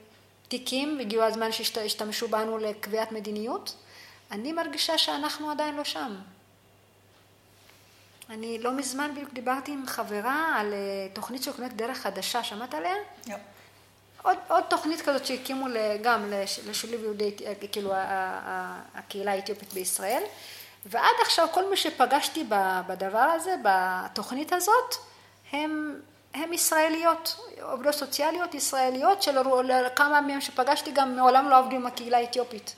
תיקים, 0.53 0.99
הגיעו 0.99 1.25
הזמן 1.25 1.53
שישתמשו 1.53 2.29
בנו 2.29 2.59
לקביעת 2.59 3.13
מדיניות, 3.13 3.77
אני 4.31 4.53
מרגישה 4.53 4.99
שאנחנו 4.99 5.51
עדיין 5.51 5.77
לא 5.77 5.85
שם. 5.85 6.17
אני 8.31 8.59
לא 8.59 8.73
מזמן 8.73 9.11
בדיוק 9.15 9.33
דיברתי 9.33 9.73
עם 9.73 9.87
חברה 9.87 10.57
על 10.59 10.75
תוכנית 11.13 11.43
שקוראת 11.43 11.77
דרך 11.77 11.99
חדשה, 11.99 12.45
שמעת 12.45 12.75
עליה? 12.75 12.95
לא. 13.27 13.35
עוד, 14.23 14.39
עוד 14.49 14.65
תוכנית 14.69 15.01
כזאת 15.01 15.27
שהקימו 15.27 15.67
גם 16.03 16.33
לשילוב 16.67 17.03
יהודי, 17.03 17.37
כאילו 17.73 17.93
הקהילה 18.95 19.33
האתיופית 19.33 19.73
בישראל, 19.73 20.23
ועד 20.87 21.17
עכשיו 21.23 21.49
כל 21.53 21.71
מי 21.71 21.77
שפגשתי 21.77 22.45
בדבר 22.87 23.19
הזה, 23.19 23.55
בתוכנית 23.63 24.53
הזאת, 24.53 24.95
הם, 25.53 26.01
הם 26.35 26.53
ישראליות, 26.53 27.41
עובדות 27.63 27.95
סוציאליות 27.95 28.55
ישראליות, 28.55 29.29
כמה 29.97 30.21
מהם 30.21 30.41
שפגשתי 30.41 30.91
גם 30.91 31.17
מעולם 31.17 31.49
לא 31.49 31.59
עבדו 31.59 31.77
עם 31.77 31.87
הקהילה 31.87 32.19
האתיופית. 32.19 32.75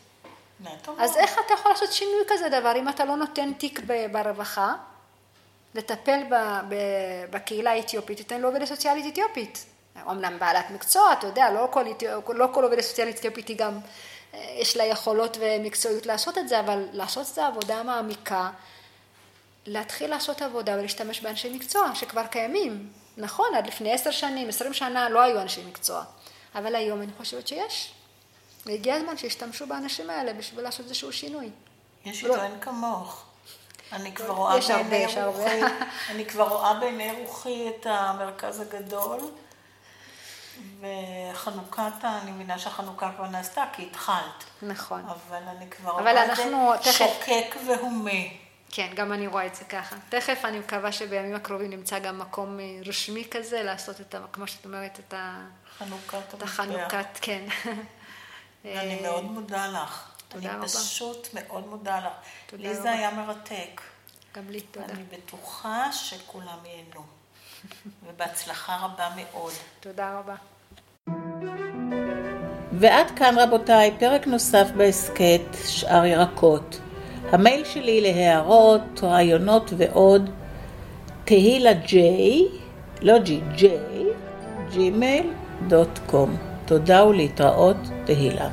אז 0.99 1.17
איך 1.17 1.39
אתה 1.47 1.55
יכול 1.55 1.71
לעשות 1.71 1.93
שינוי 1.93 2.23
כזה 2.29 2.49
דבר 2.49 2.77
אם 2.77 2.89
אתה 2.89 3.05
לא 3.05 3.17
נותן 3.17 3.53
תיק 3.53 3.81
ברווחה, 4.13 4.75
לטפל 5.75 6.23
בקהילה 7.31 7.71
האתיופית, 7.71 8.17
תיתן 8.17 8.41
לעובדת 8.41 8.69
סוציאלית 8.69 9.13
אתיופית. 9.13 9.65
אומנם 10.07 10.39
בעלת 10.39 10.71
מקצוע, 10.71 11.13
אתה 11.13 11.27
יודע, 11.27 11.51
לא 11.51 11.69
כל, 11.71 11.85
לא 12.29 12.49
כל 12.53 12.65
עובדת 12.65 12.81
סוציאלית 12.81 13.19
אתיופית 13.19 13.49
היא 13.49 13.57
גם, 13.57 13.79
יש 14.35 14.77
לה 14.77 14.85
יכולות 14.85 15.37
ומקצועיות 15.41 16.07
לעשות 16.07 16.39
את 16.39 16.49
זה, 16.49 16.61
אבל 16.61 16.87
לעשות 16.93 17.29
את 17.29 17.35
זה 17.35 17.47
עבודה 17.47 17.83
מעמיקה, 17.83 18.51
להתחיל 19.67 20.11
לעשות 20.11 20.43
עבודה 20.43 20.75
ולהשתמש 20.79 21.21
באנשי 21.21 21.57
מקצוע 21.57 21.95
שכבר 21.95 22.27
קיימים. 22.27 23.04
נכון, 23.17 23.55
עד 23.55 23.67
לפני 23.67 23.93
עשר 23.93 24.11
שנים, 24.11 24.49
עשרים 24.49 24.73
שנה 24.73 25.09
לא 25.09 25.23
היו 25.23 25.41
אנשי 25.41 25.65
מקצוע, 25.65 26.05
אבל 26.55 26.75
היום 26.75 27.03
אני 27.03 27.13
חושבת 27.19 27.49
שיש. 27.49 27.93
והגיע 28.67 28.95
הזמן 28.95 29.17
שישתמשו 29.17 29.67
באנשים 29.67 30.11
האלה 30.11 30.33
בשביל 30.33 30.65
לעשות 30.65 30.87
איזשהו 30.87 31.13
שינוי. 31.13 31.51
יש 32.05 32.25
לי 32.25 32.29
טוען 32.29 32.61
כמוך. 32.61 33.25
אני 33.93 34.15
כבר 34.15 34.35
רואה 34.35 34.59
בעיני 34.91 35.25
רוחי, 35.25 35.61
אני 36.11 36.27
כבר 36.27 36.49
רואה 36.49 36.75
בעיני 36.75 37.13
רוחי 37.13 37.69
את 37.69 37.87
המרכז 37.87 38.61
הגדול. 38.61 39.21
וחנוכת, 40.81 42.05
אני 42.05 42.31
מבינה 42.31 42.59
שהחנוכה 42.59 43.13
כבר 43.17 43.27
נעשתה, 43.27 43.65
כי 43.73 43.83
התחלת. 43.83 44.45
נכון. 44.63 45.05
אבל 45.09 45.43
אני 45.57 45.71
כבר 45.71 45.91
רואה 45.91 46.25
את 46.25 46.37
זה 46.37 46.43
תכף... 46.83 46.99
שוקק 46.99 47.57
והומה. 47.67 48.11
כן, 48.77 48.93
גם 48.95 49.13
אני 49.13 49.27
רואה 49.27 49.47
את 49.47 49.55
זה 49.55 49.65
ככה. 49.65 49.97
תכף 50.09 50.45
אני 50.45 50.59
מקווה 50.59 50.93
שבימים 50.93 51.35
הקרובים 51.35 51.71
נמצא 51.71 51.99
גם 51.99 52.19
מקום 52.19 52.61
אה, 52.61 52.65
רשמי 52.87 53.25
כזה, 53.31 53.63
לעשות 53.63 54.01
את, 54.01 54.15
כמו 54.33 54.47
שאת 54.47 54.65
אומרת, 54.65 54.99
את 54.99 55.15
ה... 55.15 55.47
חנוכת 55.79 56.35
את 56.35 56.43
החנוכת, 56.43 57.07
כן. 57.21 57.45
אני 58.65 59.01
מאוד 59.03 59.25
מודה 59.25 59.67
לך. 59.67 60.11
תודה 60.29 60.49
רבה. 60.49 60.59
אני 60.59 60.69
פשוט 60.69 61.29
מאוד 61.35 61.67
מודה 61.67 61.99
לך. 61.99 62.13
תודה 62.47 62.63
לי 62.63 62.73
רבה. 62.73 62.83
זה 62.83 62.93
היה 62.93 63.11
מרתק. 63.11 63.81
גם 64.37 64.51
לי, 64.51 64.61
תודה. 64.61 64.87
אני 64.87 65.03
בטוחה 65.13 65.93
שכולם 65.93 66.59
ייהנו. 66.65 67.05
ובהצלחה 68.07 68.77
רבה 68.77 69.09
מאוד. 69.17 69.53
תודה 69.81 70.19
רבה. 70.19 70.35
ועד 72.73 73.11
כאן 73.17 73.39
רבותיי, 73.39 73.97
פרק 73.99 74.27
נוסף 74.27 74.67
בהסכת 74.77 75.43
שאר 75.67 76.05
ירקות. 76.05 76.81
המייל 77.35 77.65
שלי 77.65 78.01
להערות, 78.01 79.01
רעיונות 79.03 79.73
ועוד, 79.77 80.31
תהילה 81.25 81.73
ג'יי, 81.73 82.47
לא 83.03 83.19
ג'י, 83.19 83.41
ג'יי, 83.57 84.05
ג'ימייל 84.73 85.27
דוט 85.69 85.99
קום. 86.07 86.37
תודה 86.67 87.05
ולהתראות, 87.05 87.77
תהילה. 88.05 88.49